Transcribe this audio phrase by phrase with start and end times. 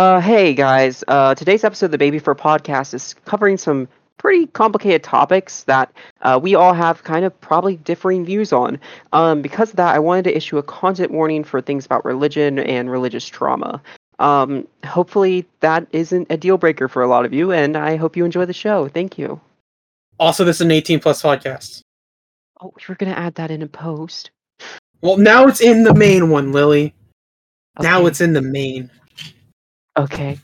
[0.00, 4.46] Uh, hey guys, uh, today's episode of the Baby Fur podcast is covering some pretty
[4.46, 5.92] complicated topics that
[6.22, 8.80] uh, we all have kind of probably differing views on.
[9.12, 12.58] Um, because of that, I wanted to issue a content warning for things about religion
[12.60, 13.82] and religious trauma.
[14.18, 18.16] Um, hopefully, that isn't a deal breaker for a lot of you, and I hope
[18.16, 18.88] you enjoy the show.
[18.88, 19.38] Thank you.
[20.18, 21.82] Also, this is an 18 plus podcast.
[22.62, 24.30] Oh, you're gonna add that in a post.
[25.02, 26.94] Well, now it's in the main one, Lily.
[27.78, 28.90] Now it's in the main.
[30.00, 30.38] Okay.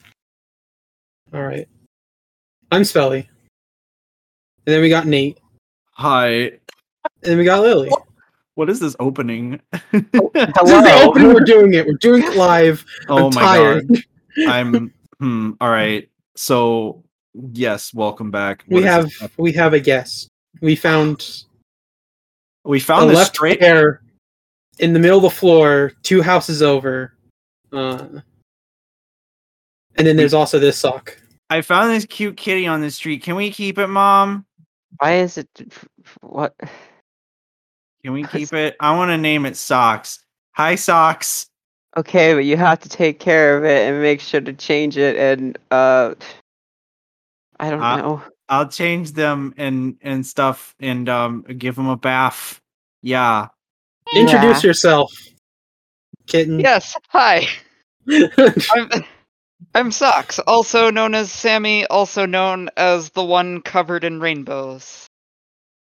[1.32, 1.69] All right.
[2.70, 3.27] I'm Spelly.
[4.66, 5.38] And then we got Nate.
[5.92, 6.29] Hi.
[6.30, 6.60] And
[7.23, 7.91] then we got Lily.
[8.55, 9.60] What is this opening?
[9.92, 11.32] This is the opening.
[11.32, 11.87] We're doing it.
[11.87, 12.84] We're doing it live.
[13.09, 13.88] oh I'm my tired.
[13.88, 13.98] god.
[14.48, 15.52] I'm hmm.
[15.60, 16.09] All right.
[16.34, 17.04] So
[17.52, 18.65] yes, welcome back.
[18.68, 20.29] We have we have a guest.
[20.60, 21.45] We found
[22.65, 23.60] we a found this left straight.
[23.60, 24.02] chair
[24.79, 27.15] in the middle of the floor, two houses over.
[27.73, 28.07] Uh,
[29.96, 31.16] and then there's also this sock.
[31.50, 33.23] I found this cute kitty on the street.
[33.23, 34.45] Can we keep it, mom?
[34.98, 35.48] Why is it?
[36.21, 36.54] What?
[38.04, 38.76] Can we keep it?
[38.80, 40.24] I want to name it Socks.
[40.52, 41.48] Hi, Socks.
[41.96, 45.16] Okay, but you have to take care of it and make sure to change it
[45.16, 46.15] and uh
[47.59, 48.23] I don't Uh, know.
[48.49, 52.60] I'll change them and and stuff and um give them a bath.
[53.02, 53.49] Yeah.
[54.15, 54.68] Introduce Yeah.
[54.68, 55.12] yourself,
[56.26, 56.60] kitten.
[56.60, 57.46] Yes, hi.
[59.77, 65.06] I'm, I'm Socks, also known as Sammy, also known as the one covered in rainbows.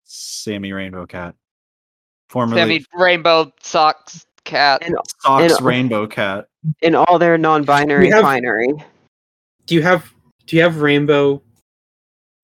[0.03, 1.33] Sammy Rainbow Cat.
[2.29, 4.83] Formerly Sammy Rainbow Socks Cat.
[4.85, 6.47] And Socks and- Rainbow Cat.
[6.81, 8.73] in all their non-binary We have- binary.
[9.65, 10.11] do you have
[10.45, 11.41] do you have rainbow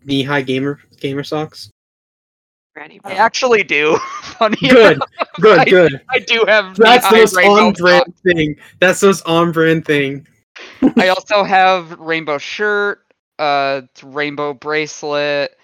[0.06, 1.70] knee high gamer gamer socks?
[2.78, 3.98] I actually do.
[4.22, 6.02] Funny Good, enough, good, I- good.
[6.10, 8.22] I do have That's the knee-high most on brand socks.
[8.24, 8.56] thing.
[8.80, 10.26] That's the most on brand thing.
[10.98, 13.04] I also have rainbow shirt,
[13.40, 15.58] uh, rainbow bracelet.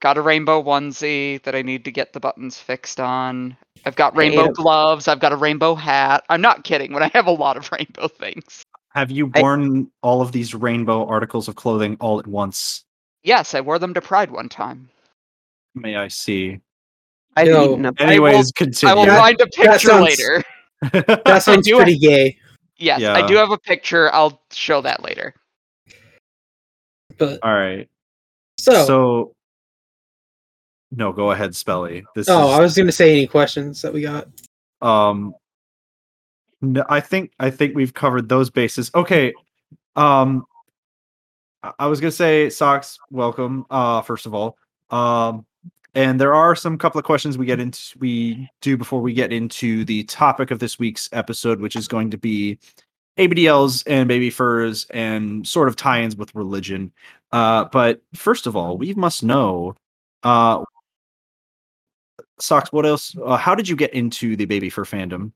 [0.00, 3.56] Got a rainbow onesie that I need to get the buttons fixed on.
[3.84, 5.08] I've got rainbow a- gloves.
[5.08, 6.24] I've got a rainbow hat.
[6.28, 6.92] I'm not kidding.
[6.92, 8.62] When I have a lot of rainbow things.
[8.94, 12.84] Have you I- worn all of these rainbow articles of clothing all at once?
[13.24, 14.88] Yes, I wore them to Pride one time.
[15.74, 16.60] May I see?
[17.36, 18.92] I've Yo, eaten a I will- Anyways, continue.
[18.92, 20.42] I will find a picture sounds- later.
[21.24, 22.38] That sounds pretty gay.
[22.78, 24.12] Yes, I do have a picture.
[24.14, 25.34] I'll show that later.
[27.18, 27.88] But all right.
[28.58, 29.32] so, So,
[30.92, 32.04] no, go ahead, Spelly.
[32.14, 34.28] This oh, is I was gonna say any questions that we got.
[34.80, 35.34] um
[36.60, 38.90] no, I think I think we've covered those bases.
[38.94, 39.34] Okay.
[39.96, 40.44] Um
[41.64, 44.56] I- I was gonna say socks, welcome, uh, first of all.
[44.90, 45.44] Um
[45.94, 49.32] and there are some couple of questions we get into we do before we get
[49.32, 52.58] into the topic of this week's episode, which is going to be
[53.18, 56.92] ABDLs and baby furs and sort of tie-ins with religion.
[57.32, 59.74] Uh, but first of all, we must know
[60.22, 60.62] uh
[62.40, 63.16] Socks, what else?
[63.24, 65.32] Uh, how did you get into the baby fur fandom?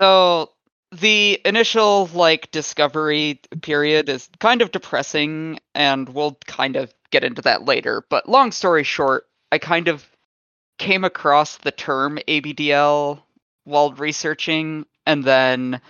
[0.00, 0.50] So
[0.92, 7.42] the initial like discovery period is kind of depressing and we'll kind of get into
[7.42, 10.08] that later, but long story short, I kind of
[10.78, 13.20] came across the term ABDL
[13.64, 15.80] while researching and then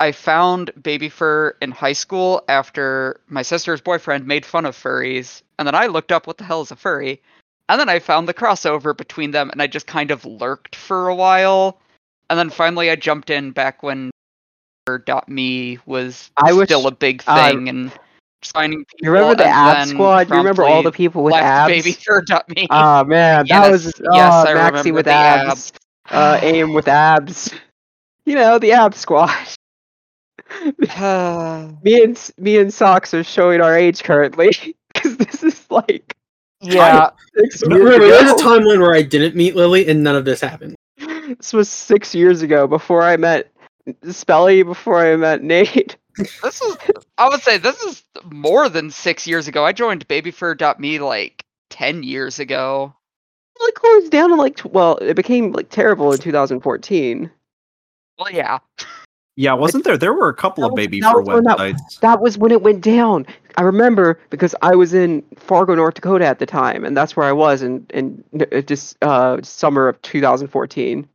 [0.00, 5.42] I found baby fur in high school after my sister's boyfriend made fun of furries
[5.58, 7.20] and then I looked up what the hell is a furry
[7.68, 11.08] and then I found the crossover between them and I just kind of lurked for
[11.08, 11.78] a while
[12.28, 14.10] and then finally, I jumped in back when
[15.28, 17.92] .me was I wish- still a big uh, thing, and
[18.42, 18.98] just finding people.
[19.06, 20.30] You remember the and ab then squad?
[20.30, 21.84] You remember all the people with left abs?
[22.48, 22.66] me.
[22.70, 25.72] Oh man, that was yes, oh, I Maxi remember with the abs.
[26.10, 27.52] Uh, aim with abs.
[28.24, 29.30] You know the ab squad.
[31.82, 34.50] me and me and socks are showing our age currently
[34.94, 36.16] because this is like
[36.60, 38.42] yeah, six years Remember, there's a ago.
[38.42, 40.76] timeline where I didn't meet Lily and none of this happened.
[40.98, 43.50] This was six years ago before I met
[44.04, 45.96] Spelly, before I met Nate.
[46.16, 46.76] This is.
[47.18, 49.64] I would say this is more than six years ago.
[49.64, 52.94] I joined BabyFur.me like ten years ago.
[53.58, 57.30] It like closed down in like well, it became like terrible in 2014.
[58.18, 58.58] Well, yeah.
[59.38, 59.98] Yeah, wasn't there?
[59.98, 62.00] There were a couple That of was- baby that fur was that- websites.
[62.00, 63.26] That was when it went down.
[63.58, 67.26] I remember because I was in Fargo, North Dakota at the time, and that's where
[67.26, 71.06] I was in in n- just uh, summer of 2014.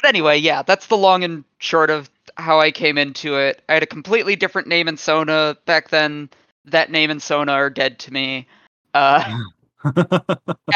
[0.00, 3.62] But anyway, yeah, that's the long and short of how I came into it.
[3.68, 6.30] I had a completely different name in Sona back then.
[6.64, 8.46] That name and Sona are dead to me.
[8.94, 9.38] Uh,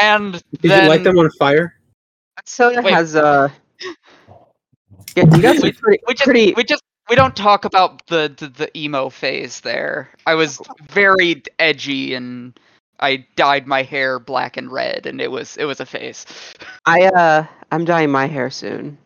[0.01, 1.75] and Did then you light them on fire?
[2.45, 2.93] So it Wait.
[2.93, 3.49] has uh,
[5.17, 8.33] yeah, you got We- pretty, we just pretty we just we don't talk about the,
[8.37, 10.11] the the emo phase there.
[10.27, 12.59] I was very edgy and
[13.01, 16.27] I dyed my hair black and red, and it was it was a phase.
[16.87, 18.97] I uh, I'm dyeing my hair soon.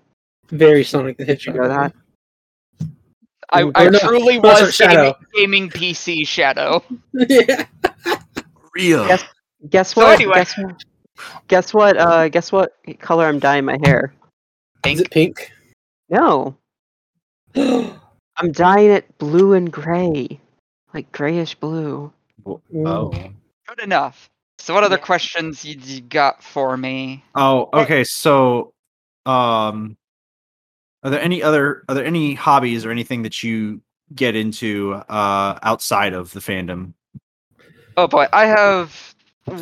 [0.50, 1.92] Very Sonic the Did you know Hedgehog.
[1.92, 2.88] that?
[3.50, 5.14] I, Or I truly no, was Shadow.
[5.34, 6.82] gaming, gaming PC Shadow.
[7.12, 7.66] yeah.
[8.74, 9.06] Real.
[9.06, 9.24] Yes.
[9.68, 10.20] Guess So what?
[10.20, 10.34] anyway.
[10.34, 10.84] Guess what?
[11.48, 11.96] Guess what?
[11.96, 14.14] Uh, guess what color I'm dyeing my hair?
[14.86, 15.50] Is it pink?
[16.08, 16.56] No,
[17.56, 20.40] I'm dyeing it blue and gray,
[20.94, 22.12] like grayish blue.
[22.46, 23.10] Oh.
[23.66, 24.30] Good enough.
[24.58, 27.24] So, what other questions you, you got for me?
[27.34, 28.04] Oh, okay.
[28.04, 28.72] So,
[29.26, 29.97] um,
[31.02, 33.80] are there any other are there any hobbies or anything that you
[34.14, 36.92] get into uh outside of the fandom?
[37.96, 39.14] Oh boy, I have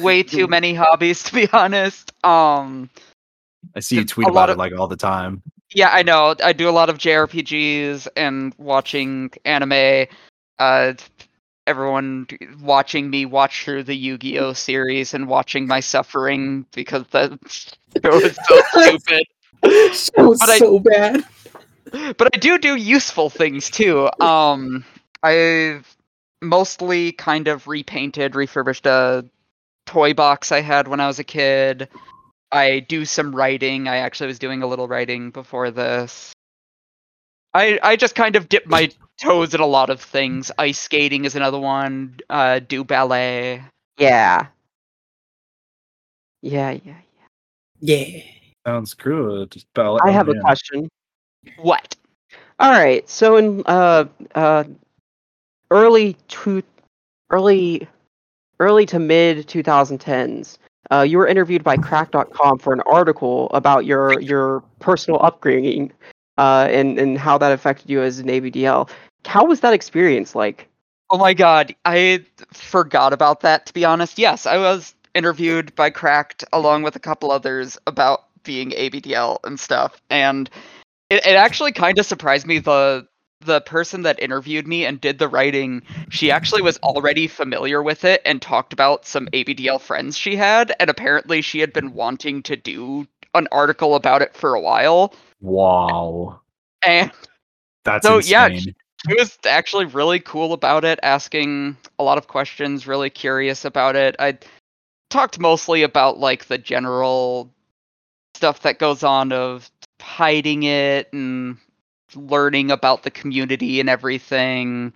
[0.02, 2.12] way too many hobbies to be honest.
[2.24, 2.90] Um,
[3.74, 5.42] I see you tweet about of- it like all the time.
[5.74, 6.34] yeah, I know.
[6.42, 10.06] I do a lot of JRPGs and watching anime.
[10.58, 10.94] Uh,
[11.66, 12.26] everyone
[12.62, 17.32] watching me watch through the Yu-Gi-Oh series and watching my suffering because that
[17.94, 19.26] it was so stupid.
[19.92, 21.24] So But I- so bad.
[22.16, 24.08] but I do do useful things too.
[24.20, 24.84] Um,
[25.22, 25.96] I've
[26.42, 29.24] mostly kind of repainted, refurbished a
[29.86, 31.88] toy box I had when I was a kid.
[32.52, 33.88] I do some writing.
[33.88, 36.32] I actually was doing a little writing before this.
[37.54, 38.90] I I just kind of dip my
[39.20, 40.50] toes in a lot of things.
[40.58, 42.18] Ice skating is another one.
[42.28, 43.62] Uh, do ballet.
[43.98, 44.46] Yeah.
[46.42, 46.98] Yeah, yeah.
[47.80, 48.22] Yeah.
[48.66, 49.54] Sounds good.
[49.74, 50.88] Bell- I have a question.
[51.58, 51.94] What?
[52.58, 53.08] All right.
[53.08, 54.64] So in uh uh
[55.70, 56.62] early to
[57.30, 57.86] early
[58.58, 60.58] early to mid 2010s,
[60.90, 65.92] uh, you were interviewed by Cracked.com for an article about your your personal upbringing
[66.38, 68.88] uh, and and how that affected you as an ABDL.
[69.24, 70.68] How was that experience like?
[71.10, 74.18] Oh my god, I forgot about that to be honest.
[74.18, 79.58] Yes, I was interviewed by Cracked along with a couple others about being ABDL and
[79.60, 80.00] stuff.
[80.08, 80.48] And
[81.10, 83.06] it, it actually kind of surprised me the
[83.40, 88.04] the person that interviewed me and did the writing, she actually was already familiar with
[88.04, 92.42] it and talked about some ABDL friends she had and apparently she had been wanting
[92.44, 95.14] to do an article about it for a while.
[95.40, 96.40] Wow.
[96.82, 97.12] And
[97.84, 98.74] That's So, yeah, she,
[99.06, 103.96] he was actually really cool about it, asking a lot of questions, really curious about
[103.96, 104.16] it.
[104.18, 104.38] I
[105.10, 107.52] talked mostly about like the general
[108.36, 111.56] stuff that goes on of hiding it and
[112.14, 114.92] learning about the community and everything.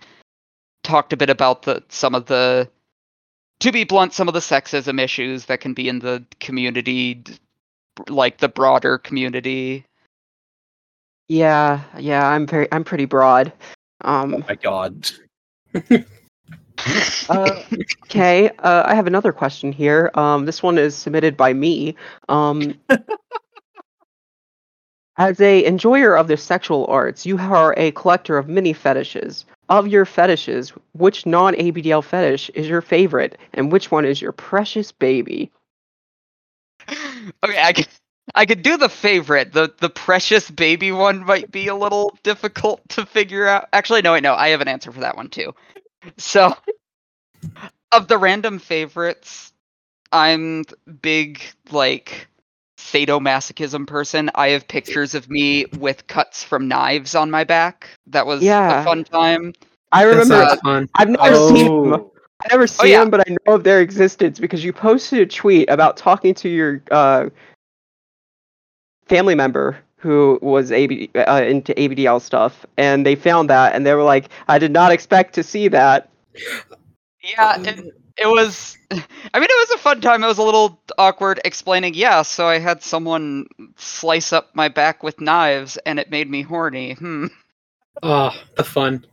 [0.83, 2.69] Talked a bit about the some of the
[3.59, 7.23] to be blunt, some of the sexism issues that can be in the community
[8.07, 9.85] like the broader community.
[11.27, 12.27] Yeah, yeah.
[12.27, 13.53] I'm very I'm pretty broad.
[14.01, 15.09] Um, my god.
[17.29, 17.63] Uh,
[18.05, 20.11] okay, uh, I have another question here.
[20.15, 21.95] Um, this one is submitted by me.
[22.27, 22.79] Um,
[25.17, 29.45] as a enjoyer of the sexual arts, you are a collector of many fetishes.
[29.69, 34.91] Of your fetishes, which non-ABDL fetish is your favorite, and which one is your precious
[34.91, 35.51] baby?
[37.43, 37.87] okay, I could
[38.35, 39.53] I could do the favorite.
[39.53, 43.69] The the precious baby one might be a little difficult to figure out.
[43.73, 45.53] Actually, no, wait, no, I have an answer for that one too.
[46.17, 46.53] So,
[47.91, 49.53] of the random favorites,
[50.11, 50.63] I'm
[51.01, 51.41] big
[51.71, 52.27] like
[52.77, 54.29] sadomasochism person.
[54.35, 57.87] I have pictures of me with cuts from knives on my back.
[58.07, 58.81] That was Yeah.
[58.81, 59.53] a fun time.
[59.91, 60.45] I remember.
[60.45, 60.89] sounds fun.
[60.95, 61.93] I've never seen them.
[61.93, 62.11] Oh,
[62.43, 62.99] I've never seen yeah.
[63.01, 66.49] them, but I know of their existence because you posted a tweet about talking to
[66.49, 67.29] your uh,
[69.07, 73.93] family member who was AB, uh, into ABDL stuff, and they found that, and they
[73.93, 76.09] were like, "I did not expect to see that."
[77.23, 78.77] Yeah, it, it was.
[78.91, 80.23] I mean, it was a fun time.
[80.23, 81.93] It was a little awkward explaining.
[81.93, 83.45] Yeah, so I had someone
[83.77, 86.93] slice up my back with knives, and it made me horny.
[86.93, 87.27] Hmm.
[88.01, 89.05] Ah, the fun.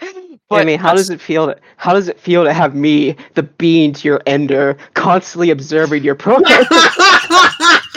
[0.50, 1.46] I mean, how does it feel?
[1.46, 6.04] To, how does it feel to have me, the bean to your ender, constantly observing
[6.04, 6.66] your progress?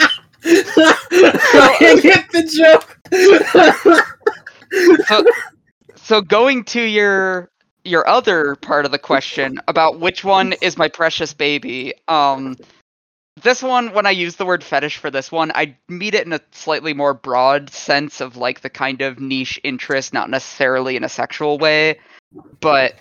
[1.34, 2.98] I get the joke.
[5.06, 5.24] so,
[5.96, 7.50] so going to your
[7.84, 11.94] your other part of the question about which one is my precious baby.
[12.06, 12.56] Um,
[13.42, 16.32] this one, when I use the word fetish for this one, I mean it in
[16.32, 21.02] a slightly more broad sense of like the kind of niche interest, not necessarily in
[21.02, 21.98] a sexual way,
[22.60, 22.94] but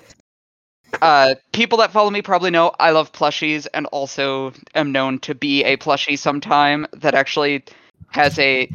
[1.01, 5.35] uh, people that follow me probably know I love plushies and also am known to
[5.35, 7.63] be a plushie sometime that actually
[8.11, 8.69] has a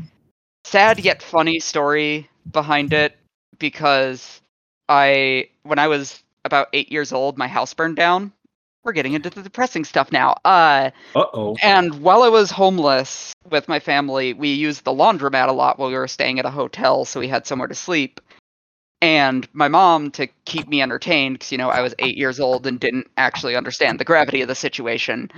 [0.64, 3.16] sad yet funny story behind it
[3.58, 4.40] because
[4.88, 8.32] I when I was about eight years old, my house burned down.
[8.84, 10.36] We're getting into the depressing stuff now.
[10.44, 11.56] Uh, oh.
[11.60, 15.88] and while I was homeless with my family, we used the laundromat a lot while
[15.88, 18.20] we were staying at a hotel, so we had somewhere to sleep.
[19.02, 22.66] And my mom, to keep me entertained, because you know I was eight years old
[22.66, 25.30] and didn't actually understand the gravity of the situation,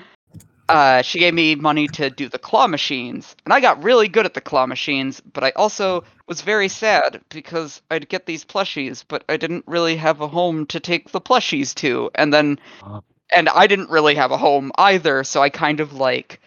[0.69, 4.27] uh, she gave me money to do the claw machines, and I got really good
[4.27, 5.21] at the claw machines.
[5.21, 9.97] But I also was very sad because I'd get these plushies, but I didn't really
[9.97, 13.01] have a home to take the plushies to, and then Uh.
[13.35, 16.41] and I didn't really have a home either, so I kind of like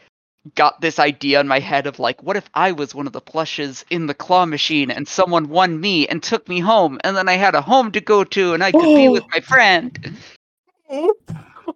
[0.55, 3.21] got this idea in my head of like, what if I was one of the
[3.21, 7.29] plushes in the claw machine and someone won me and took me home, and then
[7.29, 10.17] I had a home to go to and I could be with my friend.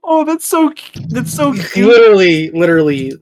[0.04, 0.72] Oh, that's so
[1.10, 1.88] that's so cute.
[1.88, 3.14] literally, literally,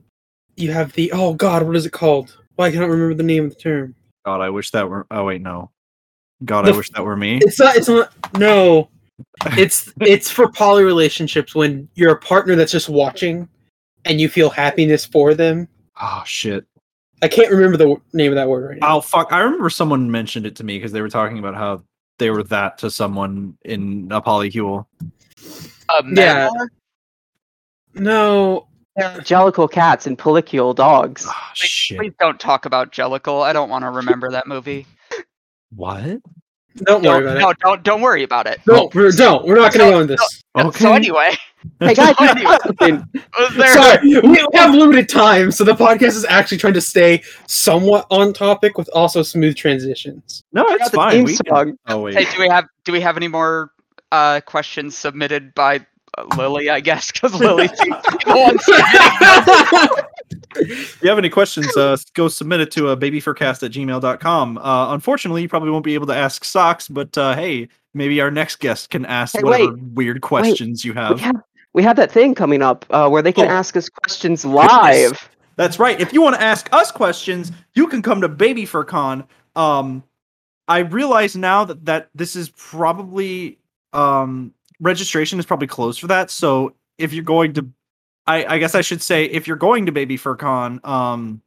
[0.56, 2.36] you have the oh god, what is it called?
[2.56, 3.94] Why can't I remember the name of the term?
[4.24, 5.06] God, I wish that were.
[5.10, 5.70] Oh wait, no.
[6.44, 7.38] God, The I f- wish that were me.
[7.42, 7.76] It's not.
[7.76, 8.12] It's not.
[8.38, 8.88] No,
[9.56, 13.48] it's it's for poly relationships when you're a partner that's just watching,
[14.04, 15.68] and you feel happiness for them.
[16.00, 16.64] Oh shit.
[17.22, 18.96] I can't remember the name of that word right now.
[18.96, 19.32] Oh fuck!
[19.32, 21.82] I remember someone mentioned it to me because they were talking about how
[22.18, 24.86] they were that to someone in a polycule.
[25.90, 26.48] A Yeah.
[26.48, 26.70] metaphor?
[27.94, 28.66] No,
[28.98, 31.26] Jellicle cats and polycule dogs.
[31.28, 31.98] Oh shit!
[31.98, 33.42] Please don't talk about Jellicle.
[33.42, 34.86] I don't want to remember that movie.
[35.74, 36.20] What?
[36.78, 37.58] don't worry Don't, about no, it.
[37.60, 38.60] don't don't worry about it.
[38.66, 39.46] No, we're, don't.
[39.46, 40.42] We're not going to go on this.
[40.56, 40.78] Okay.
[40.84, 41.30] So anyway,
[41.80, 43.04] Hey guys, you something.
[43.56, 48.06] there, Sorry, we have limited time, so the podcast is actually trying to stay somewhat
[48.10, 50.42] on topic with also smooth transitions.
[50.52, 51.24] No, I it's got the fine.
[51.24, 52.14] We can- Oh wait.
[52.16, 53.70] Hey, do we have do we have any more
[54.14, 55.84] uh, questions submitted by
[56.16, 56.70] uh, Lily?
[56.70, 60.06] I guess because Lily seems to be the one submitting them.
[60.56, 64.58] If you have any questions, uh, go submit it to uh, babyfurcast at gmail.com.
[64.58, 68.30] Uh, unfortunately, you probably won't be able to ask Socks, but uh, hey, maybe our
[68.30, 69.82] next guest can ask Hey, whatever wait.
[69.94, 71.20] weird questions you We have.
[71.20, 71.42] have
[71.72, 73.50] we have that thing coming up uh, where they can Oh.
[73.50, 75.28] ask us questions live.
[75.56, 76.00] That's right.
[76.00, 79.24] If you want to ask us questions, you can come to Baby Fur Con.
[79.56, 80.04] Um,
[80.68, 83.58] I realize now that that this is probably
[83.94, 86.30] um registration is probably closed for that.
[86.30, 87.68] So if you're going to,
[88.26, 91.40] I, I guess I should say if you're going to Baby Fur Con, um,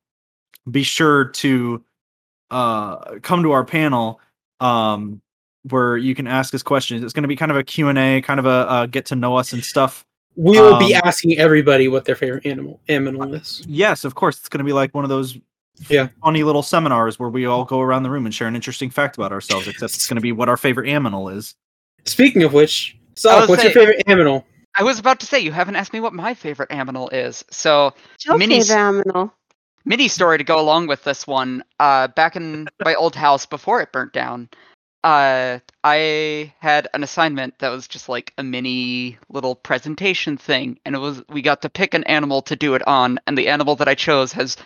[0.69, 1.83] be sure to
[2.49, 4.21] uh come to our panel
[4.61, 5.21] um
[5.69, 7.03] where you can ask us questions.
[7.03, 9.05] It's going to be kind of a Q and A, kind of a uh, get
[9.07, 10.05] to know us and stuff.
[10.37, 13.65] We will be Um, asking everybody what their favorite animal animal is.
[13.67, 14.37] Yes, of course.
[14.37, 15.37] It's going to be like one of those
[15.89, 16.07] Yeah.
[16.23, 19.17] funny little seminars where we all go around the room and share an interesting fact
[19.17, 21.53] about ourselves, except it's going to be what our favorite animal is.
[22.07, 24.45] Speaking of which, I Sock, was what's your favorite animal?
[24.75, 27.43] I was about to say you haven't asked me what my favorite aminal is.
[27.49, 27.93] So
[28.27, 29.31] Mini- Minis.
[29.85, 31.63] mini story to go along with this one.
[31.79, 34.49] Uh, back in my old house before it burnt down,
[35.03, 40.95] uh, I had an assignment that was just like a mini little presentation thing, and
[40.95, 43.75] it was we got to pick an animal to do it on, and the animal
[43.77, 44.57] that I chose has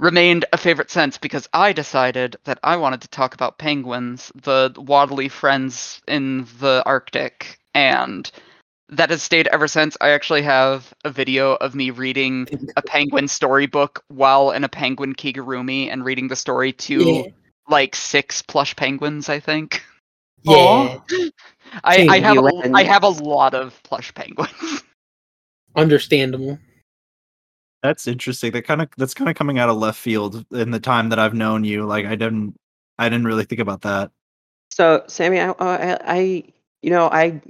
[0.00, 4.72] remained a favorite since because I decided that I wanted to talk about penguins, the
[4.76, 8.28] waddly friends in the Arctic, and
[8.88, 9.96] that has stayed ever since.
[10.00, 15.14] I actually have a video of me reading a penguin storybook while in a penguin
[15.14, 17.22] kigurumi and reading the story to Yeah.
[17.68, 19.84] like six plush penguins, I think.
[20.42, 20.98] Yeah,
[21.84, 22.74] I, I have a, Penguin.
[22.74, 24.82] I have a lot of plush penguins.
[25.76, 26.58] understandable.
[27.82, 28.52] That's interesting.
[28.52, 31.18] That kind of that's kind of coming out of left field in the time that
[31.18, 31.86] I've known you.
[31.86, 32.54] Like I didn't
[32.98, 34.10] I didn't really think about that.
[34.70, 36.44] So, Sammy, I, uh, I, I,
[36.82, 37.40] you know, I,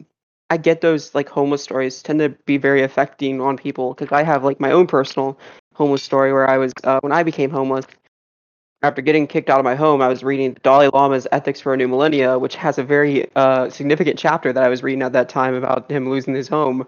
[0.49, 4.23] I get those like homeless stories tend to be very affecting on people because I
[4.23, 5.39] have like my own personal
[5.75, 7.87] homeless story where I was uh, when I became homeless.
[8.83, 11.77] After getting kicked out of my home, I was reading Dalai Lama's Ethics for a
[11.77, 15.29] New Millennia, which has a very uh, significant chapter that I was reading at that
[15.29, 16.87] time about him losing his home.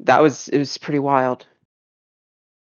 [0.00, 1.46] That was it was pretty wild.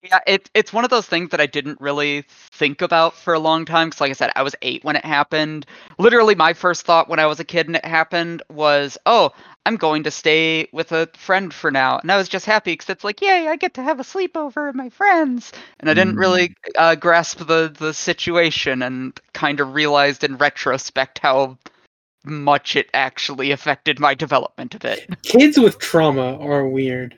[0.05, 3.39] Yeah, it, it's one of those things that I didn't really think about for a
[3.39, 3.88] long time.
[3.88, 5.65] Because, like I said, I was eight when it happened.
[5.97, 9.31] Literally, my first thought when I was a kid and it happened was, oh,
[9.65, 11.97] I'm going to stay with a friend for now.
[11.97, 14.67] And I was just happy because it's like, yay, I get to have a sleepover
[14.67, 15.51] with my friends.
[15.79, 21.17] And I didn't really uh, grasp the, the situation and kind of realized in retrospect
[21.17, 21.57] how
[22.24, 25.09] much it actually affected my development of it.
[25.24, 27.17] Kids with trauma are weird.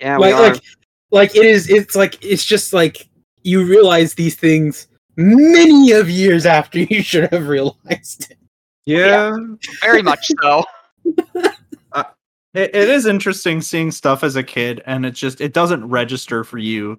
[0.00, 0.52] Yeah, we like, are.
[0.54, 0.62] like,
[1.10, 1.68] like it is.
[1.68, 3.08] It's like it's just like
[3.42, 8.38] you realize these things many of years after you should have realized it.
[8.86, 9.36] Yeah.
[9.82, 10.64] Very much so.
[11.92, 12.04] Uh,
[12.54, 16.44] it, it is interesting seeing stuff as a kid and it just it doesn't register
[16.44, 16.96] for you.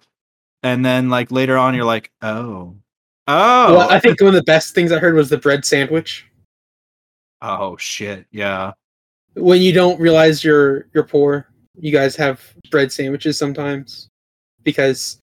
[0.63, 2.75] And then like later on you're like, "Oh.
[3.27, 6.25] Oh." Well, I think one of the best things I heard was the bread sandwich.
[7.41, 8.25] Oh shit!
[8.31, 8.73] Yeah.
[9.35, 11.47] When you don't realize you're you're poor,
[11.79, 14.09] you guys have bread sandwiches sometimes
[14.63, 15.17] because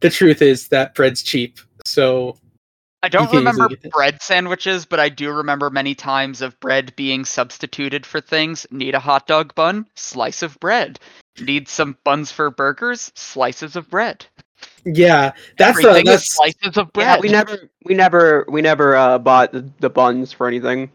[0.00, 1.58] the truth is that bread's cheap.
[1.84, 2.36] So
[3.02, 3.92] I don't remember easily get that.
[3.92, 8.66] bread sandwiches, but I do remember many times of bread being substituted for things.
[8.70, 9.86] Need a hot dog bun?
[9.94, 11.00] Slice of bread.
[11.40, 13.10] Need some buns for burgers?
[13.14, 14.26] Slices of bread.
[14.84, 17.16] yeah, that's the Everything is that's slices of bread.
[17.16, 20.90] Yeah, we never, we never, we never uh, bought the, the buns for anything.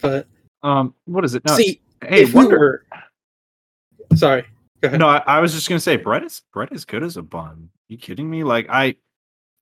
[0.00, 0.26] but
[0.62, 0.94] Um.
[1.04, 1.44] What is it?
[1.44, 1.54] No.
[1.56, 2.58] see hey, if we Wonder.
[2.58, 2.84] were
[4.14, 4.44] sorry.
[4.80, 5.00] Go ahead.
[5.00, 7.70] No, I, I was just gonna say bread is bread is good as a bun.
[7.88, 8.44] you kidding me?
[8.44, 8.96] Like I,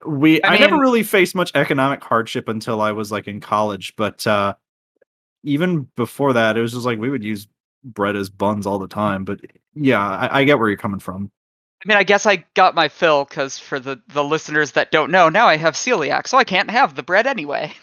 [0.06, 3.94] we I I, never really faced much economic hardship until I was like in college,
[3.96, 4.54] but uh
[5.44, 7.48] even before that, it was just like we would use
[7.84, 9.24] bread as buns all the time.
[9.26, 9.40] But
[9.74, 11.32] yeah, I, I get where you're coming from.
[11.84, 15.10] I mean, I guess I got my fill because for the, the listeners that don't
[15.10, 17.74] know, now I have celiac, so I can't have the bread anyway.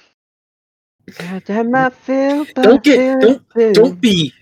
[1.19, 4.33] Goddamn, I feel Don't get- don't- don't be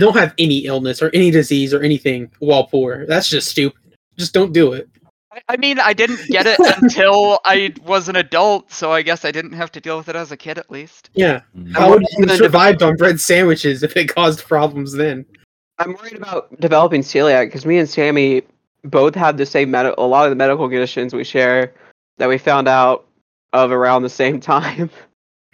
[0.00, 3.06] don't have any illness or any disease or anything while poor.
[3.06, 3.78] That's just stupid.
[4.16, 4.88] Just don't do it.
[5.32, 9.24] I, I mean, I didn't get it until I was an adult, so I guess
[9.24, 11.10] I didn't have to deal with it as a kid at least.
[11.14, 11.40] Yeah.
[11.56, 11.74] Mm.
[11.74, 15.24] How would you have survived on bread sandwiches if it caused problems then?
[15.78, 18.42] I'm worried about developing celiac because me and Sammy
[18.84, 21.72] both have the same med- a lot of the medical conditions we share
[22.18, 23.06] that we found out
[23.52, 24.90] of around the same time.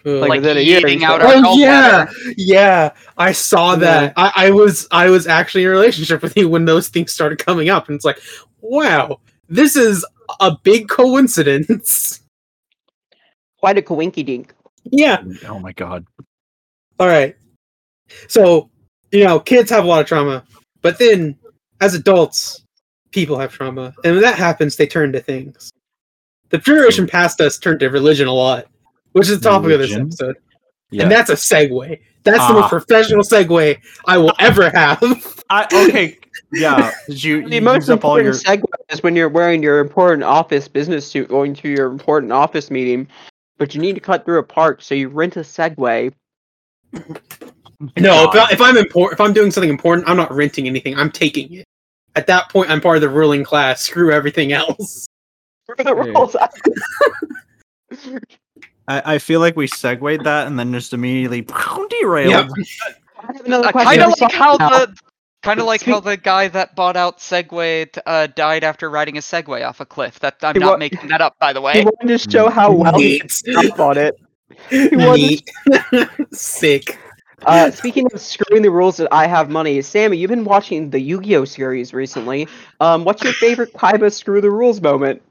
[0.07, 0.21] Ugh.
[0.21, 2.13] Like Like within a year, eating out our oh gallbladder.
[2.27, 2.91] yeah, yeah.
[3.17, 3.79] I saw Yeah.
[3.81, 4.13] that.
[4.17, 7.39] I, I was I was actually in a relationship with you when those things started
[7.39, 8.21] coming up, and it's like,
[8.61, 10.05] wow, this is
[10.41, 12.21] a big coincidence.
[13.59, 14.55] Quite a coinky dink.
[14.85, 15.23] yeah.
[15.49, 16.07] Oh my god.
[17.01, 17.37] All right.
[18.29, 18.71] So
[19.11, 20.45] you know, kids have a lot of trauma,
[20.83, 21.37] but then
[21.81, 22.63] as adults,
[23.11, 25.71] people have trauma, and when that happens, they turn to things.
[26.51, 28.67] The generation past us turned to religion a lot,
[29.19, 30.37] which is the topic of this episode.
[30.91, 31.03] Yeah.
[31.03, 32.01] And that's a segue.
[32.25, 32.61] That's the Ah.
[32.61, 35.03] most professional segue I will ever have.
[35.51, 36.19] I okay.
[36.53, 36.93] Yeah.
[37.09, 39.63] Did you, The you most use up all important your segue is when you're wearing
[39.63, 43.07] your important office business suit going to your important office meeting,
[43.59, 46.13] but you need to cut through a park, so you rent a Segway.
[46.95, 48.37] No, if, God.
[48.37, 50.97] I, if I'm important, if I'm doing something important, I'm not renting anything.
[50.99, 51.65] I'm taking it.
[52.17, 53.83] At that point, I'm part of the ruling class.
[53.83, 55.07] Screw everything else.
[55.67, 56.35] For the rules.
[58.89, 61.43] I, I feel like we segued that and then just immediately
[62.01, 62.31] derailed.
[62.31, 62.49] Yeah.
[63.21, 64.01] I have another question.
[64.01, 64.79] kind of for like how Saul now.
[64.87, 64.97] the
[65.43, 69.17] kind of like how the guy that bought out Segway t- uh, died after riding
[69.17, 70.19] a Segway off a cliff.
[70.21, 71.75] That I'm He not wa- making that up, by the way.
[71.75, 71.91] He way.
[72.01, 73.21] wanted to show how well he Neat.
[73.23, 74.15] could stop on it.
[74.73, 75.43] wanted-
[75.93, 76.09] Neat.
[76.33, 76.99] Sick.
[77.47, 80.99] Uh, speaking of screwing the rules that I have money, Sammy, you've been watching the
[80.99, 82.49] Yu-Gi-Oh series recently.
[82.81, 85.23] Um, what's your favorite Kaiba screw the rules moment?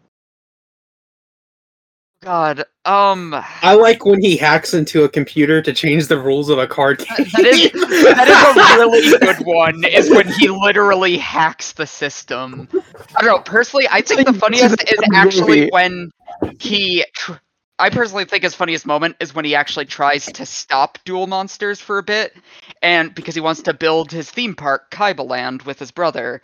[2.24, 6.58] God, um, I like when he hacks into a computer to change the rules of
[6.58, 7.28] a card game.
[7.34, 9.84] that is that is a really good one.
[9.86, 12.68] Is when he literally hacks the system.
[13.16, 13.40] I don't know.
[13.40, 16.12] Personally, I think the funniest is actually when
[16.60, 17.06] he.
[17.14, 17.34] Tr-
[17.80, 21.80] I personally think his funniest moment is when he actually tries to stop Duel Monsters
[21.80, 22.36] for a bit,
[22.82, 26.42] and because he wants to build his theme park, Kaiba Land, with his brother,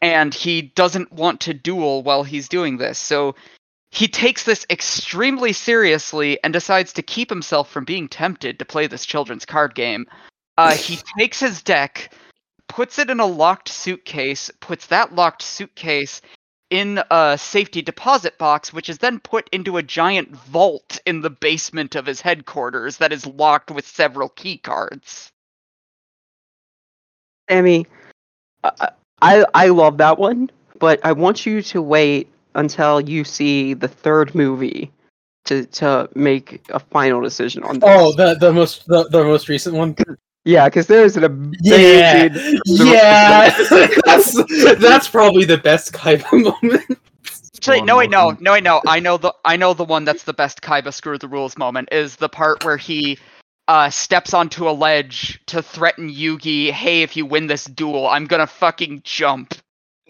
[0.00, 2.98] and he doesn't want to duel while he's doing this.
[2.98, 3.34] So
[3.90, 8.86] he takes this extremely seriously and decides to keep himself from being tempted to play
[8.86, 10.06] this children's card game.
[10.56, 12.12] Uh, he takes his deck,
[12.68, 16.20] puts it in a locked suitcase, puts that locked suitcase
[16.70, 21.30] in a safety deposit box, which is then put into a giant vault in the
[21.30, 25.32] basement of his headquarters that is locked with several key cards.
[27.50, 27.88] Sammy,
[28.62, 30.48] I, I I love that one,
[30.78, 34.90] but I want you to wait until you see the third movie
[35.44, 37.90] to to make a final decision on this.
[37.90, 39.96] Oh, the the most the, the most recent one.
[40.44, 41.58] yeah, because there's an amazing.
[41.62, 42.28] Yeah,
[42.66, 43.56] yeah.
[44.04, 46.32] that's that's probably the best Kaiba
[46.62, 46.98] moment.
[47.56, 48.38] Actually, no, wait, no, more.
[48.40, 48.80] no, wait, no.
[48.86, 51.88] I know the I know the one that's the best Kaiba screw the rules moment
[51.92, 53.18] is the part where he
[53.68, 56.70] uh, steps onto a ledge to threaten Yugi.
[56.70, 59.54] Hey, if you win this duel, I'm gonna fucking jump.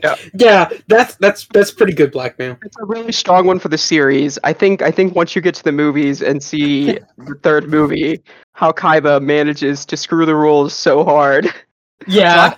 [0.03, 2.57] Yeah, yeah, that's that's that's pretty good blackmail.
[2.65, 4.39] It's a really strong one for the series.
[4.45, 8.23] I think I think once you get to the movies and see the third movie,
[8.55, 11.53] how Kaiba manages to screw the rules so hard.
[12.07, 12.55] Yeah,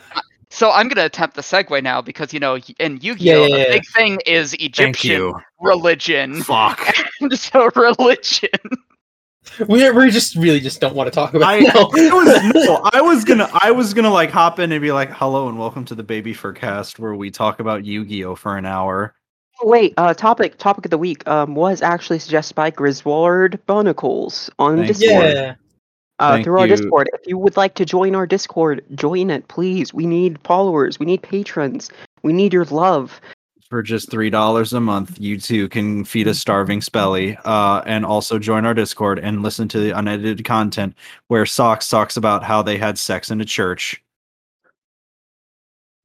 [0.50, 3.64] So I'm gonna attempt the segue now because you know in Yu-Gi-Oh, Yeah, yeah, yeah.
[3.64, 5.34] the big thing is Thank Egyptian you.
[5.60, 6.42] religion.
[6.42, 6.78] Fuck.
[7.20, 8.50] And so religion.
[9.68, 11.90] We we just really just don't want to talk about I, it now.
[11.92, 15.10] I was no, I was gonna I was gonna like hop in and be like,
[15.10, 18.66] hello and welcome to the Baby Fur cast where we talk about Yu-Gi-Oh for an
[18.66, 19.14] hour.
[19.60, 24.50] Oh, wait, uh, topic topic of the week um was actually suggested by Griswold Bonicles
[24.58, 25.24] on Thank Discord.
[25.24, 25.54] yeah,
[26.18, 26.76] uh, Thank through our you.
[26.76, 27.10] Discord.
[27.12, 29.92] If you would like to join our Discord, join it, please.
[29.92, 30.98] We need followers.
[30.98, 31.90] We need patrons.
[32.22, 33.20] We need your love.
[33.72, 38.04] For just three dollars a month, you too can feed a starving spelly, uh, and
[38.04, 40.94] also join our Discord and listen to the unedited content
[41.28, 44.04] where Socks talks about how they had sex in a church.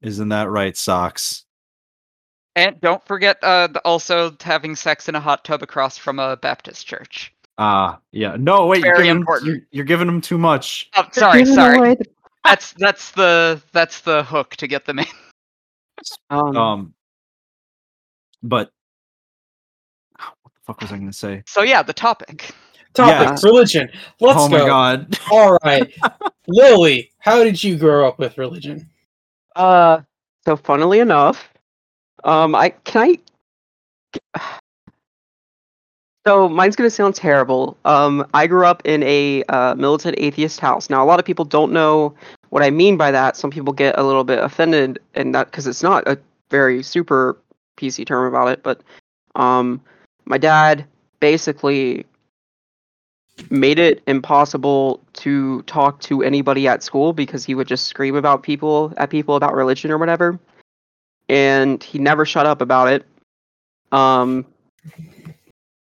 [0.00, 1.44] Isn't that right, Socks?
[2.56, 6.86] And don't forget uh, also having sex in a hot tub across from a Baptist
[6.86, 7.34] church.
[7.58, 8.34] Ah, yeah.
[8.38, 8.82] No, wait.
[8.82, 9.46] You're Very giving, important.
[9.48, 10.88] You're, you're giving them too much.
[10.96, 11.96] Oh, sorry, sorry.
[11.96, 12.06] the-
[12.44, 15.06] That's that's the that's the hook to get them in.
[16.30, 16.94] um, Um,
[18.42, 18.70] but
[20.42, 21.42] what the fuck was I going to say?
[21.46, 22.54] So yeah, the topic.
[22.94, 23.88] Topics, religion.
[24.20, 24.58] Let's oh go.
[24.58, 25.18] my god.
[25.30, 25.92] All right,
[26.48, 28.88] Lily, how did you grow up with religion?
[29.54, 30.00] Uh,
[30.44, 31.48] so funnily enough,
[32.24, 33.18] um, I can
[34.34, 34.50] I.
[36.26, 37.78] So mine's gonna sound terrible.
[37.86, 40.90] Um, I grew up in a uh, militant atheist house.
[40.90, 42.14] Now a lot of people don't know
[42.50, 43.34] what I mean by that.
[43.34, 46.18] Some people get a little bit offended, and that because it's not a
[46.50, 47.38] very super
[47.78, 48.62] PC term about it.
[48.62, 48.82] But
[49.36, 49.80] um,
[50.26, 50.86] my dad
[51.20, 52.06] basically
[53.50, 58.42] made it impossible to talk to anybody at school because he would just scream about
[58.42, 60.38] people at people about religion or whatever
[61.28, 63.06] and he never shut up about it
[63.92, 64.44] um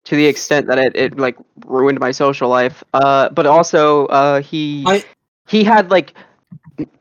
[0.05, 4.40] to the extent that it, it like ruined my social life uh but also uh
[4.42, 5.05] he I-
[5.48, 6.14] he had like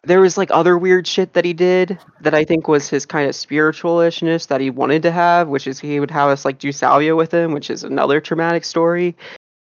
[0.04, 3.28] there was like other weird shit that he did that I think was his kind
[3.28, 6.72] of spiritualishness that he wanted to have, which is he would have us like do
[6.72, 9.16] salvia with him, which is another traumatic story.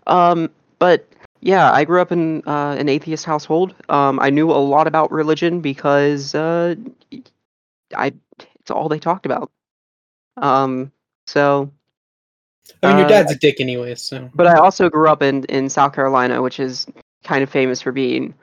[0.06, 1.06] Um, but
[1.40, 3.74] yeah, I grew up in uh, an atheist household.
[3.88, 6.74] Um, I knew a lot about religion because uh,
[7.96, 8.12] I
[8.60, 9.50] it's all they talked about.
[10.36, 10.92] Um,
[11.26, 11.70] so,
[12.82, 14.30] I mean, your Uh, dad's a dick anyway, so.
[14.34, 16.86] but I also grew up in in South Carolina, which is
[17.24, 18.34] kind of famous for being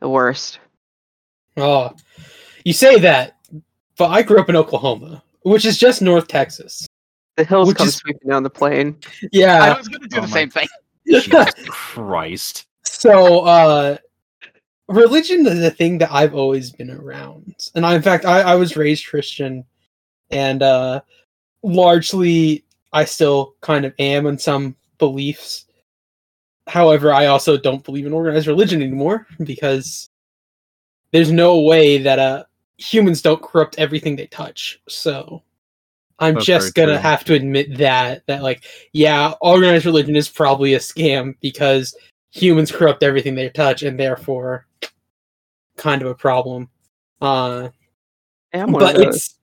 [0.00, 0.58] the worst.
[1.56, 1.94] Oh,
[2.64, 3.36] you say that,
[3.96, 6.86] but I grew up in Oklahoma, which is just North Texas.
[7.36, 8.96] The hills Which come is- sweeping down the plain.
[9.32, 10.68] Yeah, I was gonna do Oh the my- same thing.
[11.06, 12.66] Jesus Christ.
[12.84, 13.96] so, uh,
[14.88, 18.54] religion is a thing that I've always been around, and I, in fact, I, I
[18.56, 19.64] was raised Christian,
[20.30, 21.00] and uh,
[21.62, 25.66] largely I still kind of am in some beliefs.
[26.66, 30.08] However, I also don't believe in organized religion anymore because
[31.16, 32.44] there's no way that uh
[32.76, 34.80] humans don't corrupt everything they touch.
[34.86, 35.42] So
[36.18, 37.02] I'm That's just gonna true.
[37.02, 41.96] have to admit that that like yeah, organized religion is probably a scam because
[42.32, 44.66] humans corrupt everything they touch and therefore
[45.76, 46.68] kind of a problem.
[47.20, 47.70] Uh
[48.52, 49.14] Hey, I'm one of but those.
[49.14, 49.38] it's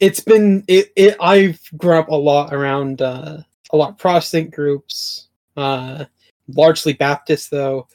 [0.00, 3.38] it's been it, it I've grown up a lot around uh
[3.70, 6.06] a lot of Protestant groups, uh
[6.48, 7.86] largely Baptist though.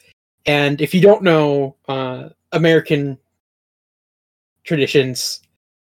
[0.46, 3.18] And if you don't know uh American
[4.64, 5.40] traditions,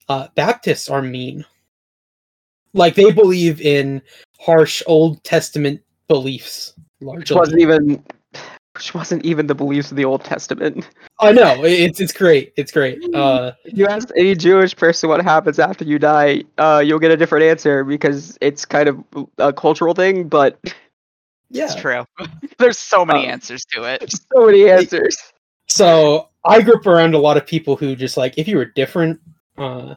[0.08, 1.44] uh Baptists are mean.
[2.74, 4.00] Like they believe in
[4.40, 7.36] harsh Old Testament beliefs which largely.
[7.36, 8.04] wasn't even
[8.74, 10.88] which wasn't even the beliefs of the Old Testament.
[11.20, 12.52] I know, it's it's great.
[12.56, 12.98] It's great.
[13.14, 17.10] Uh If you ask any Jewish person what happens after you die, uh, you'll get
[17.10, 19.04] a different answer because it's kind of
[19.38, 20.58] a cultural thing, but
[21.50, 21.64] yeah.
[21.66, 22.04] It's true.
[22.58, 24.00] There's so many Um, answers to it.
[24.00, 25.16] there's so many answers.
[25.72, 28.66] So I grew up around a lot of people who just like if you were
[28.66, 29.20] different,
[29.56, 29.94] uh,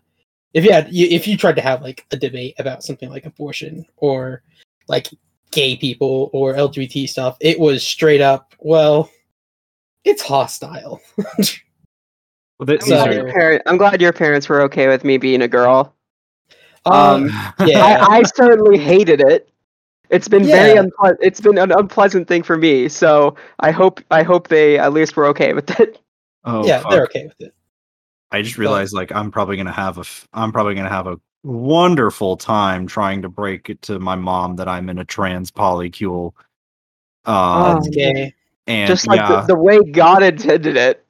[0.54, 3.86] if you had if you tried to have like a debate about something like abortion
[3.98, 4.42] or
[4.88, 5.10] like
[5.52, 8.54] gay people or LGBT stuff, it was straight up.
[8.60, 9.10] Well,
[10.06, 11.02] it's hostile.
[12.58, 15.18] Well, th- I'm glad, So- your parent, I'm glad your parents were okay with me
[15.18, 15.94] being a girl.
[16.86, 17.84] um, are- yeah.
[17.84, 19.50] I, I certainly hated it.
[20.10, 20.84] It's been very Yeah.
[20.84, 22.88] unple- it's been an unpleasant thing for me.
[22.90, 26.00] So I hope I hope they at least were okay with it.
[26.46, 26.92] oh, yeah, fuck.
[26.92, 27.54] they're okay with it.
[28.32, 31.18] I just realized like I'm probably gonna have a f- I'm probably gonna have a
[31.44, 36.34] wonderful time trying to break it to my mom that I'm in a trans polycule.
[37.26, 38.34] Uh, That's Oh, gay.
[38.68, 41.05] and Just like yeah, the, the way God intended it.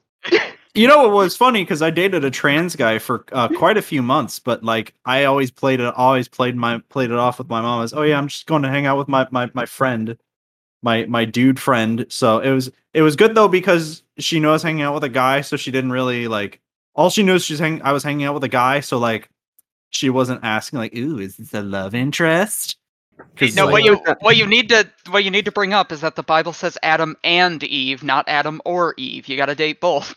[0.76, 3.82] You know it was funny because I dated a trans guy for uh, quite a
[3.82, 7.48] few months, but like I always played it, always played my played it off with
[7.48, 9.66] my mom as, oh yeah, I'm just going to hang out with my my my
[9.66, 10.16] friend,
[10.82, 12.06] my my dude friend.
[12.08, 15.04] So it was it was good though because she knew I was hanging out with
[15.04, 16.60] a guy, so she didn't really like.
[16.94, 17.82] All she knew is she's hang.
[17.82, 19.28] I was hanging out with a guy, so like
[19.90, 22.76] she wasn't asking like, ooh, is this a love interest?
[23.36, 25.90] 'Cause, No, like- what you what you need to what you need to bring up
[25.90, 29.26] is that the Bible says Adam and Eve, not Adam or Eve.
[29.28, 30.14] You got to date both.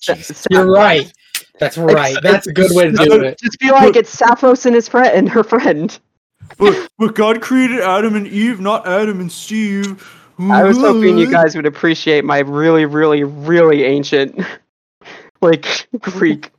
[0.00, 0.46] Jesus.
[0.50, 1.12] You're right.
[1.58, 2.16] That's right.
[2.22, 3.38] That's a good way to do it.
[3.40, 5.98] Just be like it's Sappho's and his friend and her friend.
[6.58, 10.04] but, but God created Adam and Eve, not Adam and Steve.
[10.38, 14.44] I was hoping you guys would appreciate my really, really, really ancient,
[15.40, 16.50] like Greek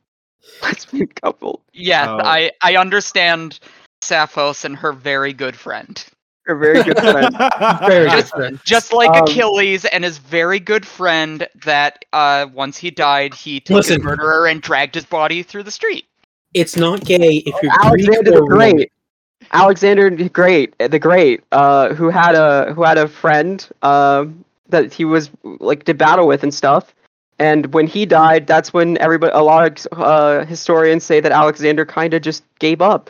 [0.61, 1.61] lesbian couple.
[1.73, 2.19] Yes, Oh.
[2.23, 3.59] I I understand
[4.01, 6.03] Sappho's and her very good friend.
[6.45, 7.35] They're very good friends.
[7.87, 8.59] Very Just- good friend.
[8.63, 13.59] Just like Um, Achilles and his very good friend that uh once he died, he
[13.59, 13.95] took Listen.
[13.95, 16.05] his murderer and dragged his body through the street.
[16.53, 18.75] It's not gay if you're Alexander the or Roman.
[18.77, 18.91] Great.
[19.53, 24.93] Alexander the Great, the Great, uh, who had a who had a friend um, that
[24.93, 26.93] he was like did battle with and stuff.
[27.39, 31.85] And when he died, that's when everybody, a lot of uh, historians say that Alexander
[31.85, 33.09] kind of just gave up.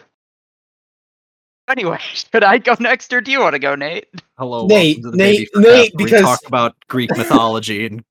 [1.68, 4.08] Anyway, should I go next or do you want to go, Nate?
[4.38, 8.04] Hello, Nate, welcome to the Nate, Nate, because- we talk about Greek mythology and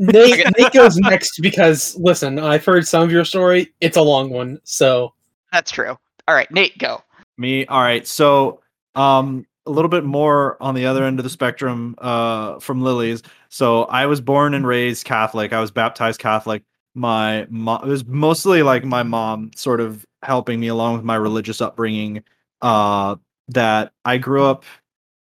[0.00, 3.72] Nate, Nate goes next because listen, I've heard some of your story.
[3.80, 5.14] It's a long one, so
[5.52, 5.96] That's true.
[6.26, 7.02] All right, Nate, go.
[7.38, 8.06] Me, all right.
[8.06, 8.60] So,
[8.96, 13.22] um, a little bit more on the other end of the spectrum, uh, from Lily's.
[13.48, 15.52] So, I was born and raised Catholic.
[15.52, 16.62] I was baptized Catholic.
[16.94, 21.14] My mom, it was mostly like my mom sort of helping me along with my
[21.14, 22.22] religious upbringing.
[22.62, 23.16] Uh,
[23.48, 24.64] that I grew up,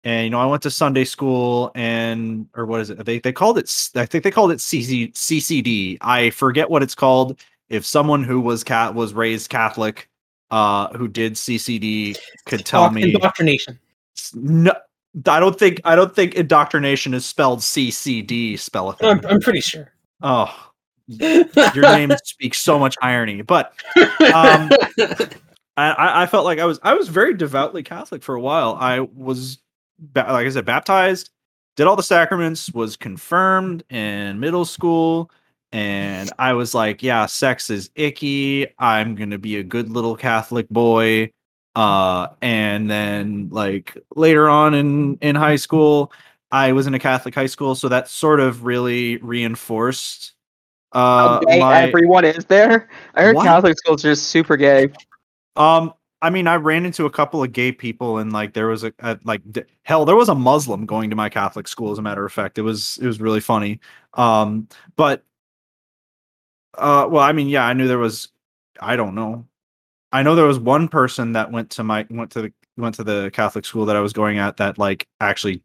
[0.03, 3.03] and you know, I went to Sunday school, and or what is it?
[3.05, 3.89] They they called it.
[3.95, 5.97] I think they called it CC, CCD.
[6.01, 7.39] I forget what it's called.
[7.69, 10.07] If someone who was cat was raised Catholic
[10.51, 13.79] uh who did CCD could tell me indoctrination.
[14.33, 14.73] no
[15.27, 18.97] I don't think I don't think indoctrination is spelled CCD spell it.
[19.01, 19.93] I'm, I'm pretty sure.
[20.21, 20.71] Oh,
[21.07, 23.41] your name speaks so much irony.
[23.41, 23.73] But
[24.33, 24.69] Um,
[25.89, 28.77] I- I, felt like I was I was very devoutly Catholic for a while.
[28.79, 29.59] I was
[30.15, 31.29] like I said baptized,
[31.75, 35.31] did all the sacraments, was confirmed in middle school,
[35.71, 38.67] and I was like, yeah, sex is icky.
[38.79, 41.31] I'm gonna be a good little Catholic boy.
[41.75, 46.11] Uh, and then like later on in in high school,
[46.51, 50.33] I was in a Catholic high school, so that sort of really reinforced.
[50.91, 52.89] Uh, gay my- everyone is there.
[53.15, 53.45] I heard What?
[53.45, 54.91] Catholic schools are just super gay.
[55.55, 58.83] Um, I mean, I ran into a couple of gay people, and like there was
[58.83, 61.91] a, a like d- hell, there was a Muslim going to my Catholic school.
[61.91, 63.79] As a matter of fact, it was it was really funny.
[64.13, 65.23] Um, but
[66.77, 68.29] uh, well, I mean, yeah, I knew there was.
[68.79, 69.47] I don't know.
[70.11, 73.03] I know there was one person that went to my went to the went to
[73.03, 75.63] the Catholic school that I was going at that like actually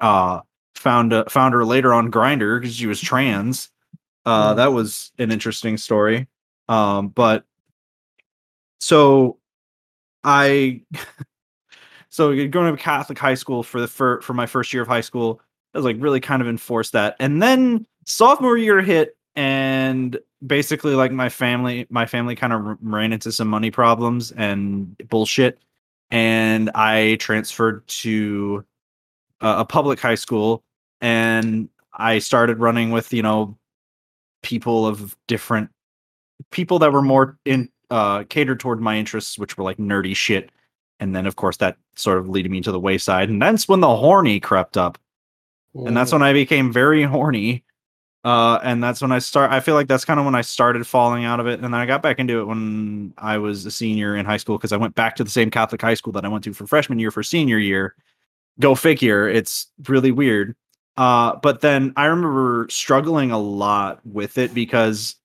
[0.00, 0.40] uh
[0.74, 3.70] found a, found her later on Grindr because she was trans.
[4.24, 6.28] Uh, that was an interesting story.
[6.68, 7.44] Um, but
[8.82, 9.38] so
[10.24, 10.82] I
[12.10, 15.00] so going to Catholic high school for the for, for my first year of high
[15.00, 15.40] school,
[15.72, 17.14] I was like really kind of enforced that.
[17.20, 23.12] And then sophomore year hit and basically like my family my family kind of ran
[23.12, 25.60] into some money problems and bullshit
[26.10, 28.64] and I transferred to
[29.40, 30.64] a, a public high school
[31.00, 33.56] and I started running with, you know,
[34.42, 35.70] people of different
[36.50, 40.50] people that were more in uh catered toward my interests which were like nerdy shit.
[40.98, 43.28] And then of course that sort of leading me to the wayside.
[43.28, 44.98] And that's when the horny crept up.
[45.74, 47.64] And that's when i became very horny.
[48.24, 50.86] Uh and that's when i start i feel like that's kind of when i started
[50.86, 51.54] falling out of it.
[51.54, 54.56] And then i got back into it when i was a senior in high school
[54.56, 56.66] because i went back to the same catholic high school that i went to for
[56.66, 57.94] freshman year for senior year.
[58.58, 60.56] Go figure it's really weird.
[60.96, 65.16] Uh but then i remember struggling a lot with it because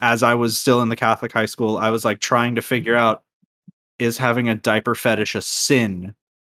[0.00, 2.96] as I was still in the Catholic high school, I was like trying to figure
[2.96, 3.22] out
[4.00, 6.14] is having a diaper fetish a sin?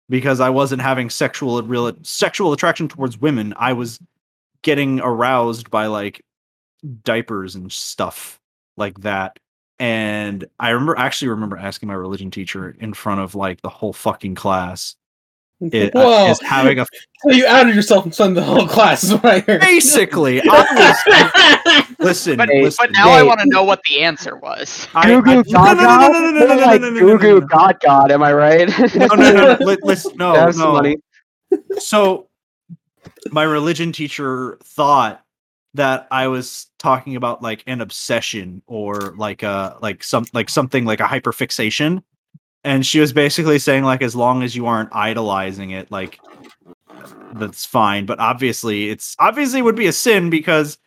[0.10, 3.54] Because I wasn't having sexual real sexual attraction towards women.
[3.58, 4.00] I was
[4.62, 6.24] getting aroused by like
[7.04, 8.40] diapers and stuff
[8.78, 9.40] like that.
[9.80, 13.94] And I remember actually remember asking my religion teacher in front of like the whole
[13.94, 14.96] fucking class.
[15.62, 16.32] It, uh, Whoa.
[16.32, 16.86] is having a
[17.24, 19.62] So you outed yourself in front of the whole class, is what I heard.
[19.62, 20.96] basically I
[21.66, 22.86] was listen, But, listen.
[22.88, 24.88] but now I want to know what the answer was.
[24.94, 25.52] I- Goo I- Goo Gaga?
[25.52, 27.48] no, no, no, no, no, no, no, More no, like no, no, no, Goo Goo.
[27.48, 28.68] God God, am I right?
[28.96, 29.78] no, no, no, no.
[29.84, 30.74] Listen, no, Have some no.
[30.74, 30.98] money.
[31.80, 32.28] So,
[33.32, 35.24] my religion teacher thought
[35.74, 40.86] that I was talking about like an obsession or like a like some like something
[40.86, 42.04] like a hyperfixation,
[42.64, 46.20] and she was basically saying like as long as you aren't idolizing it, like
[47.34, 48.06] that's fine.
[48.06, 50.78] But obviously, it's obviously would be a sin because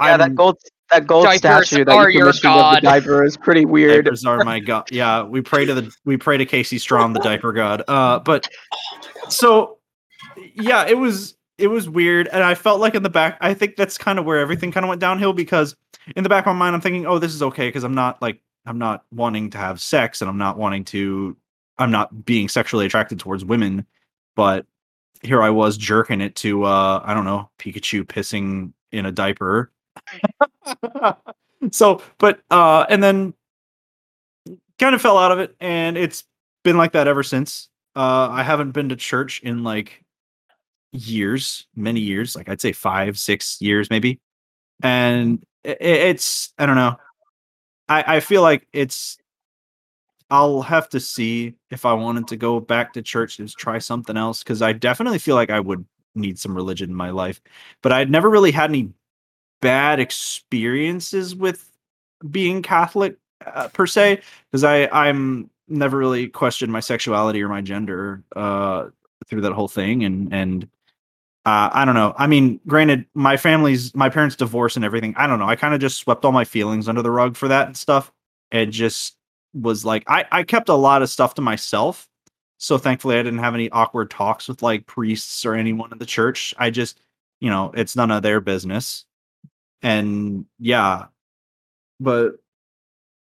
[0.00, 0.58] Yeah, that I'm- gold
[0.90, 4.04] that gold Diapers statue that are you commissioned of the diaper is pretty weird.
[4.04, 4.90] Diapers are my god.
[4.92, 7.82] Yeah, we pray to the we pray to Casey Strom, the diaper god.
[7.88, 8.48] Uh, but
[9.28, 9.78] so
[10.54, 13.76] yeah, it was it was weird, and I felt like in the back, I think
[13.76, 15.74] that's kind of where everything kind of went downhill because
[16.16, 18.20] in the back of my mind, I'm thinking, oh, this is okay because I'm not
[18.20, 21.36] like I'm not wanting to have sex, and I'm not wanting to,
[21.78, 23.86] I'm not being sexually attracted towards women,
[24.36, 24.66] but
[25.22, 29.70] here I was jerking it to uh I don't know Pikachu pissing in a diaper.
[31.70, 33.34] so, but uh, and then
[34.78, 36.24] kind of fell out of it, and it's
[36.62, 37.68] been like that ever since.
[37.96, 40.04] Uh, I haven't been to church in like
[40.92, 44.20] years, many years, like I'd say five, six years maybe,
[44.82, 46.96] and it, it's I don't know.
[47.88, 49.18] I I feel like it's
[50.30, 54.16] I'll have to see if I wanted to go back to church and try something
[54.16, 57.40] else because I definitely feel like I would need some religion in my life,
[57.82, 58.90] but I'd never really had any
[59.64, 61.70] bad experiences with
[62.30, 64.20] being Catholic uh, per se
[64.52, 68.88] because I I'm never really questioned my sexuality or my gender uh,
[69.26, 70.64] through that whole thing and and
[71.46, 72.14] uh, I don't know.
[72.16, 75.14] I mean, granted, my family's my parents divorced and everything.
[75.16, 75.48] I don't know.
[75.48, 78.12] I kind of just swept all my feelings under the rug for that and stuff,
[78.52, 79.16] and just
[79.54, 82.06] was like, I I kept a lot of stuff to myself.
[82.58, 86.06] So thankfully, I didn't have any awkward talks with like priests or anyone in the
[86.06, 86.54] church.
[86.58, 87.00] I just,
[87.40, 89.06] you know, it's none of their business.
[89.84, 91.04] And yeah,
[92.00, 92.32] but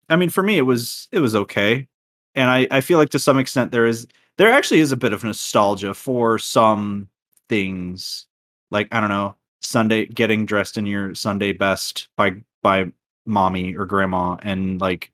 [0.09, 1.87] I mean, for me, it was it was okay,
[2.35, 5.11] and I I feel like to some extent there is there actually is a bit
[5.11, 7.09] of nostalgia for some
[7.49, 8.27] things,
[8.69, 12.91] like I don't know, Sunday getting dressed in your Sunday best by by
[13.25, 15.11] mommy or grandma, and like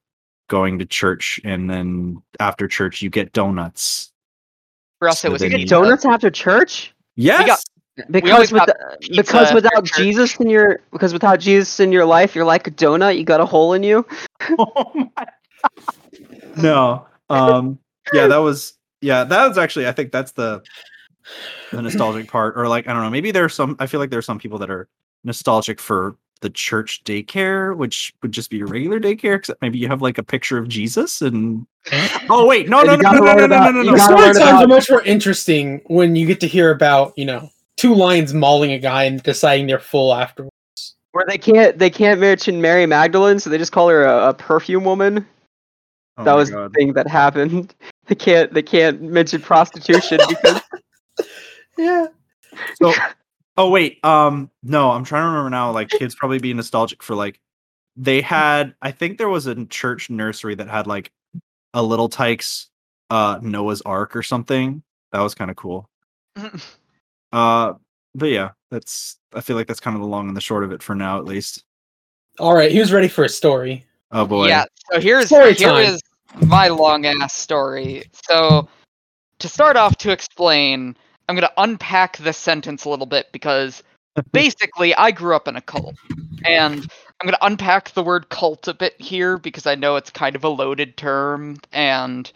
[0.49, 4.12] going to church, and then after church you get donuts.
[4.99, 7.63] For us, So it was then You you- get donuts after church Yes.
[8.12, 9.97] Because with the, because after without church.
[9.97, 13.17] Jesus in your because without Jesus in your life, you're like a donut.
[13.17, 14.05] You got a hole in you.
[14.60, 15.27] oh my God.
[16.57, 17.77] no um
[18.13, 20.62] yeah that was yeah that was actually i think that's the
[21.71, 24.25] the nostalgic part or like i don't know maybe there's some i feel like there's
[24.25, 24.88] some people that are
[25.23, 29.88] nostalgic for the church daycare which would just be a regular daycare except maybe you
[29.88, 31.65] have like a picture of jesus and
[32.29, 34.38] oh wait no And no no no no no no no no no story times
[34.38, 38.33] about- are much more interesting when you get to hear about, you know, two lions
[38.33, 40.51] mauling a guy and deciding they're full afterwards.
[41.11, 44.33] Where they can't they can't mention Mary Magdalene, so they just call her a, a
[44.33, 45.25] perfume woman.
[46.17, 46.71] Oh that was God.
[46.71, 47.73] the thing that happened.
[48.07, 50.61] They can't they can't mention prostitution because
[51.77, 52.07] Yeah.
[52.75, 52.93] So,
[53.57, 55.71] oh wait, um, no, I'm trying to remember now.
[55.71, 57.39] Like kids probably be nostalgic for like
[57.95, 58.75] they had.
[58.81, 61.11] I think there was a church nursery that had like
[61.73, 62.69] a Little Tikes,
[63.09, 64.83] uh, Noah's Ark or something.
[65.11, 65.89] That was kind of cool.
[67.38, 67.73] Uh,
[68.15, 69.17] but yeah, that's.
[69.34, 71.19] I feel like that's kind of the long and the short of it for now,
[71.19, 71.63] at least.
[72.39, 73.86] All right, who's ready for a story?
[74.12, 74.47] Oh boy.
[74.47, 74.65] Yeah.
[74.91, 75.86] So here's Story here time.
[75.86, 76.02] is
[76.47, 78.04] my long ass story.
[78.12, 78.67] So
[79.38, 80.95] to start off to explain,
[81.30, 83.84] I'm gonna unpack this sentence a little bit because
[84.32, 85.95] basically I grew up in a cult.
[86.45, 86.88] And
[87.19, 90.43] I'm gonna unpack the word cult a bit here because I know it's kind of
[90.43, 92.32] a loaded term and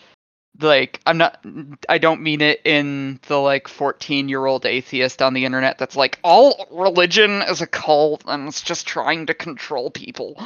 [0.59, 1.43] like I'm not
[1.87, 5.95] I don't mean it in the like 14 year old atheist on the internet that's
[5.95, 10.41] like all religion is a cult and it's just trying to control people.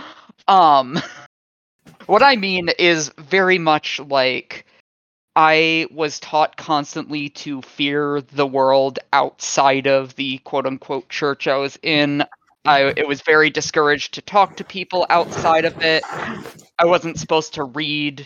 [0.47, 0.99] Um
[2.05, 4.65] what I mean is very much like
[5.35, 11.57] I was taught constantly to fear the world outside of the quote unquote church I
[11.57, 12.23] was in.
[12.63, 16.03] I it was very discouraged to talk to people outside of it.
[16.77, 18.25] I wasn't supposed to read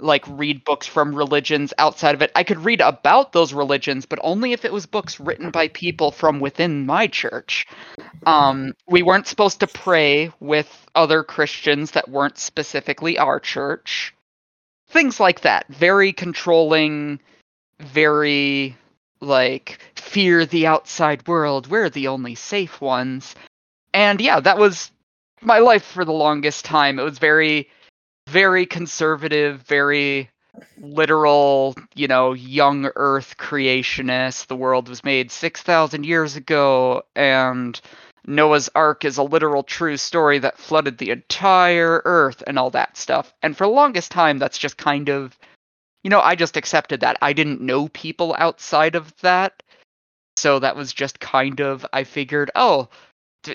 [0.00, 2.30] like read books from religions outside of it.
[2.34, 6.10] I could read about those religions, but only if it was books written by people
[6.10, 7.66] from within my church.
[8.26, 14.14] Um, we weren't supposed to pray with other Christians that weren't specifically our church.
[14.88, 15.66] Things like that.
[15.68, 17.20] Very controlling,
[17.80, 18.76] very
[19.20, 21.66] like fear the outside world.
[21.66, 23.34] We're the only safe ones.
[23.92, 24.90] And yeah, that was
[25.40, 26.98] my life for the longest time.
[26.98, 27.68] It was very
[28.28, 30.30] very conservative, very
[30.78, 34.48] literal, you know, young earth creationist.
[34.48, 37.80] The world was made 6,000 years ago, and
[38.26, 42.98] Noah's Ark is a literal true story that flooded the entire earth and all that
[42.98, 43.32] stuff.
[43.42, 45.36] And for the longest time, that's just kind of,
[46.04, 47.16] you know, I just accepted that.
[47.22, 49.62] I didn't know people outside of that.
[50.36, 52.90] So that was just kind of, I figured, oh,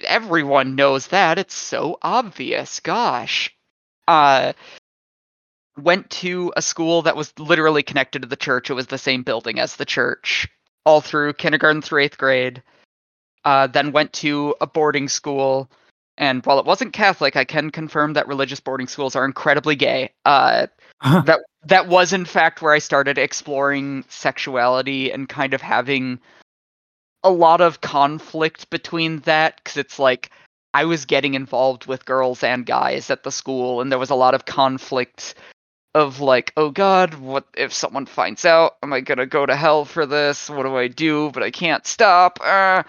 [0.03, 1.37] everyone knows that.
[1.37, 2.79] It's so obvious.
[2.79, 3.55] Gosh
[4.07, 4.53] uh
[5.77, 8.69] went to a school that was literally connected to the church.
[8.69, 10.47] It was the same building as the church
[10.85, 12.63] all through kindergarten through 8th grade.
[13.45, 15.69] Uh then went to a boarding school
[16.17, 20.11] and while it wasn't Catholic, I can confirm that religious boarding schools are incredibly gay.
[20.25, 20.67] Uh
[21.25, 26.19] that that was in fact where I started exploring sexuality and kind of having
[27.23, 30.29] a lot of conflict between that cuz it's like
[30.73, 34.15] I was getting involved with girls and guys at the school, and there was a
[34.15, 35.35] lot of conflict
[35.95, 38.77] of like, oh god, what if someone finds out?
[38.81, 40.49] Am I gonna go to hell for this?
[40.49, 41.31] What do I do?
[41.31, 42.39] But I can't stop.
[42.43, 42.83] Uh,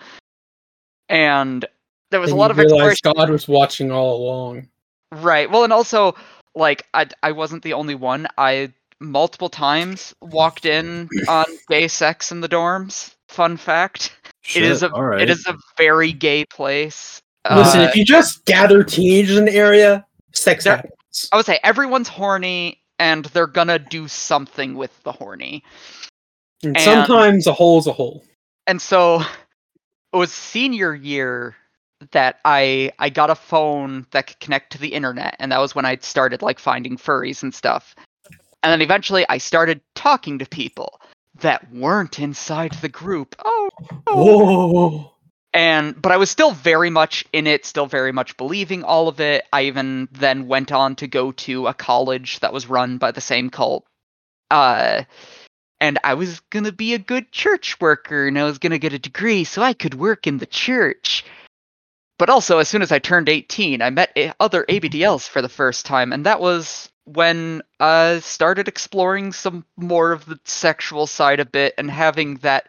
[1.09, 1.65] and
[2.11, 3.13] there was And a lot you of realize exploration.
[3.17, 4.69] God was watching all along.
[5.13, 5.51] Right.
[5.51, 6.15] Well, and also
[6.55, 8.27] like I I wasn't the only one.
[8.39, 13.15] I multiple times walked in on gay sex in the dorms.
[13.29, 14.17] Fun fact.
[14.55, 15.21] it is a all right.
[15.21, 17.21] it is a very gay place.
[17.51, 21.29] Listen, Uh, if you just gather teenagers in the area, sex happens.
[21.33, 25.63] I would say everyone's horny and they're gonna do something with the horny.
[26.63, 28.25] And and- sometimes a hole's a hole.
[28.67, 29.21] And so
[30.13, 31.55] it was senior year
[32.13, 35.75] that I I got a phone that could connect to the internet and that was
[35.75, 37.95] when I started like finding furries and stuff.
[38.63, 41.01] And then eventually I started talking to people
[41.41, 43.35] that weren't inside the group.
[43.45, 43.69] Oh,
[44.09, 45.14] Whoa.
[45.55, 49.21] And but I was still very much in it, still very much believing all of
[49.21, 49.45] it.
[49.53, 53.21] I even then went on to go to a college that was run by the
[53.21, 53.87] same cult.
[54.51, 55.05] Uh
[55.81, 58.99] and I was gonna be a good church worker and I was gonna get a
[58.99, 61.25] degree so I could work in the church.
[62.19, 65.85] But also, as soon as I turned 18, I met other ABDLs for the first
[65.85, 71.45] time, and that was when I started exploring some more of the sexual side a
[71.45, 72.69] bit and having that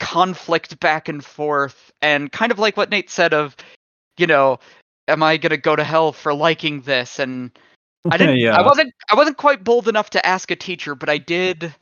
[0.00, 3.56] conflict back and forth and kind of like what Nate said of
[4.18, 4.58] you know
[5.08, 7.18] am I going to go to hell for liking this?
[7.18, 7.50] And
[8.10, 8.56] I didn't yeah.
[8.56, 11.74] I wasn't I wasn't quite bold enough to ask a teacher but I did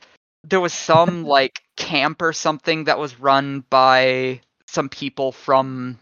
[0.43, 5.99] there was some like camp or something that was run by some people from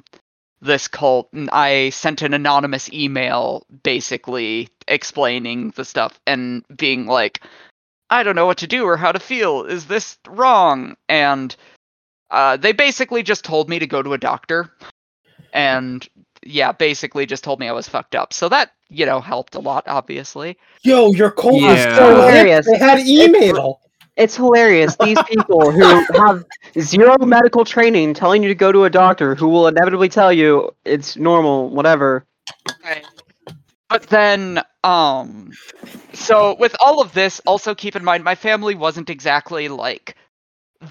[0.61, 7.41] this cult and I sent an anonymous email basically explaining the stuff and being like
[8.11, 9.63] I don't know what to do or how to feel.
[9.63, 10.97] Is this wrong?
[11.07, 11.55] And
[12.31, 14.71] uh, they basically just told me to go to a doctor,
[15.53, 16.07] and
[16.43, 18.33] yeah, basically just told me I was fucked up.
[18.33, 20.57] So that you know helped a lot, obviously.
[20.83, 21.73] Yo, your cold Yeah.
[21.73, 22.65] is so Hilarious.
[22.65, 23.81] They had email.
[24.17, 24.95] It's hilarious.
[24.97, 26.43] These people who have
[26.79, 30.71] zero medical training telling you to go to a doctor who will inevitably tell you
[30.85, 32.25] it's normal, whatever.
[33.89, 35.51] But then, um,
[36.13, 40.15] so with all of this, also keep in mind my family wasn't exactly like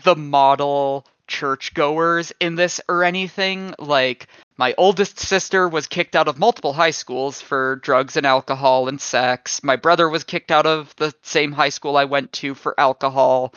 [0.05, 3.75] the model churchgoers in this or anything.
[3.79, 4.27] Like
[4.59, 9.01] my oldest sister was kicked out of multiple high schools for drugs and alcohol and
[9.01, 9.63] sex.
[9.63, 13.55] My brother was kicked out of the same high school I went to for alcohol.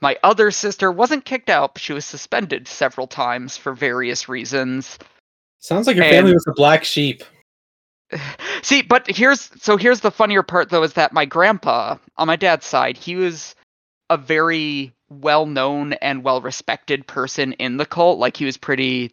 [0.00, 4.98] My other sister wasn't kicked out, but she was suspended several times for various reasons.
[5.58, 7.24] Sounds like your And- family was a black sheep.
[8.62, 12.36] See, but here's so here's the funnier part though is that my grandpa on my
[12.36, 13.54] dad's side, he was
[14.10, 18.18] a very well-known and well-respected person in the cult.
[18.18, 19.12] Like he was pretty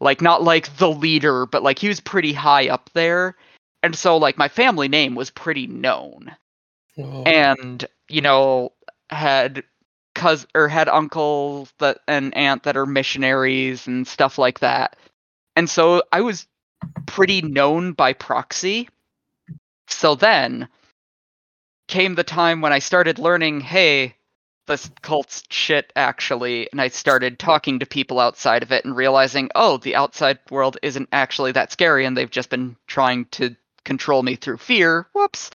[0.00, 3.36] like not like the leader, but like he was pretty high up there.
[3.82, 6.34] And so like my family name was pretty known.
[6.96, 7.22] Whoa.
[7.24, 8.72] And, you know,
[9.10, 9.64] had
[10.14, 14.96] cuz or had uncles that and aunt that are missionaries and stuff like that.
[15.56, 16.46] And so I was
[17.06, 18.88] pretty known by proxy.
[19.88, 20.68] So then
[21.86, 24.16] came the time when I started learning, hey,
[24.66, 29.50] this cult's shit actually, and I started talking to people outside of it and realizing,
[29.54, 34.22] oh, the outside world isn't actually that scary and they've just been trying to control
[34.22, 35.06] me through fear.
[35.12, 35.50] Whoops.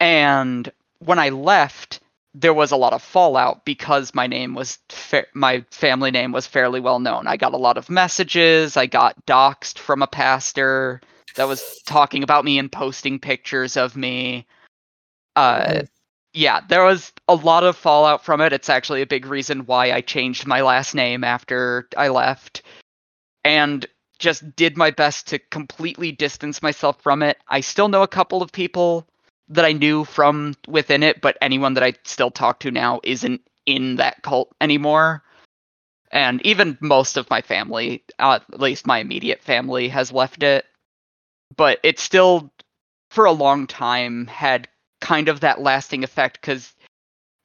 [0.00, 2.00] And when I left,
[2.34, 6.46] there was a lot of fallout because my name was fa- my family name was
[6.46, 7.26] fairly well known.
[7.26, 8.76] I got a lot of messages.
[8.76, 11.00] I got doxxed from a pastor
[11.36, 14.46] that was talking about me and posting pictures of me.
[15.36, 15.82] Uh,
[16.32, 18.52] yeah, there was a lot of fallout from it.
[18.52, 22.62] It's actually a big reason why I changed my last name after I left,
[23.44, 23.86] and
[24.18, 27.38] just did my best to completely distance myself from it.
[27.48, 29.06] I still know a couple of people
[29.48, 33.42] that I knew from within it, but anyone that I still talk to now isn't
[33.66, 35.22] in that cult anymore.
[36.10, 40.64] And even most of my family, uh, at least my immediate family, has left it.
[41.56, 42.52] But it still,
[43.10, 44.68] for a long time, had
[45.04, 46.72] kind of that lasting effect because,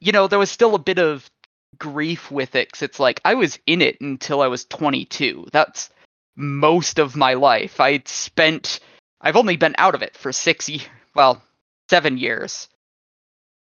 [0.00, 1.30] you know, there was still a bit of
[1.78, 2.72] grief with it.
[2.72, 5.48] Cause it's like I was in it until I was 22.
[5.52, 5.90] That's
[6.36, 7.78] most of my life.
[7.78, 8.80] I'd spent,
[9.20, 10.88] I've only been out of it for six years.
[11.14, 11.42] Well,
[11.90, 12.68] seven years.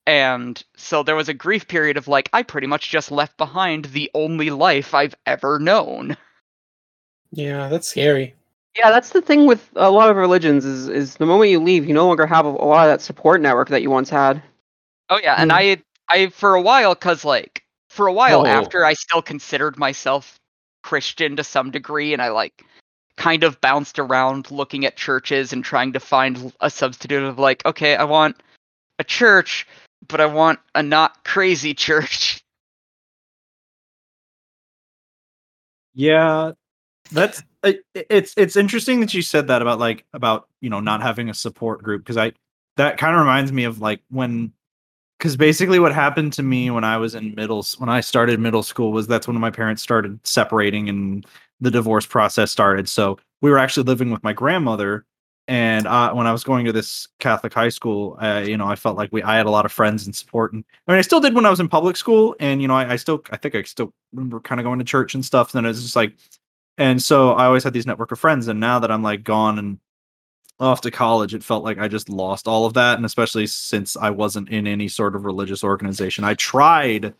[0.05, 3.85] And so there was a grief period of like, I pretty much just left behind
[3.85, 6.17] the only life I've ever known.
[7.31, 8.35] Yeah, that's scary.
[8.75, 11.85] Yeah, that's the thing with a lot of religions is is the moment you leave,
[11.85, 14.41] you no longer have a, a lot of that support network that you once had.
[15.09, 15.57] Oh yeah, and Hmm.
[15.57, 18.45] I I for a while cuz like for a while Oh.
[18.45, 20.39] after I still considered myself
[20.83, 22.63] Christian to some degree and I like
[23.17, 27.65] kind of bounced around looking at churches and trying to find a substitute of like
[27.65, 28.41] okay, I want
[28.99, 29.67] a church,
[30.07, 32.41] but I want a not crazy church.
[35.93, 36.53] Yeah,
[37.11, 41.01] that's it, it's it's interesting that you said that about like about you know not
[41.01, 42.33] having a support group because I
[42.77, 44.51] that kind of reminds me of like when
[45.17, 48.63] because basically what happened to me when I was in middle when I started middle
[48.63, 51.25] school was that's when my parents started separating and
[51.59, 52.89] the divorce process started.
[52.89, 55.05] So we were actually living with my grandmother,
[55.47, 58.97] and uh, when I was going to this Catholic high school, you know, I felt
[58.97, 61.19] like we I had a lot of friends and support, and I mean, I still
[61.19, 63.53] did when I was in public school, and you know, I, I still I think
[63.53, 65.53] I still remember kind of going to church and stuff.
[65.53, 66.13] And then it was just like,
[66.81, 69.59] and so I always had these network of friends, and now that I'm like gone
[69.59, 69.77] and
[70.59, 73.95] off to college, it felt like I just lost all of that, and especially since
[73.95, 77.13] I wasn't in any sort of religious organization, I tried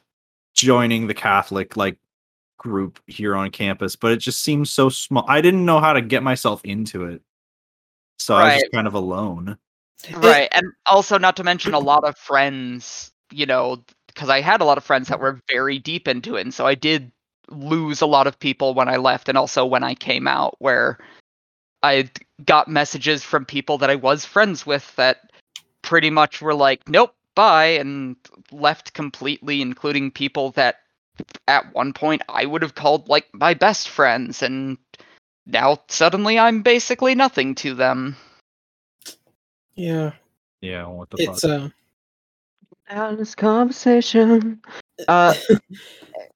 [0.56, 1.98] joining the Catholic like
[2.58, 5.26] group here on campus, but it just seemed so small.
[5.28, 7.22] I didn't know how to get myself into it.
[8.18, 9.58] So I was just kind of alone.
[10.16, 14.60] right and also not to mention a lot of friends you know because i had
[14.60, 17.12] a lot of friends that were very deep into it and so i did
[17.52, 20.98] lose a lot of people when i left and also when i came out where
[21.84, 22.10] i
[22.46, 25.32] got messages from people that i was friends with that
[25.82, 28.16] pretty much were like nope bye and
[28.52, 30.78] left completely including people that
[31.48, 34.78] at one point i would have called like my best friends and
[35.46, 38.16] now suddenly i'm basically nothing to them
[39.76, 40.12] Yeah,
[40.62, 41.52] Yeah, what the it's fuck?
[41.52, 41.70] uh,
[42.90, 44.62] Out of this conversation.
[45.08, 45.34] Uh,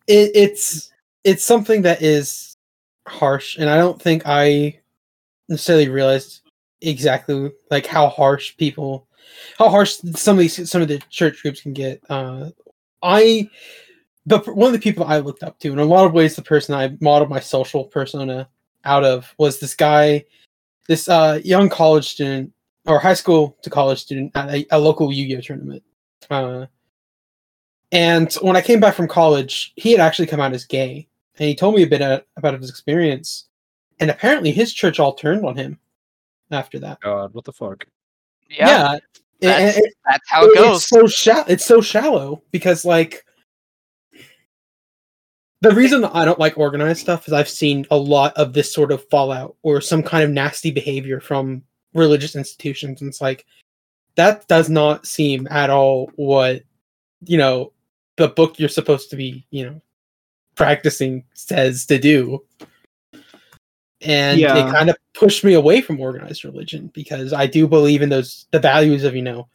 [0.08, 0.92] it, it's
[1.26, 2.56] it's something that is
[3.08, 4.80] harsh, and I don't think I
[5.50, 6.42] necessarily realized
[6.82, 9.08] exactly like how harsh people,
[9.58, 12.02] how harsh some of these some of the church groups can get.
[12.10, 12.52] Uh,
[13.02, 13.50] I,
[14.26, 16.44] the one of the people I looked up to, in a lot of ways, the
[16.44, 18.48] person I modeled my social persona
[18.86, 20.26] out of was this guy,
[20.88, 22.54] this uh, young college student
[22.86, 25.82] or high school to college student at a, a local Yu-Gi-Oh tournament.
[26.30, 26.68] Uh,
[27.92, 31.08] and when I came back from college, he had actually come out as gay,
[31.38, 33.46] and he told me a bit uh, about his experience.
[34.00, 35.80] And apparently, his church all turned on him
[36.52, 37.00] after that.
[37.02, 37.86] God, what the fuck?
[38.50, 39.02] yeah, and-
[39.42, 41.46] that's, and- that's how it goes It's so shallow.
[41.48, 43.26] It's so shallow because, like,
[45.62, 48.74] the reason that I don't like organized stuff is I've seen a lot of this
[48.74, 51.64] sort of fallout or some kind of nasty behavior from
[51.94, 53.46] religious institutions, and it's like
[54.16, 56.64] that does not seem at all what
[57.26, 57.72] you know
[58.18, 59.82] the book you're supposed to be, you know,
[60.56, 62.44] practicing says to do.
[64.02, 64.68] And Yeah.
[64.68, 68.46] it kind of pushed me away from organized religion because I do believe in those
[68.52, 69.48] the values of, you know,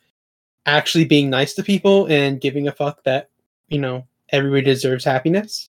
[0.66, 3.28] actually being nice to people and giving a fuck that,
[3.68, 5.68] you know, everybody deserves happiness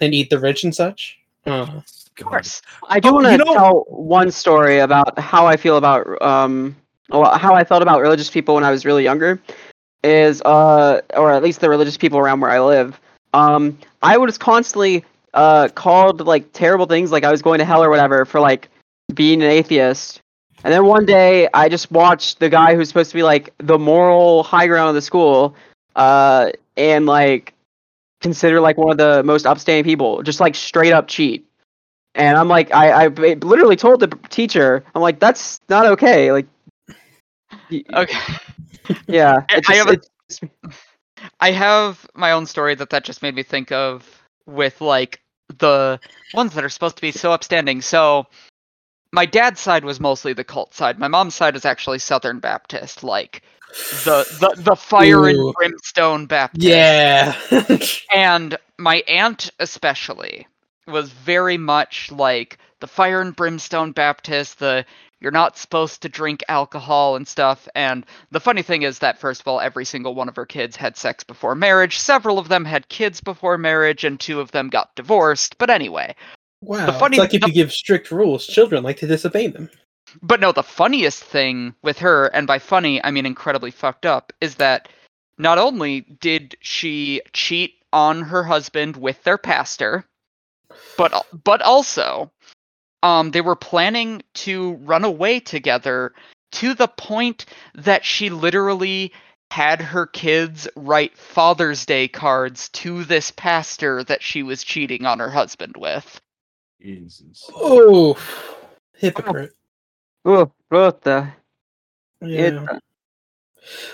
[0.00, 1.18] and eat the rich and such.
[1.46, 1.84] Uh, of
[2.16, 5.76] course I do Oh, want to you know- tell one story about how I feel
[5.76, 6.76] about um
[7.08, 9.40] well, how I felt about religious people when I was really younger
[10.04, 12.98] is uh or at least the religious people around where I live.
[13.32, 15.04] Um I was constantly
[15.34, 18.68] uh called like terrible things like I was going to hell or whatever for like
[19.14, 20.20] being an atheist.
[20.64, 23.78] And then one day I just watched the guy who's supposed to be like the
[23.78, 25.54] moral high ground of the school
[25.96, 27.54] uh and like
[28.20, 31.46] consider like one of the most upstanding people just like straight up cheat.
[32.14, 36.30] And I'm like, I, I literally told the teacher, I'm like, that's not okay.
[36.32, 36.46] Like,
[37.94, 38.18] okay
[39.08, 39.42] yeah.
[39.50, 40.00] I- it's I have a-
[41.40, 45.20] I have my own story that that just made me think of with like
[45.58, 46.00] the
[46.34, 47.82] ones that are supposed to be so upstanding.
[47.82, 48.26] So
[49.12, 50.98] my dad's side was mostly the cult side.
[50.98, 53.42] My mom's side is actually Southern Baptist, like
[53.90, 56.64] the the the fire and brimstone Baptist.
[56.64, 57.34] yeah.
[58.14, 60.46] And my aunt especially
[60.86, 64.84] was very much like the fire and brimstone Baptist, the
[65.22, 67.68] you're not supposed to drink alcohol and stuff.
[67.74, 70.76] And the funny thing is that first of all, every single one of her kids
[70.76, 71.98] had sex before marriage.
[71.98, 75.56] Several of them had kids before marriage, and two of them got divorced.
[75.58, 76.14] But anyway,
[76.60, 76.86] wow.
[76.86, 79.70] The funny- it's like if you give strict rules, children like to disobey them.
[80.20, 84.32] But no, the funniest thing with her, and by funny I mean incredibly fucked up,
[84.40, 84.88] is that
[85.38, 90.04] not only did she cheat on her husband with their pastor,
[90.96, 92.30] but but also,
[93.02, 96.12] um, they were planning to run away together
[96.52, 99.12] to the point that she literally
[99.50, 105.18] had her kids write Father's Day cards to this pastor that she was cheating on
[105.18, 106.20] her husband with.
[106.80, 107.48] Jesus.
[107.54, 108.18] Oh,
[108.96, 109.52] hypocrite.
[110.24, 111.28] oh, what the?
[112.22, 112.66] Yeah.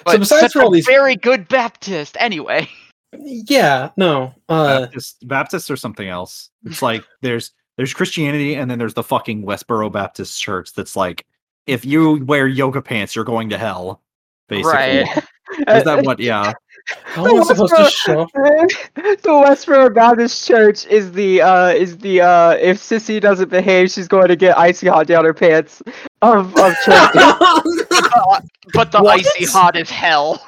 [0.05, 2.69] But besides such for all a these- very good Baptist, anyway.
[3.13, 4.35] Yeah, no.
[4.49, 6.51] Uh, Baptist, Baptists or something else.
[6.65, 11.25] It's like there's there's Christianity and then there's the fucking Westboro Baptist Church that's like
[11.67, 14.03] if you wear yoga pants, you're going to hell.
[14.49, 14.71] basically.
[14.73, 15.07] Right.
[15.69, 16.19] Is that what?
[16.21, 16.53] Yeah.
[17.05, 18.29] How am I supposed to show?
[18.95, 24.09] the Westboro Baptist Church is the uh is the uh if Sissy doesn't behave, she's
[24.09, 25.83] going to get icy hot down her pants
[26.23, 27.11] of of church.
[28.75, 29.21] But the What?
[29.21, 30.43] icy hot is hell.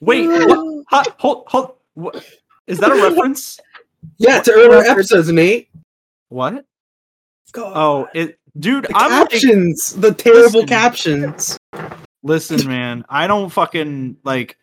[0.00, 0.26] Wait.
[0.28, 0.84] What?
[0.88, 1.44] Hot, hold.
[1.48, 1.74] Hold.
[1.94, 2.24] What?
[2.66, 3.60] Is that a reference?
[4.18, 5.68] yeah, to earlier episodes, Nate.
[6.28, 6.64] What?
[7.54, 7.72] Oh, god.
[7.76, 8.84] Oh, it, dude.
[8.84, 10.66] the I'm like, captions, the terrible Listen.
[10.66, 11.58] captions.
[12.22, 13.04] listen, man.
[13.08, 14.56] I don't fucking like.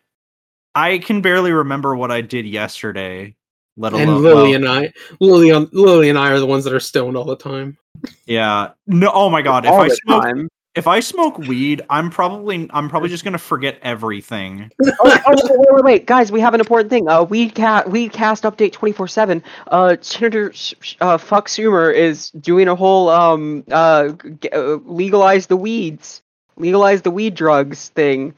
[0.74, 3.34] I can barely remember what I did yesterday.
[3.76, 6.64] Let alone And Lily well, and I, Lily, on Lily and I are the ones
[6.64, 7.78] that are stoned all the time.
[8.26, 8.70] yeah.
[8.86, 9.10] No.
[9.12, 9.64] Oh my god.
[9.64, 10.48] If all I the smoke, time.
[10.78, 14.70] If I smoke weed, I'm probably I'm probably just gonna forget everything.
[14.84, 14.92] oh,
[15.26, 17.08] oh, wait, wait, wait, guys, we have an important thing.
[17.08, 19.42] Uh, we cast we cast update twenty four seven.
[19.66, 24.10] Uh, Senator Sh- Sh- uh, Fuck Schumer is doing a whole um uh,
[24.40, 26.22] g- uh legalize the weeds,
[26.54, 28.32] legalize the weed drugs thing.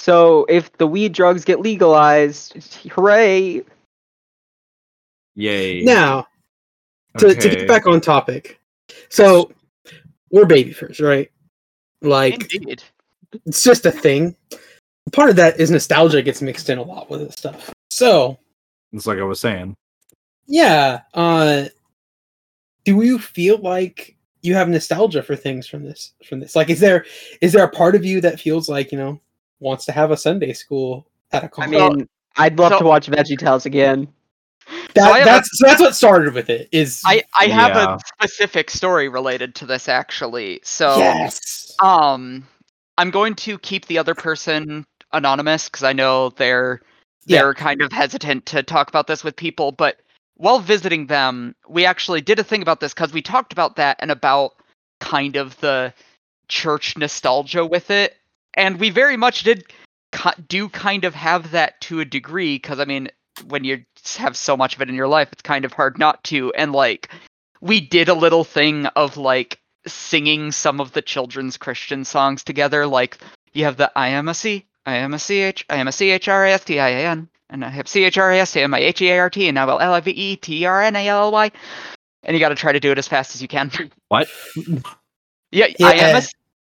[0.00, 2.56] So if the weed drugs get legalized,
[2.90, 3.62] hooray!
[5.36, 5.82] Yay.
[5.82, 6.26] Now,
[7.18, 8.58] to, to get back on topic,
[9.08, 9.52] so
[10.32, 11.30] we're babyfurs, right?
[12.02, 12.82] Like Indeed.
[13.46, 14.36] it's just a thing.
[15.12, 17.72] Part of that is nostalgia gets mixed in a lot with this stuff.
[17.90, 18.38] So
[18.92, 19.76] It's like I was saying.
[20.46, 21.66] yeah, uh,
[22.84, 26.12] do you feel like you have nostalgia for things from this?
[26.24, 27.04] From this, like, is there
[27.40, 29.20] is there a part of you that feels like you know
[29.60, 31.70] wants to have a Sunday school at a I college?
[31.96, 34.06] mean, I'd love so- to watch Veggie Tales again.
[34.94, 36.68] that, so I have a- that's so that's what started with it.
[36.72, 37.94] Is I, I have Yeah.
[37.94, 40.60] a specific story related to this actually.
[40.64, 42.46] So yes, um
[42.98, 46.80] I'm going to keep the other person anonymous because I know they're
[47.26, 50.00] they're kind of hesitant to talk about this with people, but
[50.36, 53.96] while visiting them, we actually did a thing about this because we talked about that
[54.00, 54.52] and about
[55.00, 55.92] kind of the
[56.48, 58.16] church nostalgia with it.
[58.54, 59.64] And we very much did
[60.48, 63.08] do kind of have that to a degree because I mean,
[63.48, 63.84] when you
[64.16, 66.52] have so much of it in your life, it's kind of hard not to.
[66.54, 67.10] And like,
[67.60, 72.86] we did a little thing of like singing some of the children's Christian songs together.
[72.86, 73.18] Like,
[73.52, 75.92] you have the I am a C, I am a C H, I am a
[75.92, 78.32] C H R A S T I A N, and I have C H R
[78.32, 80.10] A S T M I H E A R T, and now L I V
[80.10, 81.50] E T R N A L L Y.
[82.22, 83.70] And you got to try to do it as fast as you can.
[84.08, 84.28] What?
[85.52, 86.22] Yeah, I am a.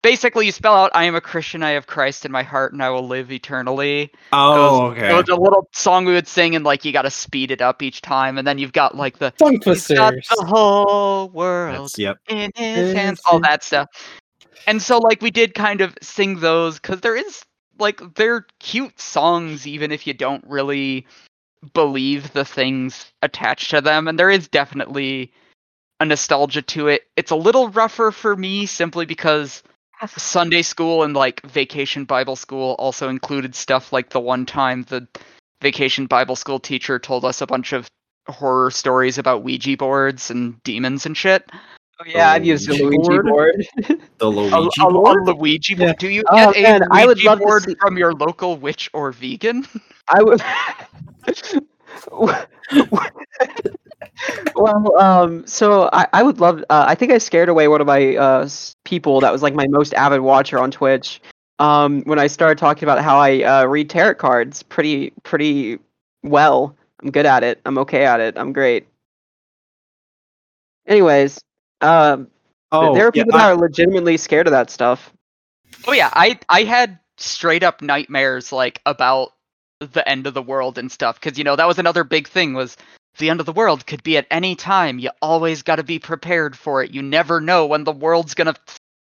[0.04, 0.10] Yeah.
[0.10, 1.62] s- Basically, you spell out, "I am a Christian.
[1.62, 5.10] I have Christ in my heart, and I will live eternally." Oh, Goes- okay.
[5.10, 7.60] It was a little song we would sing, and like you got to speed it
[7.60, 9.32] up each time, and then you've got like the
[9.64, 12.18] he's got the whole world That's yep.
[12.28, 13.88] in his hands, all that stuff.
[14.66, 17.42] And so, like, we did kind of sing those because there is
[17.78, 21.06] like they're cute songs, even if you don't really
[21.74, 25.32] believe the things attached to them, and there is definitely
[26.00, 27.08] a nostalgia to it.
[27.16, 29.62] It's a little rougher for me simply because
[30.06, 35.06] Sunday school and like vacation Bible school also included stuff like the one time the
[35.62, 37.88] vacation Bible school teacher told us a bunch of
[38.28, 41.44] horror stories about Ouija boards and demons and shit.
[42.00, 43.26] Oh, yeah, I've used a Luigi Luigi board?
[43.26, 43.98] board.
[44.18, 45.26] The A, Luigi a- a board?
[45.26, 45.86] Luigi Yeah.
[45.86, 45.98] board.
[45.98, 48.56] Do you Oh, get a man, I would Ouija love board see- from your local
[48.56, 49.66] witch or vegan?
[50.08, 50.40] I would.
[54.54, 56.64] well, um, so I, I would love.
[56.70, 58.48] Uh, I think I scared away one of my uh
[58.84, 61.20] people that was like my most avid watcher on Twitch.
[61.58, 65.78] Um, when I started talking about how I uh, read tarot cards pretty pretty
[66.22, 66.76] well.
[67.02, 67.60] I'm good at it.
[67.64, 68.36] I'm okay at it.
[68.38, 68.86] I'm great.
[70.86, 71.38] Anyways,
[71.80, 72.28] um,
[72.70, 75.12] Oh, there are yeah, people I- that are legitimately scared of that stuff.
[75.86, 79.32] Oh yeah, I I had straight up nightmares like about
[79.80, 82.52] the end of the world and stuff because you know that was another big thing
[82.54, 82.76] was
[83.18, 84.98] the end of the world could be at any time.
[84.98, 86.90] You always got to be prepared for it.
[86.90, 88.54] You never know when the world's gonna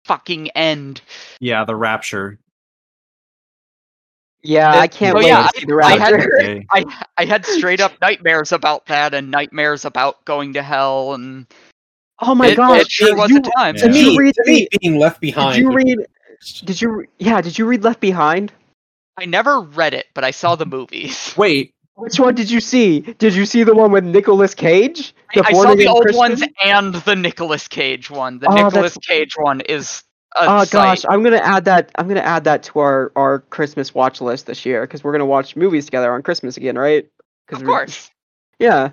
[0.04, 1.00] fucking end.
[1.40, 2.38] yeah, the rapture.
[4.42, 7.80] Yeah, I can't oh, wait yeah, to see the I had- I I had straight
[7.80, 11.46] up nightmares about that and nightmares about going to hell and
[12.20, 12.82] oh my it, gosh!
[12.82, 13.74] it sure was you, a time.
[13.74, 13.82] Yeah.
[13.82, 15.56] to Did me, you read to me, being left behind.
[15.56, 15.98] Did you read?
[16.64, 17.04] Did you?
[17.18, 17.40] Yeah.
[17.40, 18.52] Did you read Left Behind?
[19.16, 21.34] I never read it, but I saw the movies.
[21.36, 23.00] Wait, Which one did you see?
[23.00, 25.14] Did you see the one with Nicolas Cage?
[25.34, 26.18] I, I saw the Again old Christian?
[26.18, 28.38] ones and the Nicolas Cage one.
[28.38, 30.04] The Oh, that's- Nicolas Cage one is
[30.36, 30.70] a Oh sight.
[30.70, 31.90] gosh, I'm gonna add that.
[31.96, 35.26] I'm gonna add that to our our Christmas watch list this year because we're gonna
[35.26, 37.06] watch movies together on Christmas again, right?
[37.48, 38.10] 'Cause Of we- course.
[38.60, 38.90] Yeah,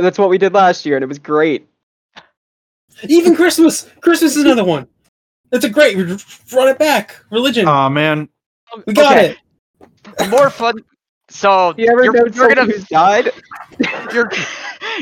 [0.00, 1.68] that's what we did last year, and it was great.
[3.04, 3.88] Even Christmas.
[4.00, 4.88] Christmas is another one.
[5.50, 5.96] That's a great.
[6.52, 7.14] Run it back.
[7.30, 7.66] Religion.
[7.68, 8.28] oh man,
[8.86, 9.36] we got okay.
[10.18, 10.30] it.
[10.30, 10.74] More fun.
[11.28, 13.30] So You ever you're, you're gonna who's died?
[14.12, 14.30] you're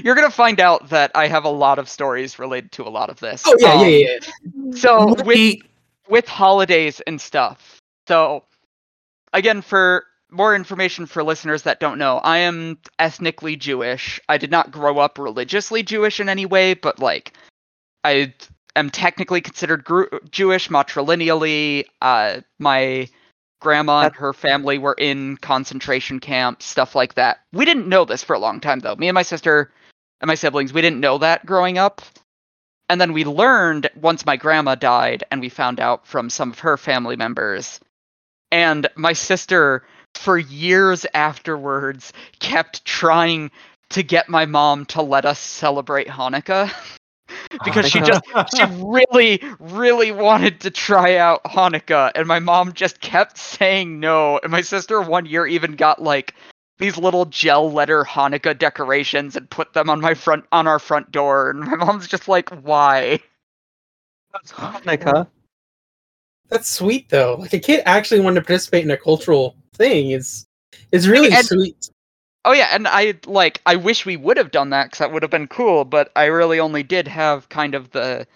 [0.05, 3.11] you're gonna find out that I have a lot of stories related to a lot
[3.11, 3.43] of this.
[3.47, 4.18] Oh yeah, Um, yeah, yeah,
[4.55, 4.73] yeah.
[4.77, 5.59] So with
[6.09, 7.81] with holidays and stuff.
[8.07, 8.45] So
[9.33, 14.20] again, for more information for listeners that don't know, I am ethnically Jewish.
[14.29, 17.33] I did not grow up religiously Jewish in any way, but like,
[18.05, 18.33] I
[18.75, 21.85] am technically considered gru- Jewish matrilineally.
[22.01, 23.09] Uh, my
[23.63, 27.41] grandma and her family were in concentration camps, stuff like that.
[27.53, 28.97] We didn't know this for a long time, though.
[28.97, 29.73] Me and my sister
[30.21, 32.03] and my siblings, we didn't know that growing up.
[32.89, 36.59] And then we learned once my grandma died, and we found out from some of
[36.59, 37.81] her family members.
[38.51, 39.85] And my sister,
[40.15, 43.51] for years afterwards, kept trying
[43.91, 46.71] to get my mom to let us celebrate Hanukkah.
[47.64, 48.22] because she just
[48.57, 54.38] she really really wanted to try out Hanukkah and my mom just kept saying no
[54.43, 56.34] and my sister one year even got like
[56.78, 61.12] these little gel letter Hanukkah decorations and put them on my front on our front
[61.12, 63.20] door and my mom's just like why
[64.32, 65.28] That's Hanukkah.
[66.49, 67.36] That's sweet though.
[67.38, 70.47] Like a kid actually wanted to participate in a cultural thing is
[70.90, 71.90] is really And- sweet.
[72.45, 75.22] Oh yeah, and I like I wish we would have done that cuz that would
[75.22, 78.26] have been cool, but I really only did have kind of the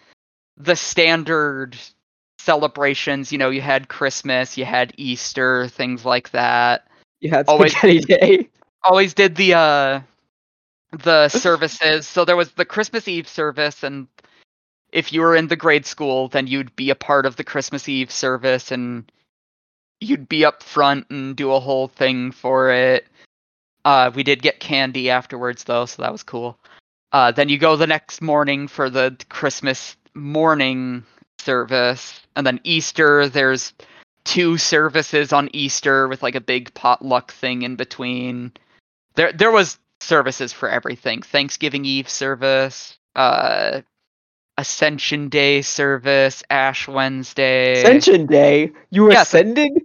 [0.57, 1.77] the standard
[2.39, 6.87] celebrations, you know, you had Christmas, you had Easter, things like that.
[7.21, 7.75] You had Always-
[8.07, 8.49] day.
[8.85, 10.01] always did the uh
[10.93, 12.07] the services.
[12.07, 14.07] So there was the Christmas Eve service and
[14.93, 17.89] if you were in the grade school, then you'd be a part of the Christmas
[17.89, 19.11] Eve service and
[20.01, 23.07] you'd be up front and do a whole thing for it.
[23.87, 26.59] Uh we did get candy afterwards though, so that was cool.
[27.13, 31.05] Uh then you go the next morning for the Christmas morning
[31.41, 33.73] service and then Easter there's
[34.25, 38.53] two services on Easter with like a big potluck thing in between
[39.15, 43.81] there there was services for everything thanksgiving eve service uh
[44.59, 48.73] ascension day service ash wednesday Ascension Day.
[48.91, 49.29] You were Yes.
[49.29, 49.81] ascending?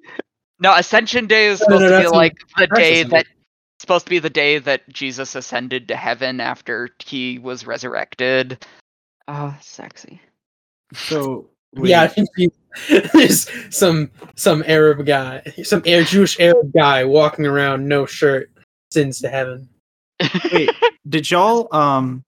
[0.60, 3.26] no ascension day is supposed no, to be like the day that
[3.82, 8.64] supposed to be the day that jesus ascended to heaven after he was resurrected
[9.34, 10.22] Oh, sexy.
[10.94, 12.28] So Yeah, I think
[13.14, 18.52] there's some some Arab guy, some Arab, Jewish Arab guy walking around no shirt,
[18.92, 19.70] sins to heaven.
[20.52, 20.70] wait,
[21.08, 22.26] did y'all um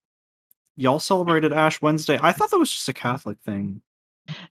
[0.77, 2.17] y'all celebrated Ash Wednesday?
[2.21, 3.81] I thought that was just a Catholic thing.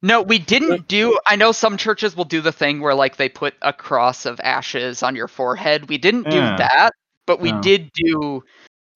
[0.02, 1.18] No, we didn't do.
[1.26, 4.40] I know some churches will do the thing where like they put a cross of
[4.40, 5.88] ashes on your forehead.
[5.88, 6.56] We didn't do Yeah.
[6.56, 6.92] that,
[7.26, 7.60] but we Oh.
[7.62, 8.44] did do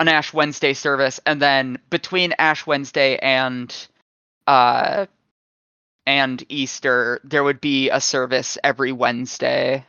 [0.00, 3.74] an Ash Wednesday service, and then between Ash Wednesday and
[4.46, 5.06] uh
[6.06, 9.84] and Easter, there would be a service every Wednesday.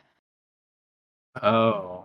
[1.42, 2.04] Oh.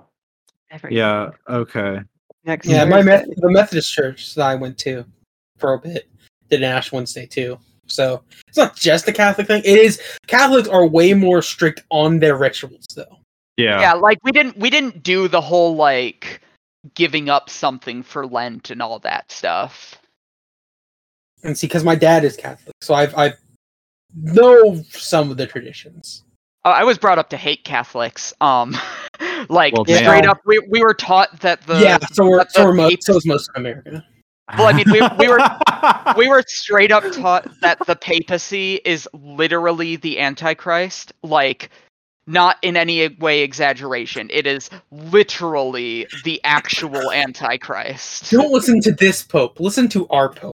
[0.69, 1.99] Every- Yeah, okay.
[2.43, 3.25] Next Yeah, my Thursday.
[3.27, 5.05] Meth- the Methodist church that I went to
[5.57, 6.09] for a bit
[6.49, 7.57] did an Ash Wednesday too.
[7.87, 9.61] So it's not just a Catholic thing.
[9.65, 13.19] It is Catholics are way more strict on their rituals though.
[13.57, 13.79] Yeah.
[13.79, 16.41] Yeah, like we didn't we didn't do the whole like
[16.95, 19.95] giving up something for Lent and all that stuff.
[21.43, 23.33] And see, because my dad is Catholic, so I've I
[24.15, 26.23] know some of the traditions.
[26.65, 28.33] I was brought up to hate Catholics.
[28.39, 28.77] Um,
[29.49, 30.29] like Well, straight damn.
[30.29, 33.05] up, we we were taught that the yeah, so we're so the are most, papes-
[33.07, 34.05] so is most of America.
[34.57, 35.39] Well, I mean, we- we were-
[36.17, 41.13] we were straight up taught that the papacy is literally the Antichrist.
[41.23, 41.69] Like,
[42.25, 44.29] not in any way exaggeration.
[44.31, 48.31] It is literally the actual Antichrist.
[48.31, 49.59] Don't listen to this pope.
[49.59, 50.53] Listen to our pope.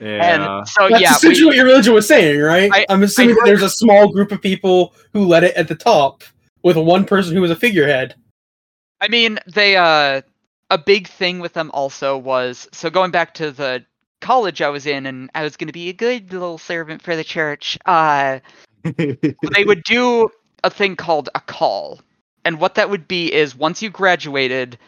[0.00, 0.34] yeah.
[0.60, 2.70] And so That's yeah, essentially we, what your religion was saying, right?
[2.72, 5.68] I- I'm assuming I heard- there's a small group of people who led it at
[5.68, 6.24] the top,
[6.64, 8.14] with one person who was a figurehead.
[9.00, 10.22] I mean, they uh
[10.74, 13.84] a big thing with them also was so going back to the
[14.20, 17.14] college I was in and I was going to be a good little servant for
[17.14, 17.78] the church.
[17.86, 18.40] Uh
[18.82, 20.28] they would do
[20.64, 22.00] a thing called a call.
[22.44, 24.78] And what that would be is once you graduated,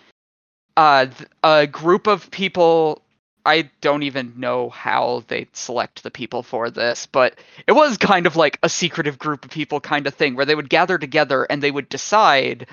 [0.76, 1.06] uh,
[1.44, 3.02] a group of people.
[3.46, 8.26] I don't even know how they select the people for this, but it was kind
[8.26, 11.44] of like a secretive group of people kind of thing where they would gather together
[11.48, 12.66] and they would decide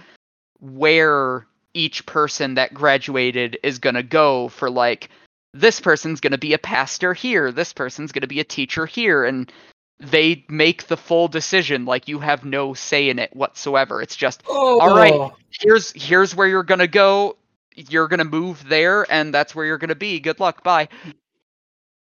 [0.59, 5.09] where each person that graduated is going to go for like
[5.53, 8.86] this person's going to be a pastor here, this person's going to be a teacher
[8.86, 9.51] here and
[9.99, 14.43] they make the full decision like you have no say in it whatsoever it's just
[14.47, 15.32] Oh, All right.
[15.61, 17.38] here's here's where you're gonna go
[17.76, 20.89] you're gonna move there and that's where you're gonna be good luck bye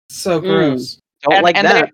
[0.09, 0.47] So Mm.
[0.47, 0.99] gross.
[1.22, 1.86] Don't and, like and that.
[1.86, 1.91] they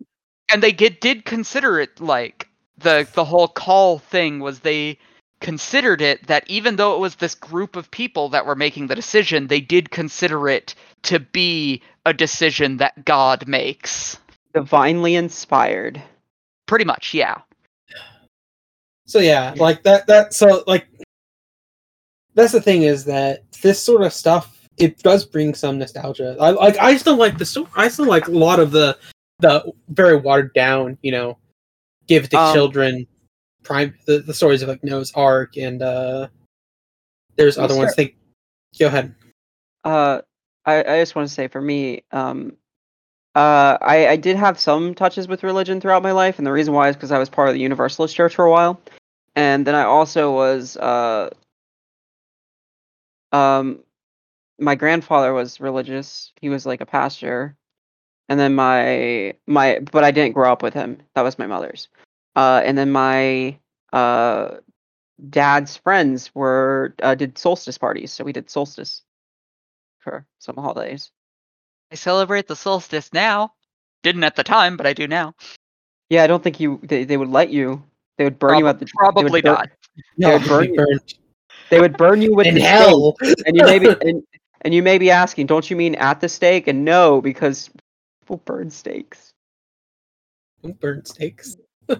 [0.53, 2.47] and they get, did consider it like
[2.77, 4.97] the the whole call thing was they
[5.41, 8.95] considered it that even though it was this group of people that were making the
[8.95, 10.73] decision they did consider it
[11.03, 14.17] to be a decision that god makes
[14.53, 16.01] Divinely inspired.
[16.67, 17.35] pretty much yeah
[19.05, 20.07] So yeah, like that.
[20.07, 20.87] That so like
[22.33, 26.37] that's the thing is that this sort of stuff it does bring some nostalgia.
[26.39, 28.97] I like I still like the sto- I still like a lot of the
[29.39, 31.37] the very watered down, you know,
[32.07, 33.05] give to Um, children
[33.63, 36.27] prime the, the stories of like Noah's Ark and uh
[37.35, 37.95] there's other ones.
[37.95, 38.15] Think
[38.79, 39.15] go ahead.
[39.83, 40.21] Uh,
[40.65, 42.53] I, I just want to say for me, um,
[43.35, 46.73] uh, I, I did have some touches with religion throughout my life, and the reason
[46.73, 48.79] why is because I was part of the Universalist Church for a while,
[49.35, 51.29] and then I also was, uh,
[53.31, 53.79] um,
[54.59, 56.33] my grandfather was religious.
[56.41, 57.55] He was like a pastor,
[58.29, 61.01] and then my my, but I didn't grow up with him.
[61.15, 61.87] That was my mother's.
[62.35, 63.57] Uh, and then my
[63.93, 64.57] uh
[65.29, 69.03] dad's friends were uh, did solstice parties, so we did solstice
[69.99, 71.11] for some holidays.
[71.91, 73.53] I celebrate the solstice now.
[74.03, 75.35] Didn't at the time, but I do now.
[76.09, 77.83] Yeah, I don't think you they, they would let you.
[78.17, 79.69] They would burn you at the they would Probably bur- not.
[80.17, 80.99] No, would burn you.
[81.69, 83.15] They would burn you with in the stake, hell.
[83.45, 84.23] and you may be and,
[84.61, 86.67] and you may be asking, don't you mean at the stake?
[86.67, 87.69] And no, because
[88.21, 89.33] people burn stakes.
[90.79, 91.57] Burn steaks.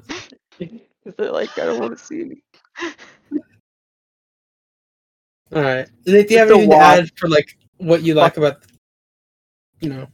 [0.59, 2.43] Is it like I don't want to see me?
[5.53, 5.87] All right.
[6.05, 8.63] Do you have anything to add for like what you like about
[9.81, 10.07] you know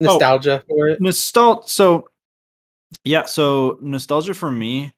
[0.00, 1.00] nostalgia for it?
[1.00, 2.08] nostalgia so
[3.04, 4.92] yeah so nostalgia for me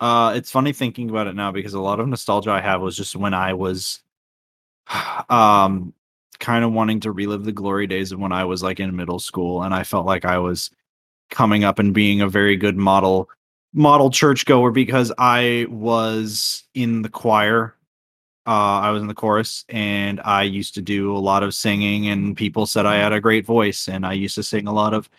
[0.00, 2.96] uh it's funny thinking about it now because a lot of nostalgia i have was
[2.96, 4.00] just when i was
[5.28, 5.92] um
[6.38, 9.18] kind of wanting to relive the glory days of when i was like in middle
[9.18, 10.70] school and i felt like i was
[11.30, 13.28] coming up and being a very good model
[13.72, 17.74] model churchgoer because i was in the choir
[18.48, 22.08] uh, I was in the chorus and I used to do a lot of singing,
[22.08, 24.94] and people said I had a great voice, and I used to sing a lot
[24.94, 25.10] of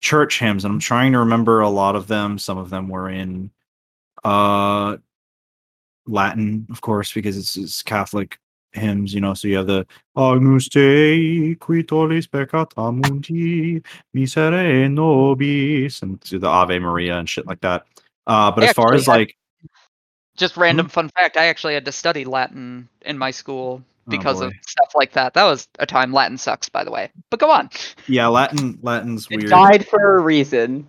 [0.00, 0.64] church hymns.
[0.64, 2.38] And I'm trying to remember a lot of them.
[2.38, 3.50] Some of them were in
[4.24, 4.96] uh,
[6.06, 8.38] Latin, of course, because it's, it's Catholic
[8.72, 9.34] hymns, you know.
[9.34, 13.82] So you have the Agnus Dei qui tollis peccata mundi,
[14.14, 17.86] misere nobis, and do the Ave Maria and shit like that.
[18.26, 19.36] Uh, but I as far as had- like,
[20.36, 24.40] Just random fun fact: I actually had to study Latin in my school Oh, because
[24.40, 25.34] of stuff like that.
[25.34, 27.10] That was a time Latin sucks, by the way.
[27.30, 27.68] But go on.
[28.06, 29.50] yeah, Latin, Latin's It weird.
[29.50, 30.86] died for a reason.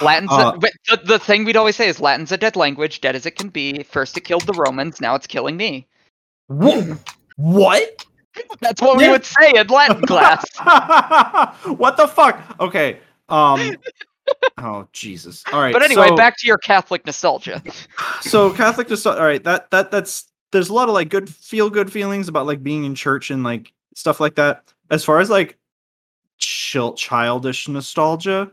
[0.00, 3.16] Latin's Uh, but the, the thing we'd always say is Latin's a dead language, dead
[3.16, 3.82] as it can be.
[3.82, 5.86] First it killed the Romans, now it's killing me.
[6.48, 6.96] Wha-
[7.36, 8.04] What?
[8.60, 10.44] That's what we would say in Latin class.
[11.66, 12.40] what the fuck?
[12.60, 12.98] Okay.
[13.28, 13.76] Um.
[14.58, 15.44] Oh Jesus!
[15.52, 15.72] All right.
[15.72, 17.62] But anyway, so, back to your Catholic nostalgia.
[18.20, 19.42] So Catholic just all right.
[19.44, 22.84] That that that's there's a lot of like good feel good feelings about like being
[22.84, 24.72] in church and like stuff like that.
[24.90, 25.58] As far as like
[26.38, 28.50] chill childish nostalgia,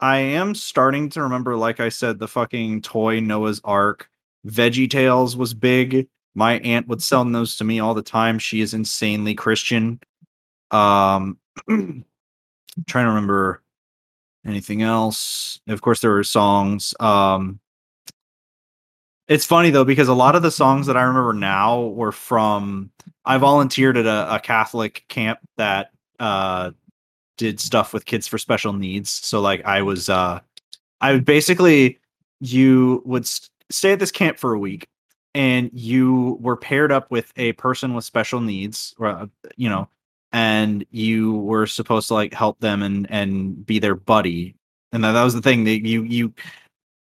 [0.00, 1.56] I am starting to remember.
[1.56, 4.10] Like I said, the fucking toy Noah's Ark,
[4.46, 6.08] Veggie Tales was big.
[6.34, 8.38] My aunt would sell those to me all the time.
[8.38, 10.00] She is insanely Christian.
[10.70, 12.04] Um, trying
[13.04, 13.62] to remember
[14.46, 15.60] anything else.
[15.68, 16.94] Of course, there were songs.
[17.00, 17.60] Um,
[19.28, 22.90] it's funny though because a lot of the songs that I remember now were from.
[23.24, 26.70] I volunteered at a, a Catholic camp that uh,
[27.36, 29.10] did stuff with kids for special needs.
[29.10, 30.40] So like I was, uh,
[31.00, 31.98] I would basically
[32.40, 34.88] you would st- stay at this camp for a week
[35.34, 39.26] and you were paired up with a person with special needs or uh,
[39.56, 39.88] you know
[40.32, 44.54] and you were supposed to like help them and and be their buddy
[44.92, 46.32] and that, that was the thing that you you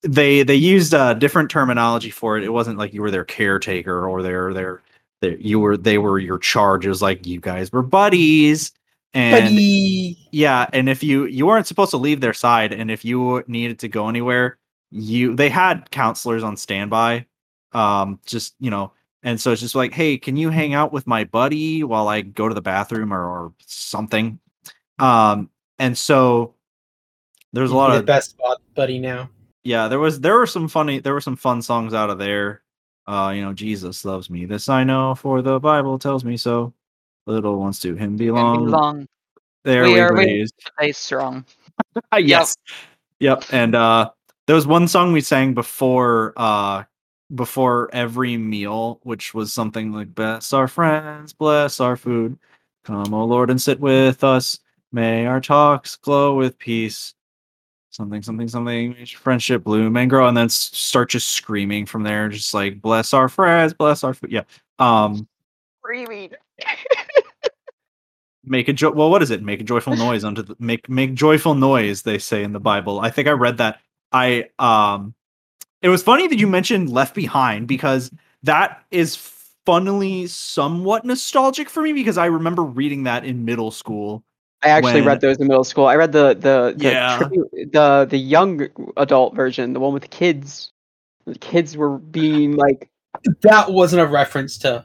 [0.03, 4.07] they they used uh different terminology for it it wasn't like you were their caretaker
[4.07, 4.81] or their their,
[5.21, 8.71] their you were they were your charge it was like you guys were buddies
[9.13, 10.17] and Buddy.
[10.31, 13.79] yeah, and if you you weren't supposed to leave their side, and if you needed
[13.79, 14.57] to go anywhere,
[14.91, 17.25] you they had counselors on standby.
[17.73, 18.93] Um, just you know,
[19.23, 22.21] and so it's just like, hey, can you hang out with my buddy while I
[22.21, 24.39] go to the bathroom or, or something?
[24.97, 26.55] Um, and so
[27.53, 28.35] there's a lot of the of best
[28.75, 29.29] buddy now.
[29.63, 32.61] yeah, there was there were some funny there were some fun songs out of there.
[33.07, 34.45] Uh, you know, Jesus loves me.
[34.45, 36.73] This I know, for the Bible tells me so.
[37.25, 38.65] Little ones to him belong.
[38.65, 39.07] belong,
[39.63, 40.53] There We we, are- we- raised.
[40.77, 41.45] stay strong.
[42.17, 42.55] yes.
[43.19, 43.45] Yep.
[43.51, 44.09] And uh
[44.47, 46.83] there was one song we sang before uh
[47.35, 52.37] before every meal, which was something like bless our friends, bless our food.
[52.85, 54.59] Come, O Lord, and sit with us.
[54.91, 57.13] May our talks glow with peace.
[57.91, 58.95] Something, something, something.
[59.05, 63.29] Friendship bloom and grow, and then start just screaming from there, just like bless our
[63.29, 64.31] friends, bless our food.
[64.31, 64.43] Yeah.
[64.79, 65.27] Um,
[65.83, 66.31] Screaming.
[68.43, 68.89] make a joy.
[68.91, 72.17] well what is it make a joyful noise unto the make make joyful noise they
[72.17, 73.79] say in the bible i think i read that
[74.11, 75.13] i um
[75.81, 78.11] it was funny that you mentioned Left Behind because
[78.43, 79.15] that is
[79.65, 84.23] funnily somewhat nostalgic for me because I remember reading that in middle school.
[84.61, 85.85] I actually when- read those in middle school.
[85.85, 87.17] I read the the the, Yeah.
[87.17, 88.67] tribute- the the young
[88.97, 90.71] adult version, the one with the kids.
[91.25, 92.89] The kids were being like,
[93.41, 94.83] That wasn't a reference to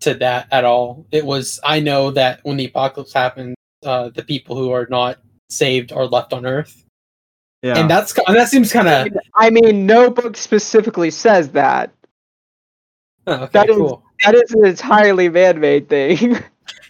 [0.00, 1.06] to that at all.
[1.12, 5.18] It was I know that when the apocalypse happens, uh, the people who are not
[5.50, 6.84] saved are left on Earth,
[7.62, 7.78] Yeah.
[7.78, 11.92] and that's and that seems kind of I mean, no book specifically says that.
[13.26, 13.50] Oh, okay.
[13.52, 14.02] that is- cool.
[14.24, 16.38] That is an entirely man-made thing.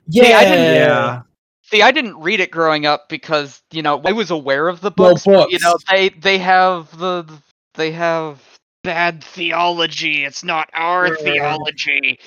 [0.09, 1.23] Yeah, I didn't- yeah.
[1.63, 4.93] See, I didn't read it growing up because you know I was aware of the
[4.99, 5.25] Well, books.
[5.25, 7.25] but, you know, they they have the
[7.75, 8.43] they have
[8.83, 10.25] bad theology.
[10.25, 11.15] It's not our Yeah.
[11.23, 12.19] theology.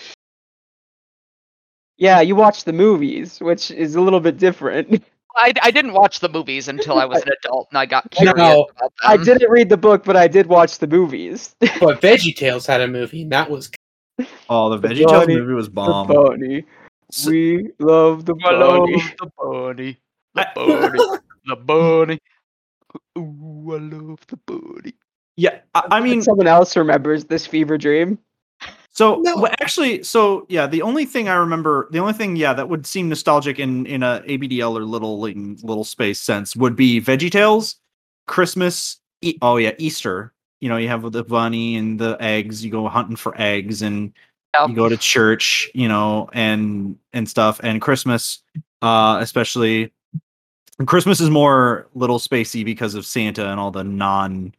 [1.98, 5.04] yeah, you watch the movies, which is a little bit different.
[5.38, 8.33] I, I didn't watch the movies until I was an adult and I got No.
[8.33, 8.89] curious about them.
[9.03, 11.55] I didn't read the book, but I did watch the movies.
[11.79, 13.69] But VeggieTales had a movie, and that was
[14.49, 16.07] Oh, the The VeggieTales bunny, movie was bomb.
[16.07, 16.25] the bomb.
[16.27, 16.63] bunny.
[17.11, 18.88] S- We love the I love
[19.19, 19.97] the bunny.
[20.36, 21.19] The I- bunny.
[21.47, 22.19] The bunny.
[23.17, 24.93] Ooh, I love the bunny.
[25.38, 28.17] Yeah, I, I mean, someone else remembers this fever dream.
[28.96, 29.36] So No.
[29.36, 32.88] well, actually, so yeah, the only thing I remember, the only thing, yeah, that would
[32.88, 37.76] seem nostalgic in in a ABDL or little little space sense would be VeggieTales,
[38.28, 39.00] Christmas.
[39.22, 40.32] E- oh yeah, Easter.
[40.62, 42.64] You know, you have the bunny and the eggs.
[42.64, 44.14] You go hunting for eggs, and
[44.54, 44.68] Yeah.
[44.68, 45.70] you go to church.
[45.74, 47.60] You know, and and stuff.
[47.64, 48.39] And Christmas,
[48.82, 49.91] uh, especially.
[50.86, 54.54] Christmas is more little spacey because of Santa and all the non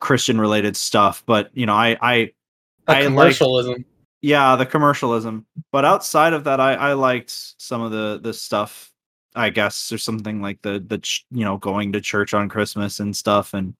[0.00, 1.22] Christian related stuff.
[1.26, 2.32] But you know, I I
[2.88, 3.84] a I like- commercialism.
[4.20, 8.90] yeah the commercialism but outside of that i i liked some of the the stuff
[9.34, 13.00] i guess or something like the the ch- you know going to church on christmas
[13.00, 13.74] and stuff and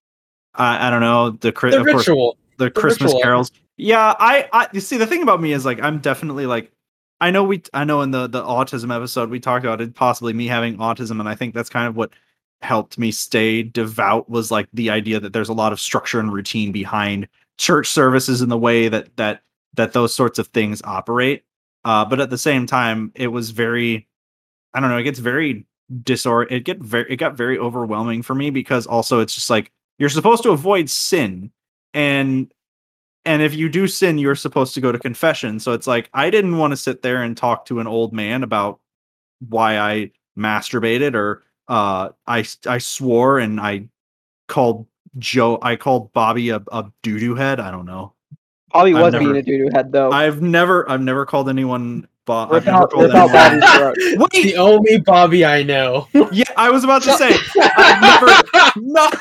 [0.54, 2.36] i i don't know the, Chri- the of course, ritual.
[2.58, 3.22] the christmas ritual.
[3.22, 6.70] carols yeah i i you see the thing about me is like i'm definitely like
[7.20, 10.32] i know we i know in the the autism episode we talked about it possibly
[10.32, 12.10] me having autism and i think that's kind of what
[12.62, 16.32] helped me stay devout was like the idea that there's a lot of structure and
[16.32, 17.26] routine behind
[17.58, 19.42] church services and the way that that
[19.74, 21.44] that those sorts of things operate.
[21.84, 24.08] Uh but at the same time it was very
[24.74, 25.66] i don't know it gets very
[26.04, 29.70] disor it get very it got very overwhelming for me because also it's just like
[29.98, 31.50] you're supposed to avoid sin.
[31.94, 32.52] And
[33.24, 35.60] and if you do sin you're supposed to go to confession.
[35.60, 38.42] So it's like i didn't want to sit there and talk to an old man
[38.42, 38.80] about
[39.48, 43.86] why i masturbated or uh i i swore and i
[44.48, 44.86] called
[45.18, 48.12] joe i called bobby a, a doo-doo head i don't know
[48.72, 50.10] Bobby I've was never- being a doo-doo head though.
[50.10, 52.52] i've never i've never called anyone Bob.
[52.52, 54.30] Rip I've never out- called rip out anyone- Bobby's throat.
[54.32, 56.08] the only Bobby I know.
[56.32, 59.18] yeah i was about to say i've never not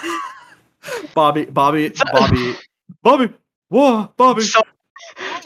[1.14, 2.56] bobby bobby bobby
[3.04, 3.30] bobby
[3.70, 4.62] whoa bobby So,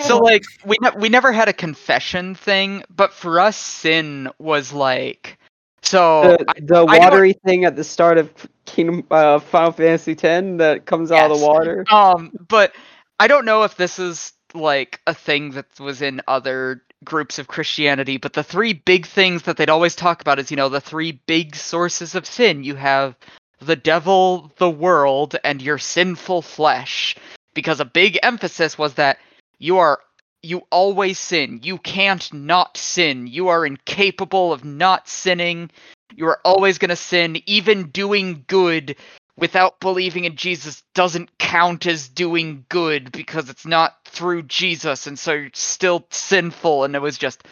[0.04, 4.72] so like we ne- we never had a confession thing, but for us, sin was
[4.74, 5.38] like
[5.82, 6.36] so.
[6.38, 8.30] the, the I don't- watery thing at the start of
[8.66, 10.22] Kingdom uh, Final Fantasy X
[10.57, 11.86] that comes out of the water.
[11.91, 12.74] Um, but
[13.20, 17.47] I don't know if this is like a thing that was in other groups of
[17.47, 20.82] Christianity, but the three big things that they'd always talk about is, you know, the
[20.82, 22.63] three big sources of sin.
[22.63, 23.16] You have
[23.59, 27.16] the devil, the world, and your sinful flesh.
[27.53, 29.18] Because a big emphasis was that
[29.59, 29.99] you are
[30.43, 31.61] you always sin.
[31.63, 33.28] You can't not sin.
[33.28, 35.72] You are incapable of not sinning.
[36.14, 37.41] You are always going to sin.
[37.45, 38.95] Even doing good
[39.38, 45.20] without believing in Jesus doesn't count as doing good because it's not through Jesus, and
[45.20, 46.84] so you're still sinful.
[46.86, 47.43] And it was just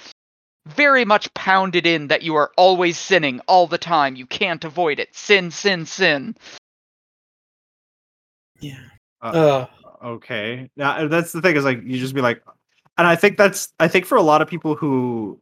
[0.68, 4.16] very much pounded in that you are always sinning all the time.
[4.16, 5.16] You can't avoid it.
[5.16, 6.36] Sin, sin, sin.
[8.60, 8.80] yeah.
[9.22, 9.68] Uh, Uh,
[10.04, 12.43] okay yeah that's the thing is like you just be like
[12.97, 15.39] and i think that's i think for a lot of people who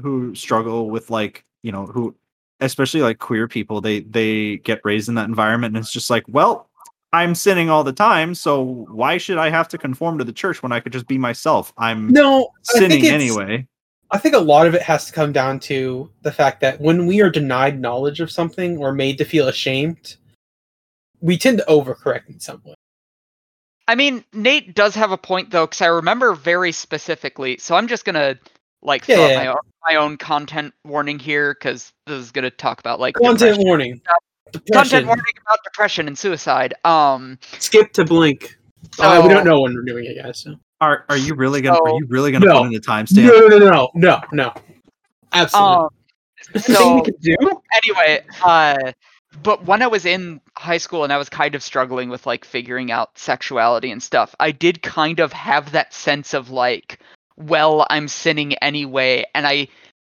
[0.00, 2.14] who struggle with like you know who
[2.62, 6.24] especially like queer people they they get raised in that environment and it's just like
[6.28, 6.68] well
[7.12, 10.62] i'm sinning all the time so why should i have to conform to the church
[10.62, 13.66] when i could just be myself i'm no, I think sinning anyway
[14.12, 17.06] I think a lot of it has to come down to the fact that when
[17.06, 20.16] we are denied knowledge of something or made to feel ashamed,
[21.22, 22.74] we tend to overcorrect in some way.
[23.88, 27.56] I mean, Nate does have a point though, because I remember very specifically.
[27.56, 28.38] So I'm just gonna
[28.82, 29.56] like Yeah, throw yeah, my own,
[29.88, 33.64] my own content warning here, because this is gonna talk about like Content depression.
[33.66, 34.00] warning.
[34.72, 36.74] content warning about depression and suicide.
[36.84, 38.56] Um, Skip to blink.
[38.94, 40.40] so Uh, we don't know when we're doing it, guys.
[40.40, 40.56] So.
[40.80, 42.58] are are you really gonna are you really gonna No.
[42.58, 44.54] put in a timestamp No, no, no, no, no, no.
[45.32, 45.74] Absolutely.
[45.76, 45.88] Um,
[46.54, 47.36] Thing we so could do?
[47.84, 48.92] anyway, uh,
[49.44, 52.44] but when I was in high school and I was kind of struggling with like
[52.44, 56.98] figuring out sexuality and stuff, I did kind of have that sense of like,
[57.36, 59.68] well, I'm sinning anyway, and I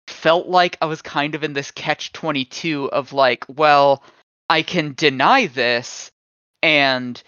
[0.07, 4.03] felt like I was kind of in this catch 22 of like, well,
[4.49, 6.11] I can deny this
[6.61, 7.21] and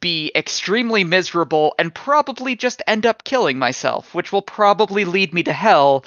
[0.00, 5.42] be extremely miserable and probably just end up killing myself, which will probably lead me
[5.42, 6.04] to hell.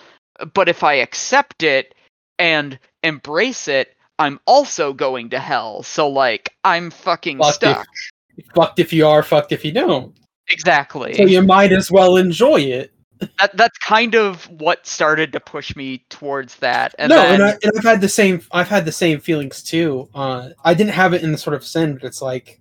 [0.54, 1.94] But if I accept it
[2.40, 5.84] and embrace it, I'm also going to hell.
[5.84, 7.86] So like I'm fucking Fucked stuck.
[8.38, 10.16] if, fucked if you are, fucked if you don't.
[10.50, 11.14] Exactly.
[11.16, 12.94] So you might as well enjoy it.
[13.20, 16.94] That, that's kind of what started to push me towards that.
[17.00, 18.42] And no, then, and, I, and I've had the same.
[18.52, 20.10] I've had the same feelings too.
[20.14, 22.60] Uh, I didn't have it in the sort of sin, but it's like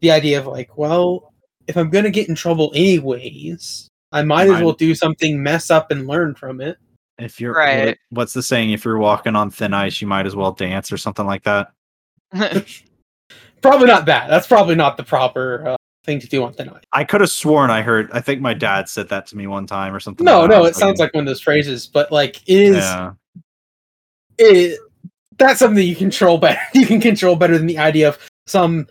[0.00, 1.32] the idea of like, well,
[1.66, 5.90] if I'm gonna get in trouble anyways, I might as well do something, mess up,
[5.90, 6.78] and learn from it.
[7.18, 7.96] If you're Right.
[8.10, 8.72] what's the saying?
[8.72, 11.72] If you're walking on thin ice, you might as well dance or something like that.
[13.62, 14.28] Probably not that.
[14.28, 16.82] That's probably not the proper uh, thing to do on thin ice.
[16.92, 18.10] I could have sworn I heard.
[18.12, 20.24] I think my dad said that to me one time or something.
[20.24, 22.76] No, like no, it sounds like, like one of those phrases, but like it is.
[22.76, 23.12] yeah,
[24.38, 24.78] it,
[25.38, 26.60] that's something you control better.
[26.74, 28.86] You can control better than the idea of some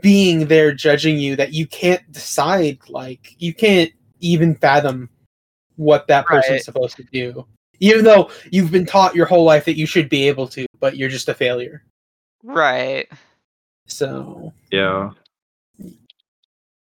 [0.00, 2.78] being there judging you that you can't decide.
[2.88, 5.08] Like you can't even fathom
[5.76, 6.64] what that person's Right.
[6.64, 7.46] supposed to do,
[7.80, 10.96] even though you've been taught your whole life that you should be able to, but
[10.96, 11.82] you're just a failure.
[12.42, 13.06] right.
[13.88, 15.10] So yeah.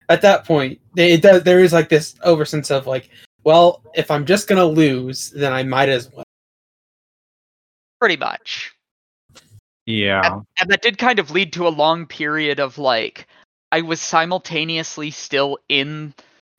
[0.09, 1.43] At that point, it does.
[1.43, 3.09] There is like this oversense of like,
[3.43, 6.25] well, if I'm just gonna lose, then I might as well.
[7.99, 8.73] Pretty much.
[9.85, 10.39] Yeah.
[10.59, 13.27] and that did kind of lead to a long period of like
[13.71, 16.13] I was simultaneously still in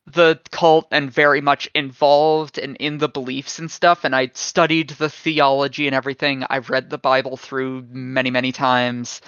[0.06, 4.90] the cult and very much involved and in the beliefs and stuff and I studied
[4.90, 6.44] the theology and everything.
[6.50, 9.22] I've read the Bible through many many times.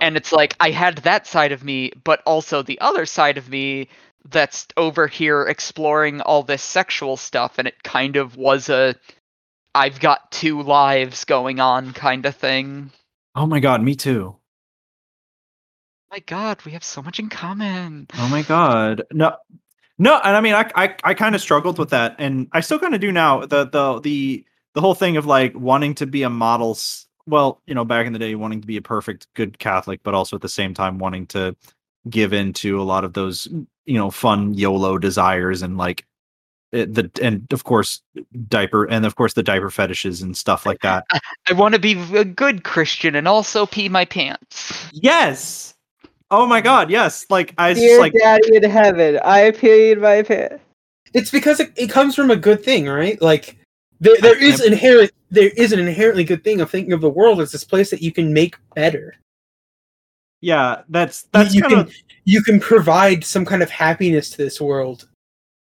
[0.00, 3.48] And it's like I had that side of me but also the other side of
[3.48, 3.88] me
[4.30, 8.94] that's over here exploring all this sexual stuff and it kind of was a
[9.74, 12.90] I've got two lives going on kind of thing.
[13.34, 14.36] Oh my god, me too.
[16.10, 18.06] my god, we have so much in common.
[18.16, 19.02] Oh my god.
[19.12, 19.36] No.
[19.98, 22.78] No, and I mean I I, I kind of struggled with that and I still
[22.78, 23.46] kind of do now.
[23.46, 26.76] The the the the whole thing of like wanting to be a model
[27.26, 30.14] well, you know, back in the day wanting to be a perfect good Catholic but
[30.14, 31.56] also at the same time wanting to
[32.08, 36.04] give in to a lot of those, mm, you know, fun YOLO desires and like
[36.72, 38.02] it, the and of course
[38.48, 41.04] diaper and of course the diaper fetishes and stuff like that.
[41.48, 44.88] I want to be a good Christian and also pee my pants.
[44.92, 45.74] yes.
[46.30, 47.24] Oh my god, yes.
[47.30, 50.62] Like I was Dear just like Daddy in heaven, I peed my pants.
[51.14, 53.20] It's because it, it comes from a good thing, right?
[53.22, 53.56] Like
[54.00, 57.40] there, there is inherent there is an inherently good thing of thinking of the world
[57.40, 59.14] as this place that you can make better.
[60.40, 61.94] yeah, that's You- that's you kind of can
[62.24, 65.08] you can provide some kind of happiness to this world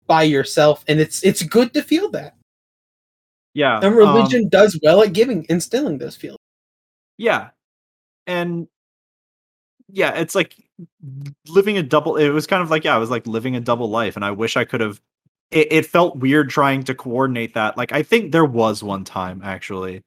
[0.07, 2.35] by yourself, and it's it's good to feel that.
[3.55, 3.77] yeah.
[3.77, 6.39] And um, religion does well at giving instilling those feelings.
[7.19, 7.51] Yeah.
[8.27, 8.69] And
[9.91, 10.55] yeah, it's like
[11.49, 13.89] living a double it was kind of like yeah, I was like living a double
[13.91, 15.01] life and I wish I could have
[15.51, 17.76] it, it felt weird trying to coordinate that.
[17.76, 20.03] Like I think there was one time actually.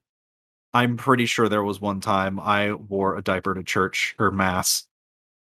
[0.73, 4.85] I'm pretty sure there was one time I wore a diaper to church or mass.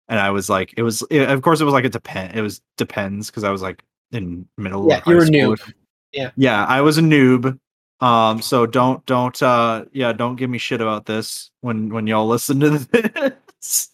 [0.10, 2.42] And I was like it was it, of course it was like it depend it
[2.42, 5.56] was depends because I was like in middle Yeah, you were a school.
[5.56, 5.74] noob.
[6.12, 6.32] Yeah.
[6.36, 7.60] Yeah, I was a noob.
[8.02, 12.28] Um, so don't don't uh yeah, don't give me shit about this when when y'all
[12.28, 12.70] listen to
[13.62, 13.90] this.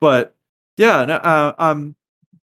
[0.00, 0.34] but
[0.76, 1.96] yeah, no, uh, um,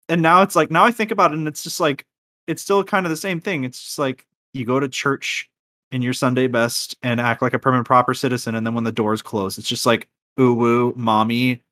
[0.10, 2.06] and now it's like now I think about it, and it's just like
[2.48, 3.64] it's still kind of the same thing.
[3.64, 5.50] It's just like you go to church
[5.92, 8.92] in your Sunday best and act like a permanent proper citizen, and then when the
[8.92, 10.08] doors close, it's just like
[10.40, 11.64] ooh woo mommy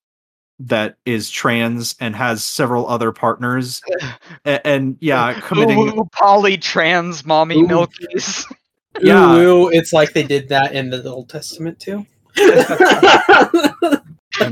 [0.59, 3.81] that is trans and has several other partners,
[4.45, 7.67] and, and yeah, committing Ooh, poly trans mommy Ooh.
[7.67, 8.45] milkies.
[9.01, 9.35] Yeah.
[9.35, 12.05] Ooh, ooh, it's like they did that in the Old Testament too.
[12.37, 12.47] and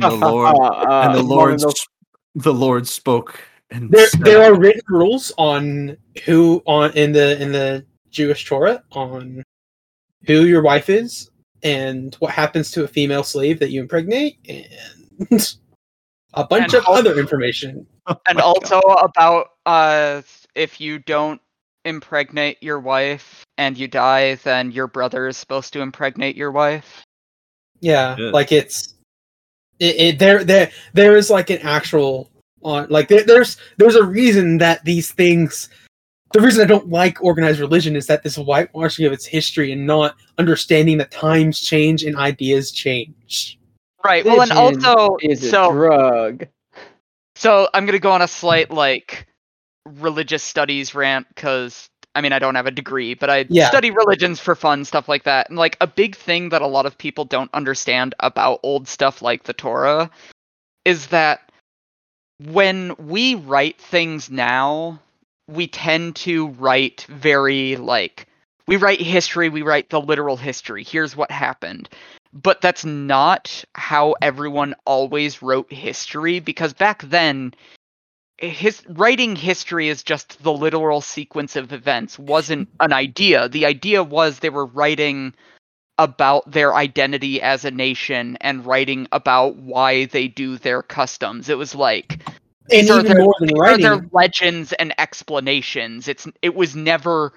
[0.04, 1.62] the Lord Uh, and the uh, Lord
[2.36, 3.40] the Lord spoke
[3.74, 8.46] and there said- there are written rules on who on in the in the Jewish
[8.46, 9.44] Torah on
[10.26, 11.30] who your wife is
[11.64, 15.30] and what happens to a female slave that you impregnate and
[16.34, 17.86] a bunch And of how- other information.
[18.28, 20.22] and my also about uh
[20.56, 21.42] if you don't
[21.86, 27.04] impregnate your wife and you die, then your brother is supposed to impregnate your wife.
[27.82, 28.30] Yeah, Yeah.
[28.32, 28.94] like it's
[29.80, 32.30] it, it there there there is like an actual
[32.64, 35.70] on like there, there's there's a reason that these things
[36.34, 39.86] the reason I don't like organized religion is that this whitewashing of its history and
[39.86, 43.60] not understanding that times change and ideas change.
[44.04, 44.26] Right.
[44.26, 46.48] Well, and also, is a so drug.
[47.36, 49.28] so I'm gonna go on a slight like
[49.86, 53.70] religious studies rant because I mean I don't have a degree, but I Yeah.
[53.70, 55.50] study religions for fun, stuff like that.
[55.50, 59.22] And like a big thing that a lot of people don't understand about old stuff
[59.22, 60.10] like the Torah
[60.84, 61.52] is that
[62.48, 65.00] when we write things now,
[65.48, 68.28] we tend to write very like
[68.66, 70.84] we write history, we write the literal history.
[70.84, 71.90] Here's what happened.
[72.32, 77.54] But that's not how everyone always wrote history because back then
[78.38, 83.48] his writing history is just the literal sequence of events wasn't an idea.
[83.50, 85.34] The idea was they were writing
[85.98, 91.50] about their identity as a nation and writing about why they do their customs.
[91.50, 92.20] It was like
[92.72, 96.08] And even their- more than writing, their legends and explanations.
[96.08, 97.34] It's it was never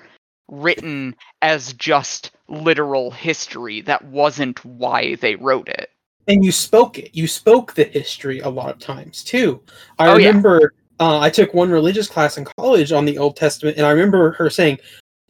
[0.48, 3.80] written as just literal history.
[3.82, 5.90] That wasn't why they wrote it.
[6.28, 7.10] and you spoke it.
[7.12, 9.60] You spoke the history a lot of times too.
[10.00, 10.26] I Oh, yeah.
[10.28, 13.90] remember uh, I took one religious class in college on the Old Testament, and I
[13.90, 14.78] remember her saying,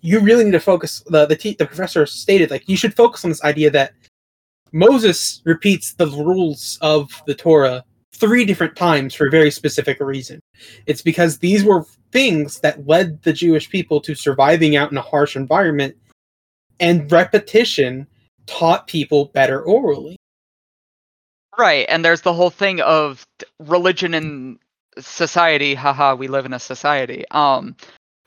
[0.00, 3.24] "You really need to focus." The the, te- the professor stated like you should focus
[3.24, 3.92] on this idea that
[4.72, 10.40] Moses repeats the rules of the Torah three different times for a very specific reason.
[10.86, 15.02] It's because these were things that led the Jewish people to surviving out in a
[15.02, 15.96] harsh environment,
[16.80, 18.06] and repetition
[18.46, 20.16] taught people better orally.
[21.58, 23.26] Right, and there's the whole thing of
[23.60, 24.58] religion and
[24.98, 25.74] society.
[25.74, 27.24] Haha, we live in a society.
[27.30, 27.76] Um,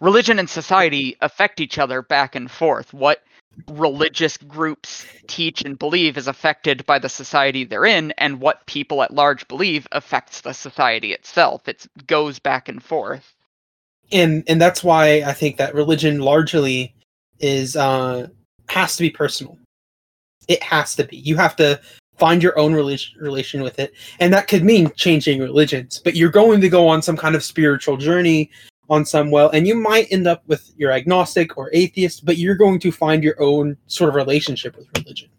[0.02, 2.94] religion and society affect each other back and forth.
[2.94, 3.24] What
[3.68, 9.04] religious groups teach and believe is affected by the society they're in, and what people
[9.04, 11.68] at large believe affects the society itself.
[11.68, 13.34] It goes back and forth.
[14.12, 16.96] and and that's why I think that religion largely
[17.40, 18.28] is uh
[18.70, 19.58] has to be personal.
[20.48, 21.18] It has to be.
[21.18, 21.80] You have to
[22.18, 26.02] find your own relation relation with it, and that could mean changing religions.
[26.04, 28.50] But you're going to go on some kind of spiritual journey
[28.90, 32.56] on some well, and you might end up with your agnostic or atheist, but you're
[32.56, 35.30] going to find your own sort of relationship with religion.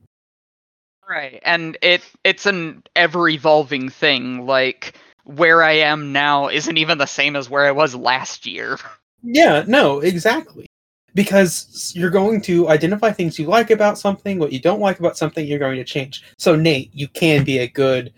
[1.08, 4.46] Right, and it it's an ever evolving thing.
[4.46, 4.94] Like
[5.24, 8.78] where I am now isn't even the same as where I was last year.
[9.22, 10.66] Yeah, no, exactly.
[11.14, 15.18] Because you're going to identify things you like about something, what you don't like about
[15.18, 16.22] something, you're going to change.
[16.38, 18.12] So Nate, you can be a good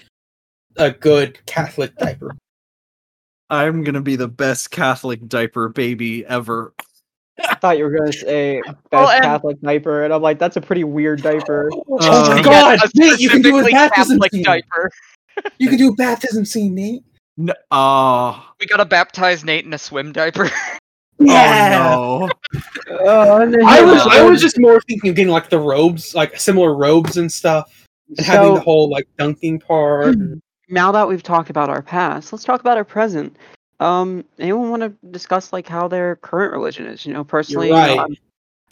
[0.77, 2.37] a good Catholic diaper.
[3.53, 6.73] I'm gonna be the best Catholic diaper baby ever.
[7.45, 10.57] I thought you were gonna say best Well, and- Catholic diaper, and I'm like, that's
[10.57, 11.71] a pretty weird diaper.
[11.89, 14.43] Oh Uh, my god, a Nate, you can do a baptism Catholic scene.
[14.43, 14.91] diaper.
[15.59, 17.03] You can do a baptism scene, Nate.
[17.37, 20.51] No, oh, We gotta baptize Nate in a swim diaper.
[21.21, 22.31] oh no.
[22.91, 25.59] Oh, and then I was was I was just more thinking of getting like the
[25.59, 30.17] robes, like similar robes and stuff, and having the whole like dunking part.
[30.69, 33.37] Now that we've talked about our past, let's talk about our present.
[33.81, 37.05] Um, anyone want to discuss like how their current religion is?
[37.05, 37.99] You know, personally, you know, right.
[37.99, 38.17] I'm-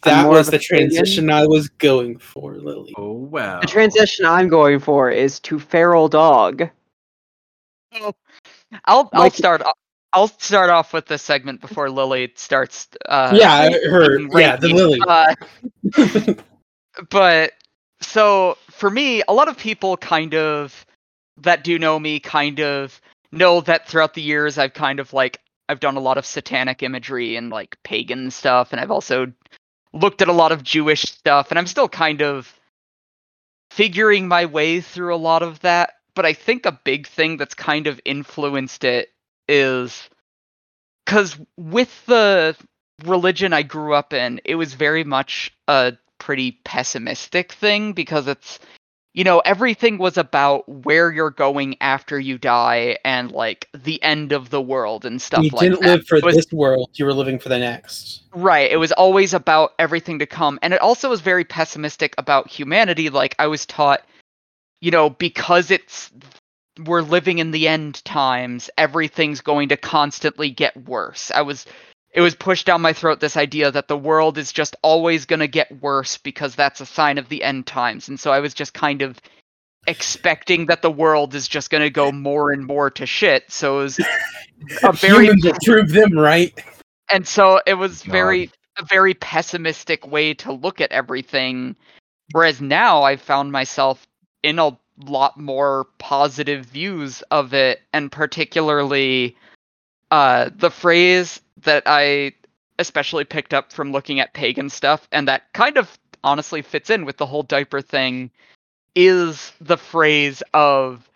[0.03, 2.95] that more was the transition I was going for, Lily.
[2.97, 3.61] Oh wow.
[3.61, 6.71] the transition I'm going for is to feral dog.
[7.93, 8.17] I'll
[8.87, 9.61] I'll Mike- start.
[9.63, 9.73] o-
[10.15, 12.89] I'll start off with this segment before Lily starts.
[13.07, 14.19] Uh, yeah, her.
[14.41, 14.69] Yeah, the.
[14.73, 15.01] Lily.
[15.07, 15.35] Uh,
[17.11, 17.53] but
[18.01, 20.87] so for me, a lot of people kind of
[21.41, 23.01] that do know me kind of
[23.33, 26.83] know that throughout the years I've kind of like I've done a lot of satanic
[26.83, 29.33] imagery and like pagan stuff, and I've also
[29.93, 32.53] looked at a lot of Jewish stuff, and I'm still kind of
[33.71, 35.95] figuring my way through a lot of that.
[36.15, 39.11] But I think a big thing that's kind of influenced it
[39.49, 40.11] is
[41.05, 42.57] because with the
[43.05, 48.59] religion I grew up in, it was very much a pretty pessimistic thing because it's
[49.13, 54.33] you know everything was about where you're going after you die and like the end
[54.33, 55.63] of the world and stuff like that.
[55.65, 55.97] you like didn't that.
[55.97, 58.23] live for was- this world; you were living for the next.
[58.33, 58.71] Right.
[58.71, 60.59] It was always about everything to come.
[60.63, 63.11] And it also was very pessimistic about humanity.
[63.11, 64.03] Like, I was taught,
[64.81, 66.13] you know, because it's.
[66.87, 71.33] We're living in the end times, everything's going to constantly get worse.
[71.35, 71.67] I was.
[72.13, 75.41] It was pushed down my throat this idea that the world is just always going
[75.41, 78.09] to get worse because that's a sign of the end times.
[78.09, 79.21] And so I was just kind of
[79.87, 83.51] expecting that the world is just going to go more and more to shit.
[83.51, 84.01] So it was
[84.83, 86.59] a very Humans will prove them right.
[87.11, 88.13] and so it was God.
[88.13, 91.77] very a very pessimistic way to look at everything
[92.33, 94.07] whereas now i found myself
[94.43, 99.37] in a lot more positive views of it and particularly
[100.11, 102.33] uh the phrase that i
[102.81, 107.05] especially picked up from looking at pagan stuff, and that kind of honestly fits in
[107.05, 108.31] with the whole diaper thing,
[108.97, 111.09] is the phrase of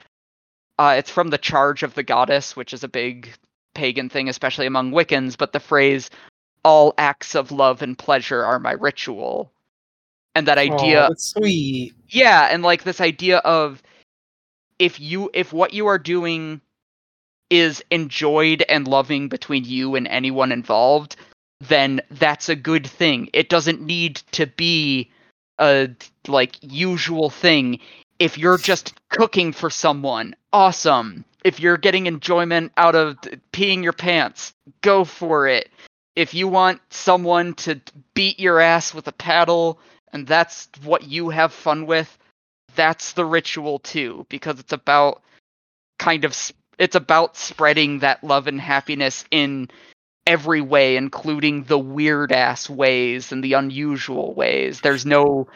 [0.79, 3.31] uh, it's from the charge of the goddess, which is a big
[3.75, 6.11] pagan thing, especially among Wiccans, but the phrase
[6.65, 9.51] all acts of love and pleasure are my ritual.
[10.35, 11.95] And that idea sweet.
[12.09, 13.83] yeah, and like this idea of
[14.79, 16.61] if you if what you are doing
[17.51, 21.16] is enjoyed and loving between you and anyone involved,
[21.61, 23.29] then that's a good thing.
[23.33, 25.11] It doesn't need to be
[25.59, 25.91] a
[26.27, 27.81] like usual thing.
[28.19, 31.25] If you're just cooking for someone, awesome.
[31.45, 33.19] If you're getting enjoyment out of
[33.53, 35.71] peeing your pants, go for it.
[36.16, 37.81] If you want someone to
[38.15, 39.79] beat your ass with a paddle
[40.12, 42.16] and that's what you have fun with,
[42.75, 45.23] that's the ritual too because it's about
[45.99, 46.35] kind of
[46.78, 49.68] it's about spreading that love and happiness in
[50.26, 55.46] every way including the weird ass ways and the unusual ways there's no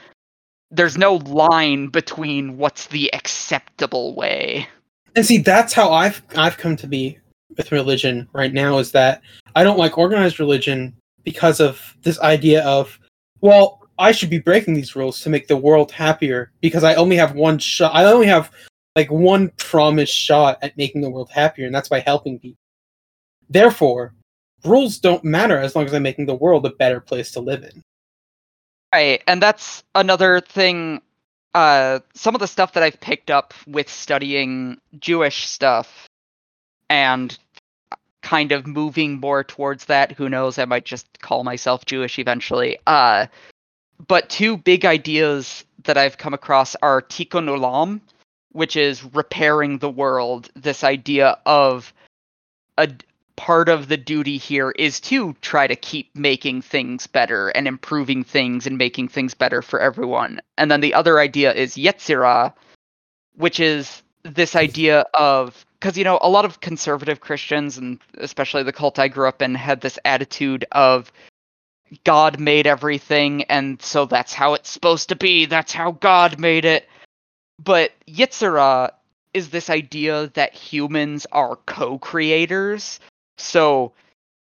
[0.70, 4.66] there's no line between what's the acceptable way
[5.16, 7.18] And see, that's how I've I've come to be
[7.56, 8.78] with religion right now.
[8.78, 9.22] Is that
[9.56, 12.98] I don't like organized religion because of this idea of,
[13.40, 17.16] well, I should be breaking these rules to make the world happier because I only
[17.16, 17.94] have one shot.
[17.94, 18.52] I only have
[18.98, 22.58] like one promised shot at making the world happier, and that's by helping people.
[23.48, 24.12] Therefore,
[24.64, 27.62] rules don't matter as long as I'm making the world a better place to live
[27.62, 27.80] in.
[28.92, 31.00] Right, and that's another thing.
[31.54, 36.08] Uh, some of the stuff that I've picked up with studying Jewish stuff
[36.90, 37.38] and
[38.22, 40.10] kind of moving more towards that.
[40.10, 40.58] Who knows?
[40.58, 42.78] I might just call myself Jewish eventually.
[42.88, 43.26] Uh,
[44.08, 48.00] but two big ideas that I've come across are tikkun olam,
[48.52, 50.50] which is repairing the world.
[50.54, 51.92] This idea of
[52.76, 52.88] a
[53.36, 58.24] part of the duty here is to try to keep making things better and improving
[58.24, 60.40] things and making things better for everyone.
[60.58, 62.52] And then the other idea is Yetzirah,
[63.36, 68.64] which is this idea of because you know a lot of conservative Christians and especially
[68.64, 71.12] the cult I grew up in had this attitude of
[72.02, 75.46] God made everything and so that's how it's supposed to be.
[75.46, 76.88] That's how God made it.
[77.62, 78.90] But Yetzirah
[79.34, 83.00] is this idea that humans are co-creators.
[83.36, 83.92] So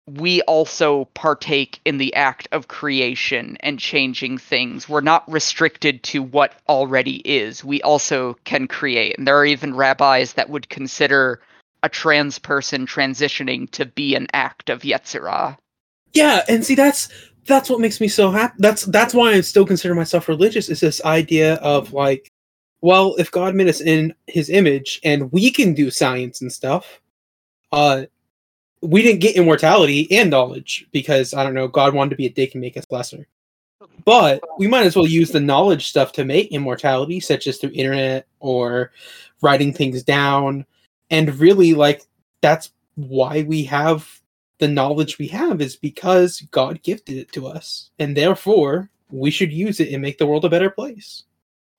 [0.09, 4.89] we also partake in the act of creation and changing things.
[4.89, 7.65] We're not restricted to what already is.
[7.65, 9.19] We also can create.
[9.19, 11.41] And there are even rabbis that would consider
[11.83, 15.57] a trans person transitioning to be an act of Yetzirah.
[16.13, 17.09] Yeah, and see that's
[17.47, 18.55] that's what makes me so happy.
[18.59, 20.69] That's that's why I still consider myself religious.
[20.69, 22.29] Is this idea of like,
[22.87, 27.01] well, if God made us in His image and we can do science and stuff,
[27.73, 28.05] uh,
[28.81, 32.33] we didn't get immortality and knowledge because I don't know, God wanted to be a
[32.33, 33.27] dick and make us lesser.
[34.05, 37.73] But we might as well use the knowledge stuff to make immortality, such as through
[37.75, 38.93] internet or
[39.43, 40.65] writing things down,
[41.11, 42.03] and really like
[42.41, 44.09] that's why we have
[44.61, 49.53] the knowledge we have is because God gifted it to us, and therefore we should
[49.53, 51.25] use it and make the world a better place.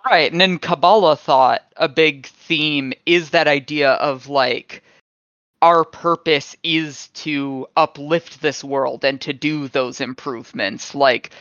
[0.10, 4.82] Right, and in Kabbalah thought, a big theme is that idea of like
[5.62, 10.96] our purpose is to uplift this world and to do those improvements.
[10.96, 11.32] Like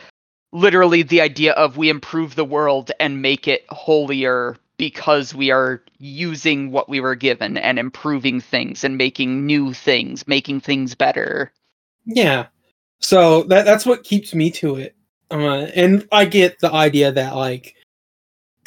[0.51, 5.81] literally the idea of we improve the world and make it holier because we are
[5.99, 11.53] using what we were given and improving things and making new things, making things better.
[12.05, 12.47] Yeah,
[12.99, 14.93] so that that's what keeps me to it.
[15.31, 17.76] Uh, and I get the idea that like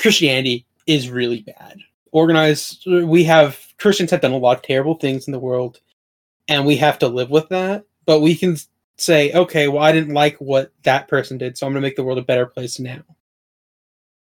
[0.00, 1.78] Christianity is really bad.
[2.12, 5.80] Organized, we have Christians have done a lot of terrible things in the world,
[6.48, 7.84] and we have to live with that.
[8.06, 8.56] But we can
[8.96, 11.96] say, okay, well, I didn't like what that person did, so I'm going to make
[11.96, 13.02] the world a better place now.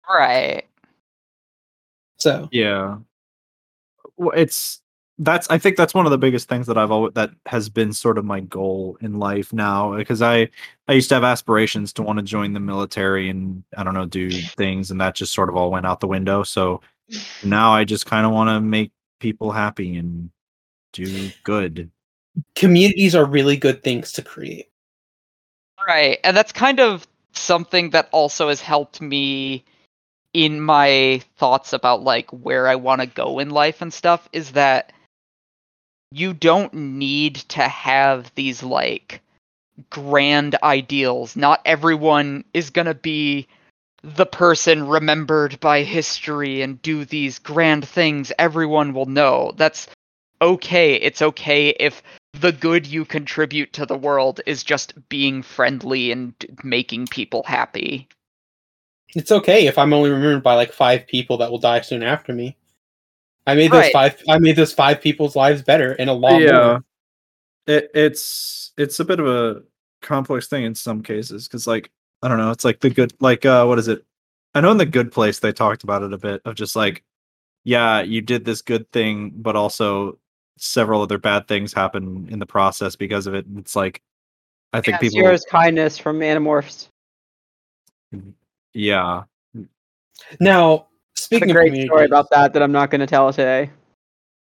[0.09, 0.65] Right.
[2.17, 2.97] So Yeah.
[4.17, 4.81] Well, it's
[5.19, 7.91] that's I think that's one of the biggest things that I've always that has been
[7.93, 10.49] sort of my goal in life now uh, because I
[10.87, 14.05] I used to have aspirations to want to join the military and I don't know
[14.05, 16.43] do things and that just sort of all went out the window.
[16.43, 16.81] So
[17.43, 20.29] now I just kind of want to make people happy and
[20.93, 21.89] do good.
[22.55, 24.69] communities are really good things to create.
[25.87, 26.19] Right.
[26.23, 29.63] And that's kind of something that also has helped me
[30.33, 34.51] in my thoughts about like where I want to go in life and stuff is
[34.51, 34.91] that
[36.11, 39.21] you don't need to have these like
[39.89, 41.35] grand ideals.
[41.35, 43.47] Not everyone is going to be
[44.03, 49.53] the person remembered by history and do these grand things everyone will know.
[49.57, 49.87] That's
[50.41, 50.95] okay.
[50.95, 52.01] It's okay if
[52.33, 58.07] the good you contribute to the world is just being friendly and making people happy.
[59.15, 62.33] It's okay if I'm only remembered by like five people that will die soon after
[62.33, 62.55] me.
[63.47, 63.93] I made those Right.
[63.93, 64.21] five.
[64.29, 66.41] I made those five people's lives better in a long.
[66.41, 66.79] yeah
[67.67, 69.61] it, it's it's a bit of a
[70.01, 71.91] complex thing in some cases because like
[72.21, 74.05] i don't know it's like the good like uh what is it
[74.55, 77.03] i know in the good place they talked about it a bit of just like
[77.65, 80.17] yeah you did this good thing but also
[80.57, 84.01] several other bad things happen in the process because of it and it's like
[84.71, 86.87] i think people Zero's kindness from Animorphs.
[88.73, 89.23] Yeah.
[90.39, 90.86] Now,
[91.19, 93.07] yeah It's a speaking of great communities, story about that that I'm not going to
[93.07, 93.69] tell today.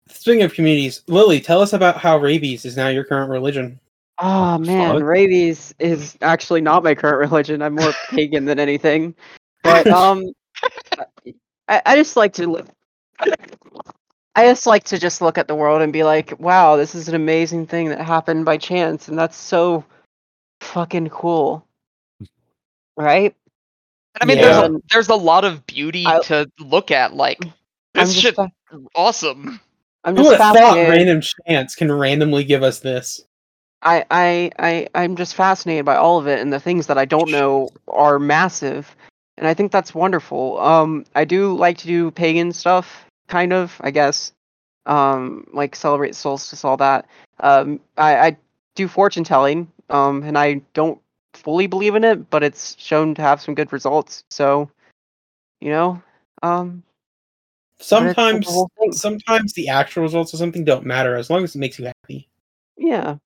[0.09, 3.80] speaking of communities, Lily, tell us about how rabies is now your current religion.
[4.18, 5.02] Oh man, fuck?
[5.02, 7.62] rabies is actually not my current religion.
[7.62, 9.14] I'm more pagan than anything.
[9.62, 10.24] But um,
[11.68, 12.66] I, I just like to look.
[14.36, 17.09] I just like to just look at the world and be like, wow, this is
[17.09, 19.84] an amazing thing that happened by chance, and that's so
[20.60, 21.66] fucking cool,
[22.96, 23.34] right?
[24.20, 24.60] And I mean, Yeah.
[24.60, 27.14] there's a, there's a lot of beauty I- to look at.
[27.14, 27.50] Like I'm
[28.06, 28.52] this just, shit, fa-
[28.94, 29.60] awesome.
[30.04, 33.22] I'm Who just would have thought random chance can randomly give us this?
[33.82, 37.04] I, I, I, I'm just fascinated by all of it, and the things that I
[37.04, 38.94] don't know are massive,
[39.36, 40.58] and I think that's wonderful.
[40.60, 44.32] Um, I do like to do pagan stuff, kind of, I guess,
[44.86, 47.06] um, like celebrate solstice, all that.
[47.40, 48.36] Um, I, I
[48.74, 50.98] do fortune telling, um, and I don't
[51.36, 54.24] fully believe in it, but it's shown to have some good results.
[54.31, 54.70] So,
[55.61, 56.02] you know,
[56.43, 56.82] um,
[57.78, 58.48] but the Sometimes,
[58.93, 62.28] sometimes the actual results of something don't matter as long as it makes you happy.
[62.77, 63.16] yeah,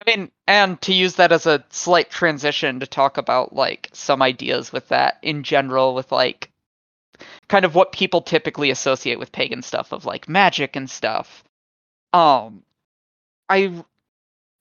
[0.00, 4.22] I mean, and to use that as a slight transition to talk about like some
[4.22, 6.50] ideas with that in general, with like
[7.48, 11.42] kind of what people typically associate with pagan stuff of like magic and stuff.
[12.12, 12.62] Um,
[13.48, 13.84] I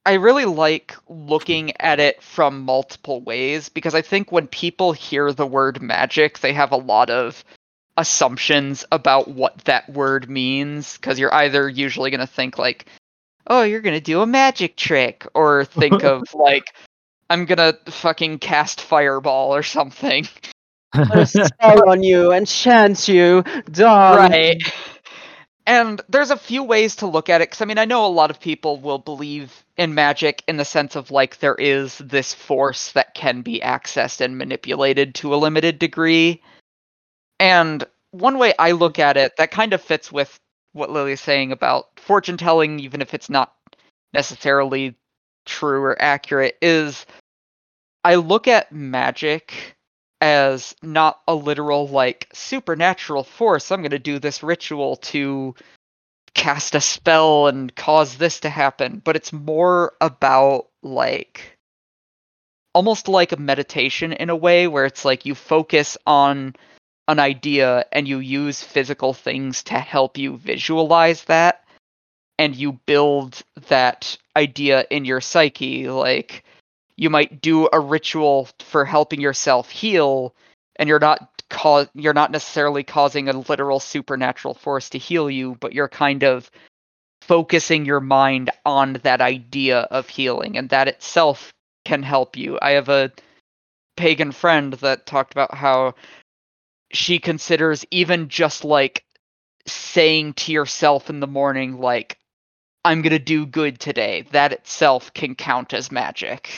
[0.08, 5.34] I really like looking at it from multiple ways because I think when people hear
[5.34, 7.44] the word magic, they have a lot of
[7.98, 12.86] assumptions about what that word means because you're either usually going to think like
[13.48, 16.76] oh you're going to do a magic trick or think of like
[17.32, 20.28] i'm going to fucking cast fireball or something
[21.26, 24.32] spell on you, enchant you, done.
[24.32, 24.62] right
[25.68, 28.08] and there's a few ways to look at it because i mean i know a
[28.08, 32.34] lot of people will believe in magic in the sense of like there is this
[32.34, 36.42] force that can be accessed and manipulated to a limited degree.
[37.40, 40.40] And one way i look at it that kind of fits with
[40.72, 43.54] what lily's saying about fortune telling even if it's not
[44.14, 44.96] necessarily
[45.46, 47.06] true or accurate is
[48.04, 49.77] i look at magic
[50.22, 55.54] as not a literal like supernatural force i'm going to do this ritual to
[56.38, 59.02] cast a spell and cause this to happen.
[59.04, 61.58] But it's more about like
[62.74, 66.56] almost like a meditation in a way where it's like you focus on
[67.08, 71.64] an idea and you use physical things to help you visualize that
[72.38, 76.44] and you build that idea in your psyche like
[76.98, 80.36] you might do a ritual for helping yourself heal
[80.78, 85.56] and you're not cause you're not necessarily causing a literal supernatural force to heal you
[85.62, 86.52] but you're kind of
[87.22, 91.54] focusing your mind on that idea of healing and that itself
[91.84, 92.58] can help you.
[92.62, 93.12] I have a
[93.98, 95.96] pagan friend that talked about how
[96.92, 99.04] she considers even just like
[99.66, 102.18] saying to yourself in the morning like
[102.86, 106.50] i'm going to do good today that itself can count as magic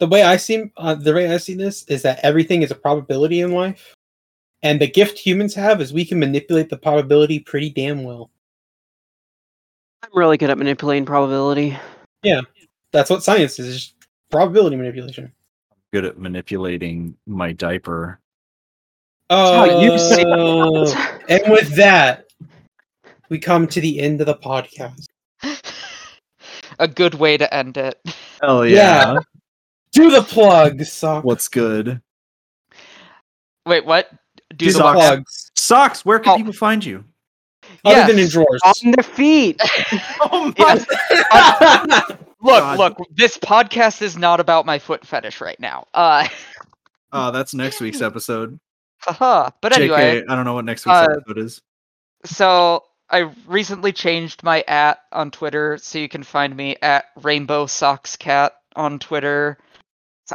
[0.00, 2.74] The way I see uh, the way I see this is that everything is a
[2.76, 3.94] probability in life,
[4.62, 8.30] and the gift humans have is we can manipulate the probability pretty damn well.
[10.02, 11.76] I'm really good at manipulating probability.
[12.22, 12.42] Yeah,
[12.92, 13.94] that's what science is, is just
[14.30, 15.32] probability manipulation.
[15.92, 18.20] good at manipulating my diaper
[19.30, 20.22] Oh, how you see
[21.28, 22.26] and with that,
[23.30, 25.06] we come to the end of the podcast.
[26.78, 28.00] a good way to end it
[28.40, 29.14] hell Yeah.
[29.14, 29.20] yeah,
[29.98, 31.24] Do the plugs, Sock.
[31.24, 32.00] what's good
[33.66, 34.10] wait what
[34.50, 34.96] do Do the the Socks.
[34.98, 35.50] plugs.
[35.56, 36.36] socks where can Oh.
[36.36, 37.04] people find you
[37.84, 38.32] Other than in Yes.
[38.32, 38.60] drawers.
[38.64, 39.60] On their feet.
[40.20, 40.86] oh Yes.
[42.40, 42.78] look God.
[42.78, 46.26] look this podcast is not about my foot fetish right now uh
[47.12, 48.58] uh that's next week's episode
[49.00, 49.50] haha.
[49.60, 51.60] but anyway JK, i don't know what next week's uh, episode is
[52.24, 57.64] so I recently changed my at on Twitter, so you can find me at Rainbow
[57.64, 59.56] Socks Cat on Twitter.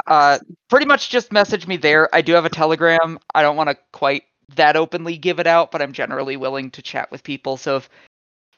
[0.06, 0.38] Uh,
[0.68, 2.14] pretty much just message me there.
[2.14, 3.18] I do have a Telegram.
[3.34, 4.24] I don't want to quite
[4.56, 7.56] that openly give it out, but I'm generally willing to chat with people.
[7.56, 7.88] So if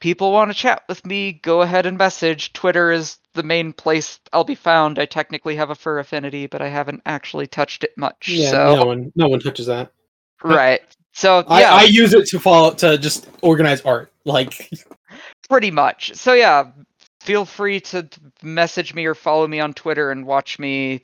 [0.00, 2.52] people want to chat with me, go ahead and message.
[2.52, 4.98] Twitter is the main place I'll be found.
[4.98, 8.28] I technically have a fur affinity, but I haven't actually touched it much.
[8.28, 9.92] Yeah, so no one, no one touches that.
[10.44, 10.82] right.
[11.12, 14.12] So I, yeah, I use it to follow to just organize art.
[14.24, 14.70] Like,
[15.48, 16.14] pretty much.
[16.14, 16.70] So yeah,
[17.20, 18.08] feel free to
[18.42, 21.00] message me or follow me on Twitter and watch me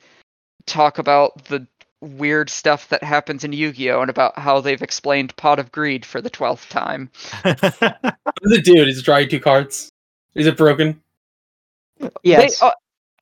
[0.65, 1.67] talk about the
[2.01, 6.21] weird stuff that happens in Yu-Gi-Oh and about how they've explained Pot of Greed for
[6.21, 7.09] the twelfth time.
[7.43, 8.85] what does it do?
[8.85, 9.89] Does it draw two cards?
[10.35, 11.01] Is it broken?
[12.23, 12.59] Yes.
[12.59, 12.71] They, uh,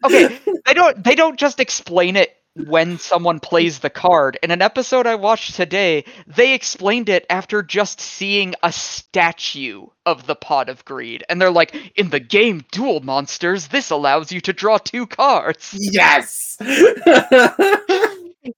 [0.06, 4.38] okay, they don't they don't just explain it when someone plays the card.
[4.44, 10.28] In an episode I watched today, they explained it after just seeing a statue of
[10.28, 11.24] the Pot of Greed.
[11.30, 15.76] And they're like, in the game Duel Monsters, this allows you to draw two cards.
[15.80, 16.58] Yes.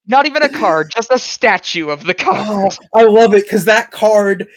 [0.08, 2.78] Not even a card, just a statue of the oh, card.
[2.96, 4.48] I love it because that card,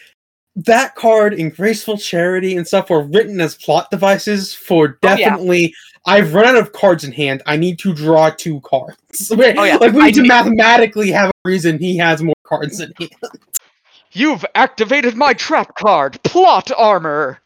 [0.55, 5.73] that card in Graceful Charity and stuff were written as plot devices for Oh, yeah.
[6.07, 6.27] Definitely.
[6.29, 7.43] I've run out of cards in hand.
[7.45, 8.97] I need to draw two cards.
[9.31, 9.75] Oh, yeah.
[9.77, 12.91] Like we I need to need- mathematically have a reason he has more cards in
[12.99, 13.11] hand.
[14.11, 17.39] You've activated my trap card, Plot Armor.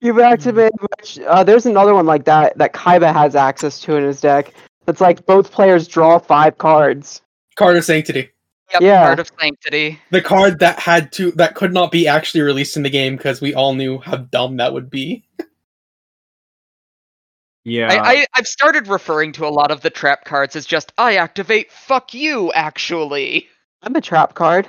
[0.00, 0.72] You've activated.
[0.80, 4.52] Which, uh, there's another one like that that Kaiba has access to in his deck.
[4.86, 7.22] It's like both players draw five cards.
[7.56, 8.30] Card of Sanctity.
[8.72, 9.04] Yep, Yeah.
[9.06, 9.98] Card of Sanctity.
[10.10, 13.40] The card that had to that could not be actually released in the game because
[13.40, 15.24] we all knew how dumb that would be.
[17.66, 17.92] Yeah.
[17.92, 21.16] I, I, I've started referring to a lot of the trap cards as just, I
[21.16, 23.48] activate fuck you, actually.
[23.82, 24.68] I'm a trap card.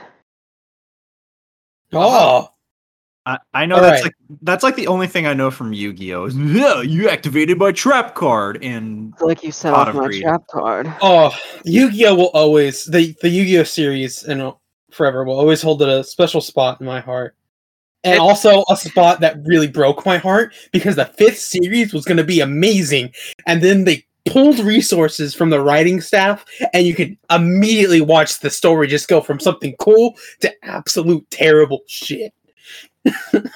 [1.93, 2.47] Oh, uh-huh.
[3.27, 4.13] I, I know All that's right.
[4.29, 6.25] like that's like the only thing I know from Yu-Gi-Oh!
[6.25, 10.23] is yeah, you activated my trap card and like you set off of my greed.
[10.23, 10.91] trap card.
[11.01, 14.53] oh, Yu-Gi-Oh will always the the Yu-Gi-Oh series and
[14.91, 17.35] forever will always hold a special spot in my heart.
[18.03, 22.17] And also a spot that really broke my heart because the fifth series was going
[22.17, 23.11] to be amazing,
[23.47, 28.49] and then they pulled resources from the writing staff, and you could immediately watch the
[28.49, 32.33] story just go from something cool to absolute terrible shit.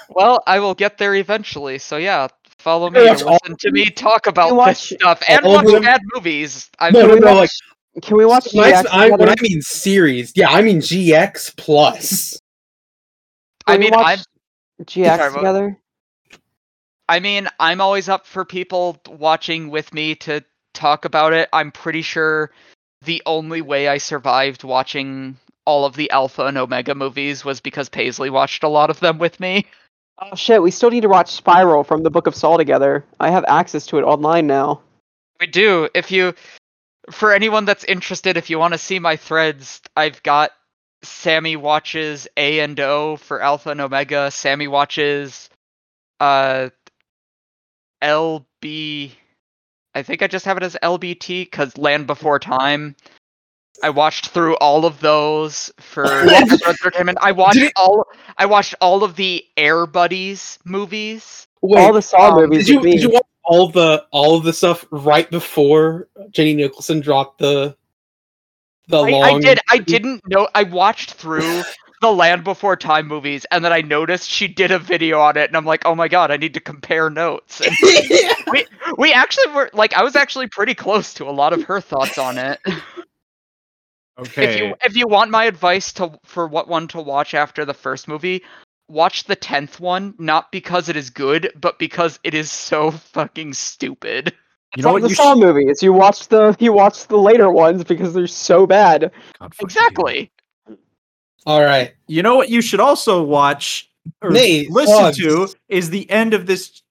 [0.09, 2.27] Well, I will get there eventually, so yeah,
[2.57, 5.81] follow me and watch listen to me talk about this stuff and watch them?
[5.83, 6.69] bad movies.
[6.79, 7.57] I'm No, no, no, watch-
[8.01, 9.29] Can we watch When I, GX I- when?
[9.29, 12.39] I mean series, yeah, I mean GX plus.
[13.67, 14.19] I Can we mean, watch I'm
[14.85, 15.77] GX Sorry, together.
[17.07, 20.43] I mean, I'm always up for people watching with me to
[20.73, 21.49] talk about it.
[21.51, 22.51] I'm pretty sure
[23.03, 27.89] the only way I survived watching all of the Alpha and Omega movies was because
[27.89, 29.67] Paisley watched a lot of them with me.
[30.19, 30.61] Oh shit!
[30.61, 33.03] We still need to watch Spiral from the Book of Saw together.
[33.19, 34.81] I have access to it online now.
[35.39, 35.89] We do.
[35.95, 36.35] If you,
[37.09, 40.51] for anyone that's interested, if you want to see my threads, I've got
[41.03, 44.29] Sammy watches A and O for Alpha and Omega.
[44.31, 45.49] Sammy watches,
[46.19, 46.69] uh,
[48.03, 49.11] LB.
[49.93, 52.95] I think I just have it as LBT because Land Before Time.
[53.83, 56.21] I watched through all of those for
[56.67, 57.17] Entertainment.
[57.21, 58.05] I watched it- all.
[58.37, 61.47] I watched all of the Air Buddies movies.
[61.61, 62.67] Wait, All the Saw um, movies.
[62.67, 66.99] did you did you watch all the all of the stuff right before Jenny Nicholson
[66.99, 67.75] dropped the
[68.91, 69.23] the I, long?
[69.23, 69.59] I did.
[69.69, 70.47] I didn't know.
[70.53, 71.63] I watched through
[72.01, 75.49] the Land Before Time movies, and then I noticed she did a video on it,
[75.49, 77.61] and I'm like, oh my god, I need to compare notes.
[77.61, 77.75] And
[78.51, 78.65] we
[78.97, 82.17] we actually were like, I was actually pretty close to a lot of her thoughts
[82.17, 82.59] on it.
[84.19, 84.43] okay.
[84.43, 87.73] If you if you want my advice to for what one to watch after the
[87.73, 88.43] first movie,
[88.87, 93.53] watch the tenth one, not because it is good, but because it is so fucking
[93.53, 94.35] stupid.
[94.77, 95.83] You know what the you Saw sh- movies.
[95.83, 99.11] You watch the you watch the later ones because they're so bad.
[99.39, 100.31] God fucking Exactly.
[101.45, 101.93] all right.
[102.07, 103.89] You know what you should also watch
[104.21, 105.17] or Nate, listen plugs.
[105.17, 106.81] to is the end of this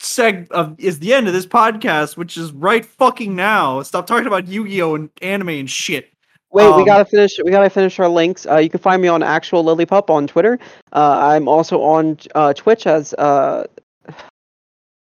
[0.00, 3.82] seg of is the end of this podcast, which is right fucking now.
[3.82, 6.10] Stop talking about Yu-Gi-Oh and anime and shit.
[6.50, 7.38] Wait, we Um, gotta finish.
[7.44, 8.46] We gotta finish our links.
[8.46, 10.58] Uh, you can find me on actual Lilypup on Twitter.
[10.92, 13.64] Uh, I'm also on uh, Twitch as uh,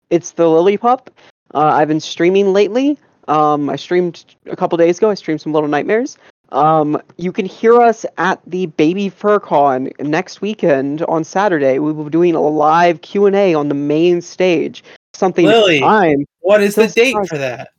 [0.10, 1.08] it's the Lilypup.
[1.54, 2.98] Uh, I've been streaming lately.
[3.28, 5.10] Um, I streamed a couple days ago.
[5.10, 6.18] I streamed some Little Nightmares.
[6.50, 11.80] Um, you can hear us at the Baby Fur Con next weekend on Saturday.
[11.80, 14.84] We will be doing a live Q and A on the main stage.
[15.14, 15.82] Something Lily.
[15.82, 17.70] I'm What is the date like- for that?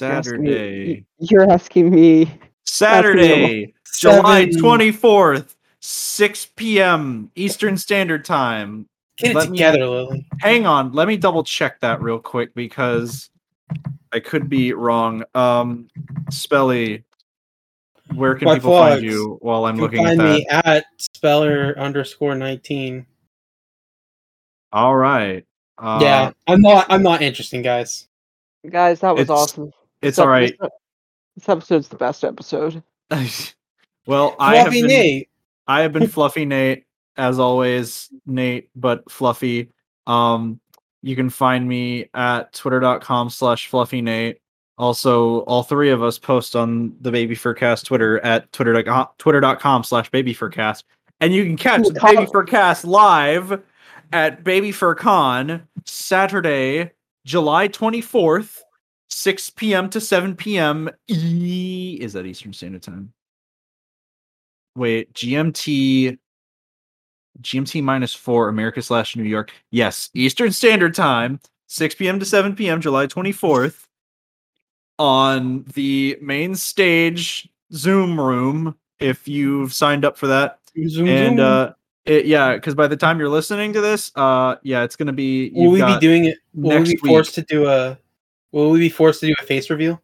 [0.00, 0.50] you're asking me-
[1.00, 1.04] Saturday.
[1.18, 2.38] You're asking me.
[2.66, 7.30] Saturday, July 24th, 6 p.m.
[7.34, 8.86] Eastern Standard Time.
[9.20, 10.26] Get it Let me- Lily.
[10.40, 13.30] Hang on, let me double check that real quick because
[14.12, 15.22] I could be wrong.
[15.34, 15.88] Um,
[16.30, 17.04] Spelly,
[18.14, 20.32] where can My people find you while I'm You looking can at find that?
[20.38, 23.06] me at speller underscore nineteen.
[24.72, 25.44] All right.
[25.78, 26.86] Uh, yeah, I'm not.
[26.90, 28.08] I'm not interesting, guys.
[28.68, 29.72] Guys, that was It's- awesome.
[30.02, 30.56] It's This all ep-
[31.36, 32.82] This, episode's the best episode.
[34.06, 35.28] well, I have been, Nate.
[35.66, 36.84] I have been Fluffy Nate
[37.20, 39.68] as always, Nate, but Fluffy.
[40.06, 40.58] Um,
[41.02, 44.38] you can find me at twitter.com slash fluffy Nate.
[44.78, 50.10] Also, all three of us post on the Baby Furcast Twitter at twitter.com twitter.com slash
[50.10, 50.84] baby Furcast.
[51.20, 53.62] And you can catch Ooh, the Baby Furcast live
[54.12, 56.92] at Baby Fur Con Saturday,
[57.26, 58.60] July 24th,
[59.10, 59.90] 6 p.m.
[59.90, 60.88] to 7 p.m.
[61.08, 63.12] E is that Eastern Standard Time?
[64.76, 66.18] Wait, GMT
[67.42, 69.52] GMT minus four, America slash New York.
[69.70, 72.18] Yes, Eastern Standard Time, 6 p.m.
[72.20, 73.86] to 7 p.m., July 24th,
[74.98, 78.76] on the main stage Zoom room.
[78.98, 80.58] If you've signed up for that,
[80.88, 81.46] Zoom, and zoom.
[81.46, 81.72] uh,
[82.04, 85.50] it, yeah, because by the time you're listening to this, uh, yeah, it's gonna be.
[85.54, 86.38] will we be doing it?
[86.54, 87.10] Will we next be week.
[87.10, 87.98] forced to do a?
[88.52, 90.02] Will we be forced to do a face reveal?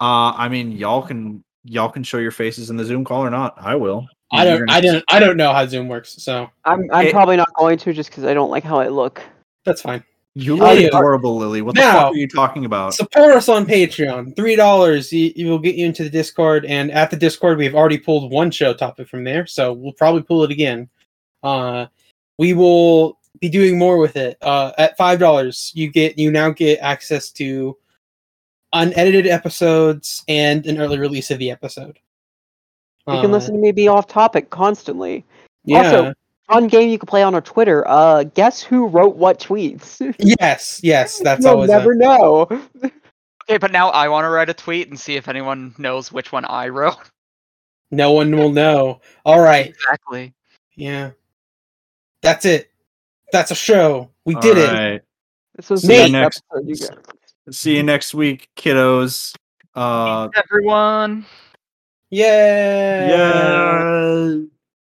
[0.00, 3.30] Uh, I mean, y'all can y'all can show your faces in the Zoom call or
[3.30, 3.54] not.
[3.58, 4.06] I will.
[4.30, 4.70] I don't.
[4.70, 5.04] I don't.
[5.10, 8.10] I don't know how Zoom works, so I'm I'm It- probably not going to just
[8.10, 9.22] because I don't like how I look.
[9.64, 10.04] that's fine.
[10.34, 10.86] You look yeah.
[10.88, 11.62] adorable, Lily.
[11.62, 12.94] What the Now- fuck are you talking about?
[12.94, 14.36] Support us on Patreon.
[14.36, 15.12] Three dollars.
[15.12, 18.30] You, you will get you into the Discord, and at the Discord, we've already pulled
[18.30, 20.88] one show topic from there, so we'll probably pull it again.
[21.42, 21.86] Uh,
[22.38, 24.36] we will be doing more with it.
[24.42, 27.76] Uh, at five dollars, you get you now get access to
[28.74, 31.98] unedited episodes and an early release of the episode.
[33.14, 35.24] You can Uh, listen to me be off topic constantly.
[35.64, 35.78] Yeah.
[35.78, 36.14] Also-
[36.50, 37.86] Fun game you can play on our Twitter.
[37.86, 40.00] Uh, guess who wrote what tweets?
[40.40, 40.80] yes.
[40.82, 41.18] Yes.
[41.22, 42.46] That's You'll always a- never know.
[43.44, 46.32] Okay, but now I want to write a tweet and see if anyone knows which
[46.32, 46.96] one I wrote.
[47.90, 49.02] no one will know.
[49.26, 49.66] All right.
[49.68, 50.32] Exactly.
[50.74, 51.10] Yeah.
[52.22, 52.70] That's it.
[53.30, 54.10] That's a show.
[54.24, 54.68] We did it.
[54.70, 55.02] Alright.
[55.56, 57.54] This was See you next- episode you got.
[57.54, 59.34] See you next week, kiddos.
[59.74, 61.26] Uh, Everyone.
[62.10, 63.84] Yeah.
[63.84, 64.57] yeah.